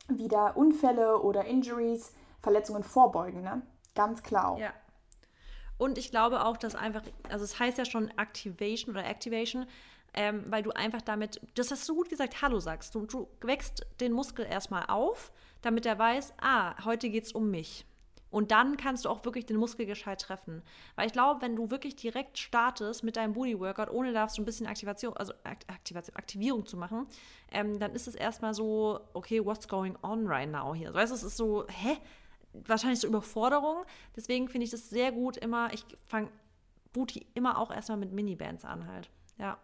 wieder 0.09 0.57
Unfälle 0.57 1.23
oder 1.23 1.45
Injuries, 1.45 2.13
Verletzungen 2.41 2.83
vorbeugen, 2.83 3.43
ne? 3.43 3.63
Ganz 3.95 4.23
klar. 4.23 4.59
Ja. 4.59 4.73
Und 5.79 5.99
ich 5.99 6.11
glaube 6.11 6.45
auch, 6.45 6.57
dass 6.57 6.75
einfach, 6.75 7.03
also 7.29 7.45
es 7.45 7.59
heißt 7.59 7.79
ja 7.79 7.85
schon 7.85 8.09
Activation 8.17 8.95
oder 8.95 9.05
Activation, 9.05 9.67
ähm, 10.15 10.45
weil 10.47 10.63
du 10.63 10.71
einfach 10.71 11.03
damit, 11.03 11.41
das 11.55 11.71
hast 11.71 11.89
du 11.89 11.95
gut 11.95 12.09
gesagt, 12.09 12.43
Hallo 12.43 12.61
sagst. 12.61 12.95
Du, 12.95 13.07
du 13.07 13.29
wächst 13.41 13.87
den 14.01 14.13
Muskel 14.13 14.45
erstmal 14.45 14.85
auf, 14.87 15.33
damit 15.63 15.87
er 15.87 15.99
weiß, 15.99 16.35
ah, 16.41 16.85
heute 16.85 17.09
geht 17.11 17.25
es 17.25 17.33
um 17.33 17.51
mich. 17.51 17.87
Und 18.31 18.51
dann 18.51 18.79
kannst 18.79 19.05
du 19.05 19.11
auch 19.11 19.25
wirklich 19.27 19.45
den 19.45 19.59
Muskel 19.59 19.85
gescheit 19.85 20.23
treffen. 20.23 20.63
Weil 20.97 21.07
ich 21.07 21.13
glaube, 21.13 21.43
wenn 21.43 21.55
du 21.55 21.71
wirklich 21.71 21.97
direkt 21.97 22.39
startest 22.39 23.05
mit 23.05 23.17
deinem 23.17 23.35
Booty 23.35 23.61
Workout, 23.61 23.91
ohne 23.91 24.15
da 24.15 24.27
so 24.29 24.41
ein 24.41 24.47
bisschen 24.47 24.67
Aktivation, 24.67 25.15
also 25.15 25.35
Aktivation, 25.45 26.17
Aktivierung 26.17 26.65
zu 26.65 26.79
machen, 26.79 27.07
ähm, 27.51 27.79
dann 27.79 27.93
ist 27.93 28.09
es 28.09 28.15
erstmal 28.15 28.55
so, 28.55 29.01
okay, 29.13 29.45
what's 29.45 29.69
going 29.69 29.99
on 30.03 30.27
right 30.27 30.51
now 30.51 30.75
hier? 30.75 30.95
Weißt 30.95 31.13
du, 31.13 31.17
es 31.17 31.23
ist 31.23 31.37
so, 31.37 31.67
hä? 31.69 31.99
Wahrscheinlich 32.53 33.01
so 33.01 33.09
Überforderung. 33.09 33.85
Deswegen 34.15 34.49
finde 34.49 34.65
ich 34.65 34.71
das 34.71 34.91
sehr 34.91 35.13
gut 35.13 35.37
immer, 35.37 35.73
ich 35.73 35.85
fange 36.05 36.29
Booty 36.93 37.27
immer 37.35 37.59
auch 37.59 37.71
erstmal 37.71 37.99
mit 37.99 38.13
Minibands 38.13 38.65
an 38.65 38.87
halt. 38.87 39.11
Ja. 39.39 39.59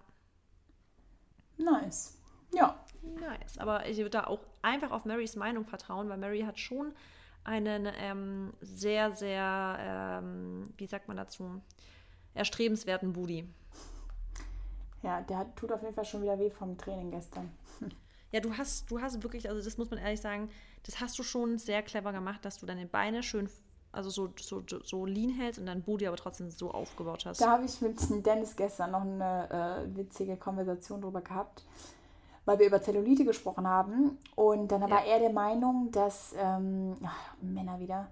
Nice. 1.58 2.18
Ja. 2.54 2.82
Nice. 3.02 3.58
Aber 3.58 3.86
ich 3.86 3.98
würde 3.98 4.10
da 4.10 4.24
auch 4.24 4.40
einfach 4.62 4.90
auf 4.90 5.04
Marys 5.04 5.36
Meinung 5.36 5.64
vertrauen, 5.64 6.08
weil 6.08 6.18
Mary 6.18 6.40
hat 6.40 6.58
schon 6.58 6.94
einen 7.44 7.88
ähm, 7.96 8.52
sehr, 8.60 9.12
sehr, 9.14 9.76
ähm, 9.80 10.64
wie 10.76 10.86
sagt 10.86 11.08
man 11.08 11.16
dazu, 11.16 11.62
erstrebenswerten 12.34 13.12
Booty. 13.12 13.48
Ja, 15.02 15.20
der 15.22 15.38
hat, 15.38 15.56
tut 15.56 15.72
auf 15.72 15.82
jeden 15.82 15.94
Fall 15.94 16.04
schon 16.04 16.22
wieder 16.22 16.38
weh 16.38 16.50
vom 16.50 16.76
Training 16.76 17.10
gestern. 17.10 17.50
Ja, 18.30 18.40
du 18.40 18.54
hast, 18.54 18.90
du 18.90 19.00
hast 19.00 19.22
wirklich, 19.22 19.48
also 19.48 19.62
das 19.62 19.78
muss 19.78 19.90
man 19.90 19.98
ehrlich 19.98 20.20
sagen, 20.20 20.50
das 20.84 21.00
hast 21.00 21.18
du 21.18 21.22
schon 21.22 21.58
sehr 21.58 21.82
clever 21.82 22.12
gemacht, 22.12 22.44
dass 22.44 22.58
du 22.58 22.66
deine 22.66 22.86
Beine 22.86 23.22
schön, 23.22 23.48
also 23.92 24.10
so, 24.10 24.32
so, 24.40 24.62
so 24.82 25.06
lean 25.06 25.30
hältst 25.30 25.58
und 25.58 25.66
dein 25.66 25.82
Booty 25.82 26.06
aber 26.06 26.16
trotzdem 26.16 26.50
so 26.50 26.70
aufgebaut 26.70 27.26
hast. 27.26 27.40
Da 27.40 27.50
habe 27.50 27.64
ich 27.64 27.80
mit 27.80 28.26
Dennis 28.26 28.56
gestern 28.56 28.92
noch 28.92 29.02
eine 29.02 29.86
äh, 29.90 29.96
witzige 29.96 30.36
Konversation 30.36 31.00
drüber 31.00 31.20
gehabt 31.20 31.62
weil 32.48 32.58
wir 32.58 32.66
über 32.66 32.80
Zellulite 32.80 33.26
gesprochen 33.26 33.68
haben. 33.68 34.16
Und 34.34 34.72
dann 34.72 34.80
ja. 34.80 34.90
war 34.90 35.04
er 35.04 35.18
der 35.18 35.32
Meinung, 35.32 35.90
dass 35.92 36.34
ähm, 36.36 36.96
ach, 37.04 37.34
Männer 37.42 37.78
wieder. 37.78 38.08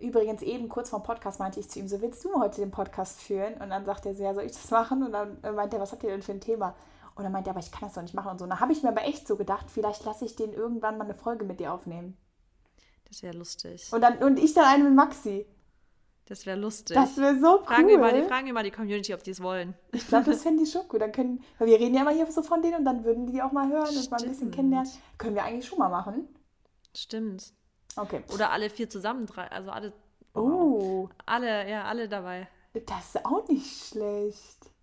Übrigens, 0.00 0.40
eben 0.40 0.70
kurz 0.70 0.88
vor 0.88 1.00
dem 1.00 1.04
Podcast 1.04 1.38
meinte 1.38 1.60
ich 1.60 1.68
zu 1.68 1.80
ihm, 1.80 1.86
so 1.86 2.00
willst 2.00 2.24
du 2.24 2.40
heute 2.40 2.62
den 2.62 2.70
Podcast 2.70 3.20
führen? 3.20 3.52
Und 3.54 3.68
dann 3.68 3.84
sagt 3.84 4.06
er 4.06 4.14
so, 4.14 4.22
ja, 4.22 4.32
soll 4.32 4.44
ich 4.44 4.52
das 4.52 4.70
machen? 4.70 5.02
Und 5.02 5.12
dann 5.12 5.36
meinte 5.54 5.76
er, 5.76 5.82
was 5.82 5.92
habt 5.92 6.02
ihr 6.02 6.08
denn 6.08 6.22
für 6.22 6.32
ein 6.32 6.40
Thema? 6.40 6.74
Und 7.14 7.22
dann 7.22 7.32
meinte 7.32 7.50
er, 7.50 7.52
aber 7.52 7.60
ich 7.60 7.70
kann 7.70 7.82
das 7.82 7.94
doch 7.94 8.02
nicht 8.02 8.14
machen 8.14 8.32
und 8.32 8.38
so. 8.38 8.44
Und 8.44 8.50
dann 8.50 8.60
habe 8.60 8.72
ich 8.72 8.82
mir 8.82 8.88
aber 8.88 9.04
echt 9.04 9.28
so 9.28 9.36
gedacht, 9.36 9.70
vielleicht 9.70 10.04
lasse 10.04 10.24
ich 10.24 10.34
den 10.34 10.52
irgendwann 10.52 10.98
mal 10.98 11.04
eine 11.04 11.14
Folge 11.14 11.44
mit 11.44 11.60
dir 11.60 11.72
aufnehmen. 11.72 12.16
Das 13.06 13.22
wäre 13.22 13.36
lustig. 13.36 13.92
Und, 13.92 14.00
dann, 14.00 14.18
und 14.18 14.38
ich 14.38 14.54
dann 14.54 14.64
eine 14.64 14.84
mit 14.84 14.94
Maxi. 14.94 15.46
Das 16.26 16.46
wäre 16.46 16.58
lustig. 16.58 16.96
Das 16.96 17.16
wäre 17.18 17.38
so 17.38 17.58
cool. 17.58 17.64
Fragen 17.64 17.88
wir, 17.88 17.98
mal, 17.98 18.12
die, 18.12 18.26
fragen 18.26 18.46
wir 18.46 18.54
mal 18.54 18.64
die 18.64 18.70
Community, 18.70 19.12
ob 19.12 19.22
die 19.22 19.30
es 19.30 19.42
wollen. 19.42 19.74
Ich 19.92 20.08
glaube, 20.08 20.24
das 20.24 20.42
fände 20.44 20.62
ich 20.62 20.72
schon 20.72 20.88
gut. 20.88 21.00
Dann 21.00 21.12
können, 21.12 21.44
weil 21.58 21.68
wir 21.68 21.78
reden 21.78 21.94
ja 21.94 22.00
immer 22.00 22.12
hier 22.12 22.30
so 22.32 22.42
von 22.42 22.62
denen 22.62 22.76
und 22.76 22.84
dann 22.84 23.04
würden 23.04 23.26
die 23.26 23.42
auch 23.42 23.52
mal 23.52 23.68
hören 23.68 23.86
Stimmt. 23.86 24.04
und 24.04 24.10
mal 24.10 24.22
ein 24.22 24.28
bisschen 24.30 24.50
kennenlernen. 24.50 24.90
Können 25.18 25.34
wir 25.34 25.44
eigentlich 25.44 25.66
schon 25.66 25.78
mal 25.78 25.90
machen. 25.90 26.28
Stimmt. 26.96 27.52
Okay. 27.96 28.24
Oder 28.32 28.50
alle 28.50 28.70
vier 28.70 28.88
zusammen, 28.88 29.28
also 29.50 29.70
alle. 29.70 29.92
Oh. 30.34 31.08
Alle, 31.26 31.70
ja, 31.70 31.84
alle 31.84 32.08
dabei. 32.08 32.48
Das 32.72 33.14
ist 33.14 33.24
auch 33.24 33.46
nicht 33.46 33.86
schlecht. 33.88 34.73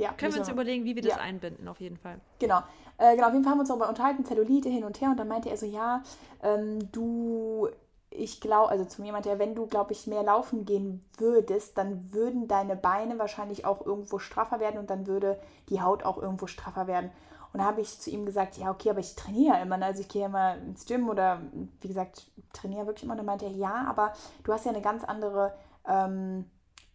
Ja, 0.00 0.12
Können 0.12 0.32
wir 0.32 0.40
uns 0.40 0.48
überlegen, 0.48 0.84
wie 0.84 0.96
wir 0.96 1.02
das 1.02 1.16
ja. 1.16 1.20
einbinden, 1.20 1.68
auf 1.68 1.80
jeden 1.80 1.98
Fall. 1.98 2.20
Genau. 2.38 2.60
Äh, 2.96 3.16
genau, 3.16 3.28
auf 3.28 3.32
jeden 3.32 3.44
Fall 3.44 3.52
haben 3.52 3.58
wir 3.58 3.62
uns 3.62 3.68
darüber 3.68 3.88
unterhalten, 3.88 4.24
Zellulite 4.24 4.68
hin 4.68 4.84
und 4.84 5.00
her. 5.00 5.10
Und 5.10 5.18
dann 5.18 5.28
meinte 5.28 5.50
er 5.50 5.56
so, 5.56 5.66
ja, 5.66 6.02
ähm, 6.42 6.90
du 6.90 7.68
ich 8.10 8.40
glaube, 8.40 8.70
also 8.70 8.84
zu 8.84 9.02
mir 9.02 9.12
meinte 9.12 9.28
er, 9.28 9.38
wenn 9.38 9.54
du, 9.54 9.66
glaube 9.66 9.92
ich, 9.92 10.08
mehr 10.08 10.24
laufen 10.24 10.64
gehen 10.64 11.04
würdest, 11.16 11.78
dann 11.78 12.12
würden 12.12 12.48
deine 12.48 12.74
Beine 12.74 13.18
wahrscheinlich 13.20 13.64
auch 13.64 13.86
irgendwo 13.86 14.18
straffer 14.18 14.58
werden 14.58 14.80
und 14.80 14.90
dann 14.90 15.06
würde 15.06 15.38
die 15.68 15.80
Haut 15.80 16.02
auch 16.04 16.18
irgendwo 16.18 16.48
straffer 16.48 16.88
werden. 16.88 17.10
Und 17.52 17.60
da 17.60 17.64
habe 17.64 17.80
ich 17.80 18.00
zu 18.00 18.10
ihm 18.10 18.26
gesagt, 18.26 18.56
ja, 18.58 18.70
okay, 18.70 18.90
aber 18.90 19.00
ich 19.00 19.14
trainiere 19.14 19.56
ja 19.56 19.62
immer. 19.62 19.76
Ne? 19.76 19.86
Also 19.86 20.00
ich 20.00 20.08
gehe 20.08 20.22
ja 20.22 20.28
immer 20.28 20.56
ins 20.56 20.86
Gym 20.86 21.08
oder 21.08 21.40
wie 21.80 21.88
gesagt, 21.88 22.26
trainiere 22.52 22.86
wirklich 22.86 23.04
immer. 23.04 23.12
Und 23.12 23.18
dann 23.18 23.26
meinte 23.26 23.44
er, 23.44 23.52
ja, 23.52 23.86
aber 23.88 24.12
du 24.44 24.52
hast 24.52 24.64
ja 24.64 24.72
eine 24.72 24.82
ganz 24.82 25.04
andere 25.04 25.52
ähm, 25.86 26.46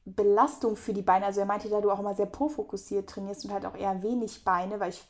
Belastung 0.05 0.75
für 0.75 0.93
die 0.93 1.01
Beine. 1.01 1.25
Also 1.25 1.39
er 1.39 1.45
meinte, 1.45 1.69
da 1.69 1.81
du 1.81 1.91
auch 1.91 1.99
immer 1.99 2.15
sehr 2.15 2.27
pro-fokussiert 2.27 3.09
trainierst 3.09 3.45
und 3.45 3.51
halt 3.51 3.65
auch 3.65 3.75
eher 3.75 4.01
wenig 4.03 4.43
Beine, 4.43 4.79
weil 4.79 4.89
ich, 4.89 5.03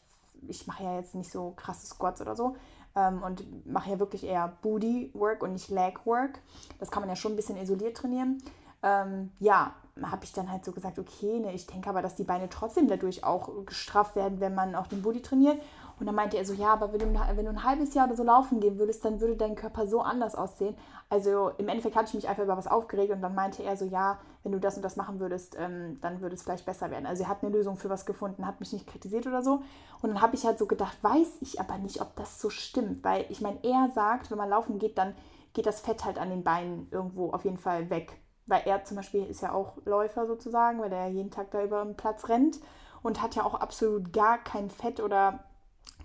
ich 0.47 0.67
mache 0.67 0.83
ja 0.83 0.95
jetzt 0.95 1.15
nicht 1.15 1.31
so 1.31 1.53
krasse 1.55 1.85
Squats 1.85 2.21
oder 2.21 2.35
so, 2.35 2.55
ähm, 2.95 3.21
und 3.23 3.65
mache 3.67 3.91
ja 3.91 3.99
wirklich 3.99 4.23
eher 4.23 4.53
Booty 4.61 5.11
Work 5.13 5.43
und 5.43 5.53
nicht 5.53 5.69
Leg 5.69 6.05
Work. 6.05 6.39
Das 6.79 6.91
kann 6.91 7.01
man 7.01 7.09
ja 7.09 7.15
schon 7.15 7.33
ein 7.33 7.35
bisschen 7.35 7.57
isoliert 7.57 7.97
trainieren. 7.97 8.41
Ähm, 8.81 9.31
ja, 9.39 9.73
habe 10.01 10.25
ich 10.25 10.33
dann 10.33 10.51
halt 10.51 10.65
so 10.65 10.71
gesagt, 10.71 10.99
okay, 10.99 11.39
ne, 11.39 11.53
ich 11.53 11.67
denke 11.67 11.89
aber, 11.89 12.01
dass 12.01 12.15
die 12.15 12.23
Beine 12.23 12.49
trotzdem 12.49 12.87
dadurch 12.87 13.23
auch 13.23 13.65
gestrafft 13.65 14.15
werden, 14.15 14.39
wenn 14.39 14.55
man 14.55 14.75
auch 14.75 14.87
den 14.87 15.01
Booty 15.01 15.21
trainiert. 15.21 15.61
Und 15.99 16.07
dann 16.07 16.15
meinte 16.15 16.37
er 16.37 16.45
so, 16.45 16.53
ja, 16.53 16.73
aber 16.73 16.91
wenn 16.91 16.99
du, 16.99 17.19
wenn 17.35 17.45
du 17.45 17.51
ein 17.51 17.63
halbes 17.63 17.93
Jahr 17.93 18.07
oder 18.07 18.15
so 18.15 18.23
laufen 18.23 18.59
gehen 18.59 18.77
würdest, 18.77 19.05
dann 19.05 19.21
würde 19.21 19.37
dein 19.37 19.55
Körper 19.55 19.87
so 19.87 20.01
anders 20.01 20.35
aussehen. 20.35 20.75
Also 21.09 21.51
im 21.57 21.69
Endeffekt 21.69 21.95
hatte 21.95 22.09
ich 22.09 22.13
mich 22.15 22.27
einfach 22.27 22.43
über 22.43 22.57
was 22.57 22.67
aufgeregt 22.67 23.13
und 23.13 23.21
dann 23.21 23.35
meinte 23.35 23.63
er 23.63 23.77
so, 23.77 23.85
ja, 23.85 24.19
wenn 24.43 24.51
du 24.51 24.59
das 24.59 24.75
und 24.75 24.83
das 24.83 24.97
machen 24.97 25.19
würdest, 25.19 25.55
ähm, 25.57 25.99
dann 26.01 26.21
würde 26.21 26.35
es 26.35 26.43
vielleicht 26.43 26.65
besser 26.65 26.91
werden. 26.91 27.05
Also 27.05 27.23
er 27.23 27.29
hat 27.29 27.43
eine 27.43 27.51
Lösung 27.51 27.77
für 27.77 27.89
was 27.89 28.05
gefunden, 28.05 28.45
hat 28.45 28.59
mich 28.59 28.73
nicht 28.73 28.87
kritisiert 28.87 29.25
oder 29.25 29.41
so. 29.41 29.61
Und 30.01 30.09
dann 30.09 30.21
habe 30.21 30.35
ich 30.35 30.45
halt 30.45 30.59
so 30.59 30.65
gedacht, 30.65 30.97
weiß 31.01 31.37
ich 31.41 31.59
aber 31.59 31.77
nicht, 31.77 32.01
ob 32.01 32.15
das 32.15 32.41
so 32.41 32.49
stimmt. 32.49 33.03
Weil 33.03 33.25
ich 33.29 33.41
meine, 33.41 33.59
er 33.63 33.89
sagt, 33.93 34.31
wenn 34.31 34.37
man 34.37 34.49
laufen 34.49 34.79
geht, 34.79 34.97
dann 34.97 35.15
geht 35.53 35.65
das 35.65 35.79
Fett 35.79 36.03
halt 36.03 36.19
an 36.19 36.29
den 36.29 36.43
Beinen 36.43 36.87
irgendwo 36.91 37.31
auf 37.31 37.45
jeden 37.45 37.57
Fall 37.57 37.89
weg. 37.89 38.19
Weil 38.45 38.63
er 38.65 38.83
zum 38.83 38.97
Beispiel 38.97 39.25
ist 39.25 39.41
ja 39.41 39.53
auch 39.53 39.77
Läufer 39.85 40.27
sozusagen, 40.27 40.79
weil 40.79 40.91
er 40.91 41.07
jeden 41.07 41.31
Tag 41.31 41.51
da 41.51 41.63
über 41.63 41.83
den 41.83 41.95
Platz 41.95 42.27
rennt 42.29 42.59
und 43.01 43.21
hat 43.21 43.35
ja 43.35 43.43
auch 43.43 43.55
absolut 43.55 44.13
gar 44.13 44.37
kein 44.37 44.69
Fett 44.69 44.99
oder 44.99 45.45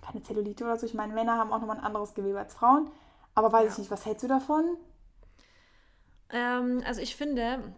keine 0.00 0.22
Zellulite 0.22 0.64
oder 0.64 0.78
so. 0.78 0.86
Ich 0.86 0.94
meine, 0.94 1.12
Männer 1.12 1.36
haben 1.36 1.52
auch 1.52 1.60
nochmal 1.60 1.78
ein 1.78 1.84
anderes 1.84 2.14
Gewebe 2.14 2.38
als 2.38 2.54
Frauen. 2.54 2.90
Aber 3.34 3.52
weiß 3.52 3.64
ja. 3.64 3.72
ich 3.72 3.78
nicht, 3.78 3.90
was 3.90 4.06
hältst 4.06 4.24
du 4.24 4.28
davon? 4.28 4.76
Ähm, 6.30 6.82
also 6.86 7.00
ich 7.00 7.16
finde, 7.16 7.74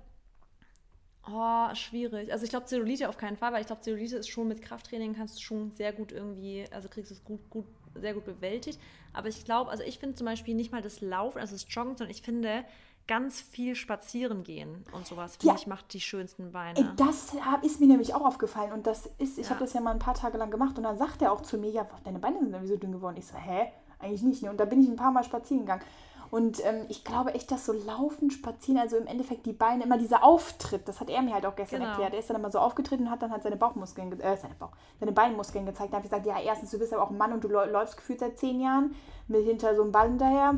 oh, 1.28 1.74
schwierig. 1.74 2.32
Also 2.32 2.44
ich 2.44 2.50
glaube 2.50 2.66
Zellulite 2.66 3.08
auf 3.08 3.16
keinen 3.16 3.36
Fall, 3.36 3.52
weil 3.52 3.60
ich 3.60 3.66
glaube 3.66 3.82
Zellulite 3.82 4.16
ist 4.16 4.28
schon 4.28 4.48
mit 4.48 4.62
Krafttraining 4.62 5.14
kannst 5.14 5.36
du 5.36 5.42
schon 5.42 5.72
sehr 5.72 5.92
gut 5.92 6.12
irgendwie, 6.12 6.64
also 6.70 6.88
kriegst 6.88 7.10
du 7.10 7.14
es 7.14 7.24
gut, 7.24 7.48
gut, 7.50 7.66
sehr 7.94 8.14
gut 8.14 8.24
bewältigt. 8.24 8.80
Aber 9.12 9.28
ich 9.28 9.44
glaube, 9.44 9.70
also 9.70 9.82
ich 9.82 9.98
finde 9.98 10.16
zum 10.16 10.26
Beispiel 10.26 10.54
nicht 10.54 10.72
mal 10.72 10.82
das 10.82 11.00
Laufen, 11.00 11.38
also 11.38 11.54
das 11.54 11.66
Joggen, 11.68 11.96
sondern 11.96 12.10
ich 12.10 12.22
finde 12.22 12.64
ganz 13.06 13.40
viel 13.40 13.74
spazieren 13.74 14.44
gehen 14.44 14.84
und 14.92 15.06
sowas, 15.06 15.36
finde 15.36 15.54
ja. 15.54 15.60
ich, 15.60 15.66
macht 15.66 15.92
die 15.92 16.00
schönsten 16.00 16.52
Beine. 16.52 16.94
Das 16.96 17.34
ist 17.62 17.80
mir 17.80 17.86
nämlich 17.86 18.14
auch 18.14 18.24
aufgefallen 18.24 18.72
und 18.72 18.86
das 18.86 19.06
ist, 19.18 19.38
ich 19.38 19.44
ja. 19.44 19.50
habe 19.50 19.60
das 19.60 19.72
ja 19.72 19.80
mal 19.80 19.90
ein 19.90 19.98
paar 19.98 20.14
Tage 20.14 20.38
lang 20.38 20.50
gemacht 20.50 20.78
und 20.78 20.84
dann 20.84 20.96
sagt 20.96 21.20
er 21.22 21.32
auch 21.32 21.40
zu 21.40 21.58
mir, 21.58 21.70
ja, 21.70 21.86
deine 22.04 22.18
Beine 22.18 22.38
sind 22.38 22.52
irgendwie 22.52 22.72
so 22.72 22.76
dünn 22.76 22.92
geworden. 22.92 23.16
Ich 23.18 23.26
so, 23.26 23.36
hä? 23.36 23.72
Eigentlich 23.98 24.22
nicht. 24.22 24.42
Ne? 24.42 24.50
Und 24.50 24.58
da 24.58 24.64
bin 24.64 24.80
ich 24.80 24.88
ein 24.88 24.96
paar 24.96 25.12
Mal 25.12 25.24
spazieren 25.24 25.60
gegangen. 25.62 25.82
Und 26.30 26.64
ähm, 26.64 26.86
ich 26.88 27.04
glaube 27.04 27.34
echt, 27.34 27.50
dass 27.50 27.66
so 27.66 27.74
Laufen, 27.74 28.30
Spazieren, 28.30 28.80
also 28.80 28.96
im 28.96 29.06
Endeffekt 29.06 29.44
die 29.44 29.52
Beine, 29.52 29.84
immer 29.84 29.98
dieser 29.98 30.24
Auftritt, 30.24 30.88
das 30.88 30.98
hat 30.98 31.10
er 31.10 31.20
mir 31.20 31.34
halt 31.34 31.44
auch 31.44 31.54
gestern 31.54 31.80
genau. 31.80 31.90
erklärt. 31.90 32.14
Er 32.14 32.20
ist 32.20 32.30
dann 32.30 32.38
immer 32.38 32.50
so 32.50 32.58
aufgetreten 32.58 33.04
und 33.04 33.10
hat 33.10 33.20
dann 33.20 33.30
halt 33.30 33.42
seine 33.42 33.56
Bauchmuskeln, 33.56 34.18
äh, 34.18 34.36
seine, 34.38 34.54
Bauch, 34.54 34.70
seine 34.98 35.12
Beinmuskeln 35.12 35.66
gezeigt. 35.66 35.92
Da 35.92 35.98
habe 35.98 36.06
ich 36.06 36.10
gesagt, 36.10 36.26
ja, 36.26 36.40
erstens, 36.40 36.70
du 36.70 36.78
bist 36.78 36.94
aber 36.94 37.02
auch 37.02 37.10
ein 37.10 37.18
Mann 37.18 37.34
und 37.34 37.44
du 37.44 37.48
läufst 37.48 37.98
gefühlt 37.98 38.20
seit 38.20 38.38
zehn 38.38 38.62
Jahren 38.62 38.94
mit 39.28 39.44
hinter 39.44 39.76
so 39.76 39.82
einem 39.82 39.92
Ball 39.92 40.08
hinterher. 40.08 40.54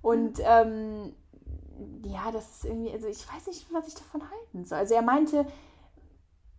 Und 0.00 0.38
ähm, 0.42 1.12
ja, 2.02 2.30
das 2.30 2.56
ist 2.56 2.64
irgendwie, 2.64 2.92
also 2.92 3.06
ich 3.06 3.26
weiß 3.32 3.46
nicht, 3.46 3.66
was 3.72 3.88
ich 3.88 3.94
davon 3.94 4.22
halten 4.30 4.64
soll. 4.64 4.78
Also 4.78 4.94
er 4.94 5.02
meinte, 5.02 5.46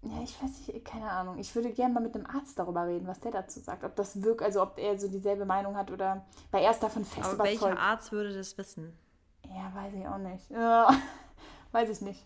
ja, 0.05 0.21
ich 0.21 0.41
weiß 0.41 0.67
nicht, 0.67 0.85
keine 0.85 1.09
Ahnung. 1.09 1.39
Ich 1.39 1.55
würde 1.55 1.71
gerne 1.71 1.93
mal 1.93 2.03
mit 2.03 2.15
einem 2.15 2.27
Arzt 2.27 2.59
darüber 2.59 2.85
reden, 2.85 3.07
was 3.07 3.19
der 3.19 3.31
dazu 3.31 3.59
sagt. 3.59 3.83
Ob 3.83 3.95
das 3.95 4.21
wirkt, 4.21 4.43
also 4.43 4.61
ob 4.61 4.77
er 4.77 4.99
so 4.99 5.07
dieselbe 5.07 5.45
Meinung 5.45 5.75
hat 5.75 5.89
oder, 5.89 6.25
weil 6.51 6.63
er 6.63 6.71
ist 6.71 6.83
davon 6.83 7.03
fest 7.05 7.25
Aber 7.25 7.33
überzeugt. 7.35 7.61
welcher 7.61 7.79
Arzt 7.79 8.11
würde 8.11 8.33
das 8.33 8.55
wissen? 8.57 8.95
Ja, 9.47 9.71
weiß 9.73 9.93
ich 9.93 10.07
auch 10.07 10.17
nicht. 10.17 10.49
Ja, 10.51 10.89
weiß 11.71 11.89
ich 11.89 12.01
nicht. 12.01 12.23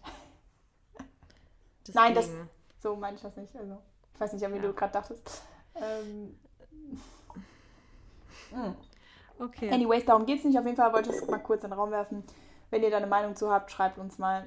Deswegen. 1.88 2.04
Nein, 2.04 2.16
das, 2.16 2.30
so 2.82 2.96
meine 2.96 3.16
ich 3.16 3.22
das 3.22 3.36
nicht. 3.38 3.56
Also, 3.56 3.78
ich 4.14 4.20
weiß 4.20 4.34
nicht, 4.34 4.46
an 4.46 4.54
wen 4.54 4.62
ja. 4.62 4.68
du 4.68 4.74
gerade 4.74 4.94
dachtest. 4.94 5.44
Ähm, 5.76 6.38
hm. 8.52 8.76
okay. 9.40 9.72
Anyways, 9.72 10.06
darum 10.06 10.26
geht 10.26 10.40
es 10.40 10.46
nicht. 10.46 10.60
Auf 10.60 10.66
jeden 10.66 10.78
Fall 10.78 10.92
wollte 10.92 11.12
ich 11.12 11.16
es 11.16 11.28
mal 11.28 11.38
kurz 11.38 11.64
in 11.64 11.70
den 11.70 11.80
Raum 11.80 11.92
werfen. 11.92 12.24
Wenn 12.70 12.84
ihr 12.84 12.92
da 12.92 12.98
eine 12.98 13.08
Meinung 13.08 13.36
zu 13.36 13.52
habt, 13.52 13.72
schreibt 13.72 13.98
uns 13.98 14.18
mal. 14.18 14.46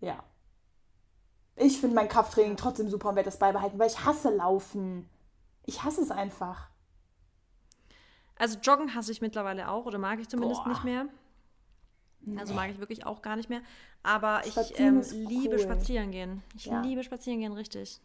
Ja. 0.00 0.22
Ich 1.56 1.80
finde 1.80 1.96
mein 1.96 2.08
Krafttraining 2.08 2.56
trotzdem 2.56 2.88
super 2.88 3.08
und 3.10 3.16
werde 3.16 3.30
das 3.30 3.38
beibehalten, 3.38 3.78
weil 3.78 3.88
ich 3.88 4.04
hasse 4.04 4.34
Laufen. 4.34 5.08
Ich 5.64 5.82
hasse 5.82 6.02
es 6.02 6.10
einfach. 6.10 6.70
Also 8.36 8.58
Joggen 8.60 8.94
hasse 8.94 9.10
ich 9.10 9.20
mittlerweile 9.20 9.68
auch 9.68 9.84
oder 9.84 9.98
mag 9.98 10.20
ich 10.20 10.28
zumindest 10.28 10.62
Boah. 10.62 10.70
nicht 10.70 10.84
mehr. 10.84 11.06
Also 12.36 12.54
mag 12.54 12.70
ich 12.70 12.78
wirklich 12.78 13.06
auch 13.06 13.22
gar 13.22 13.36
nicht 13.36 13.48
mehr. 13.48 13.62
Aber 14.02 14.42
ich 14.46 14.56
ähm, 14.78 15.02
liebe 15.12 15.56
cool. 15.56 15.58
spazieren 15.60 16.10
gehen. 16.10 16.42
Ich 16.54 16.66
ja. 16.66 16.80
liebe 16.80 17.02
spazieren 17.02 17.40
gehen, 17.40 17.52
richtig. 17.52 18.00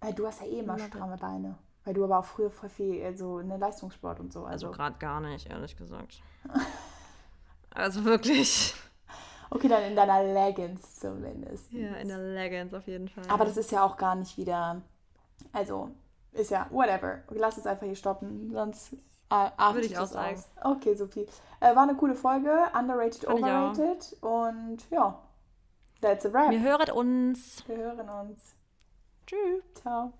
Weil 0.00 0.12
du 0.12 0.26
hast 0.26 0.40
ja 0.40 0.46
eh 0.46 0.58
immer 0.58 0.78
stramme 0.78 1.16
Beine. 1.16 1.58
Weil 1.84 1.94
du 1.94 2.04
aber 2.04 2.18
auch 2.18 2.24
früher 2.24 2.50
voll 2.50 2.68
viel 2.68 3.16
so 3.16 3.36
eine 3.36 3.56
Leistungssport 3.56 4.20
und 4.20 4.32
so. 4.32 4.40
Also, 4.40 4.66
also 4.66 4.76
gerade 4.76 4.98
gar 4.98 5.20
nicht, 5.20 5.48
ehrlich 5.48 5.76
gesagt. 5.76 6.22
Also 7.74 8.04
wirklich. 8.04 8.74
Okay, 9.50 9.68
dann 9.68 9.82
in 9.82 9.96
deiner 9.96 10.22
Leggings 10.24 10.98
zumindest. 10.98 11.70
Ja, 11.72 11.94
in 11.96 12.08
der 12.08 12.18
Leggings 12.18 12.72
auf 12.72 12.86
jeden 12.86 13.08
Fall. 13.08 13.24
Aber 13.28 13.44
das 13.44 13.56
ist 13.56 13.70
ja 13.70 13.84
auch 13.84 13.96
gar 13.96 14.14
nicht 14.14 14.36
wieder. 14.38 14.80
Also, 15.52 15.90
ist 16.32 16.50
ja, 16.50 16.66
whatever. 16.70 17.22
Lass 17.30 17.58
uns 17.58 17.66
einfach 17.66 17.86
hier 17.86 17.96
stoppen, 17.96 18.50
sonst 18.52 18.94
äh, 19.32 19.74
Würde 19.74 19.86
ich 19.86 19.98
auch 19.98 20.06
sagen. 20.06 20.36
Aus. 20.36 20.76
Okay, 20.76 20.94
Sophie. 20.94 21.26
Äh, 21.60 21.74
war 21.74 21.84
eine 21.84 21.94
coole 21.94 22.14
Folge. 22.14 22.50
Underrated, 22.78 23.24
Fand 23.24 23.38
overrated. 23.38 24.16
Und 24.20 24.90
ja, 24.90 25.18
that's 26.00 26.26
a 26.26 26.32
wrap. 26.32 26.50
Wir 26.50 26.60
hören 26.60 26.90
uns. 26.90 27.66
Wir 27.66 27.76
hören 27.78 28.08
uns. 28.08 28.54
Tschüss. 29.26 29.62
Ciao. 29.74 30.12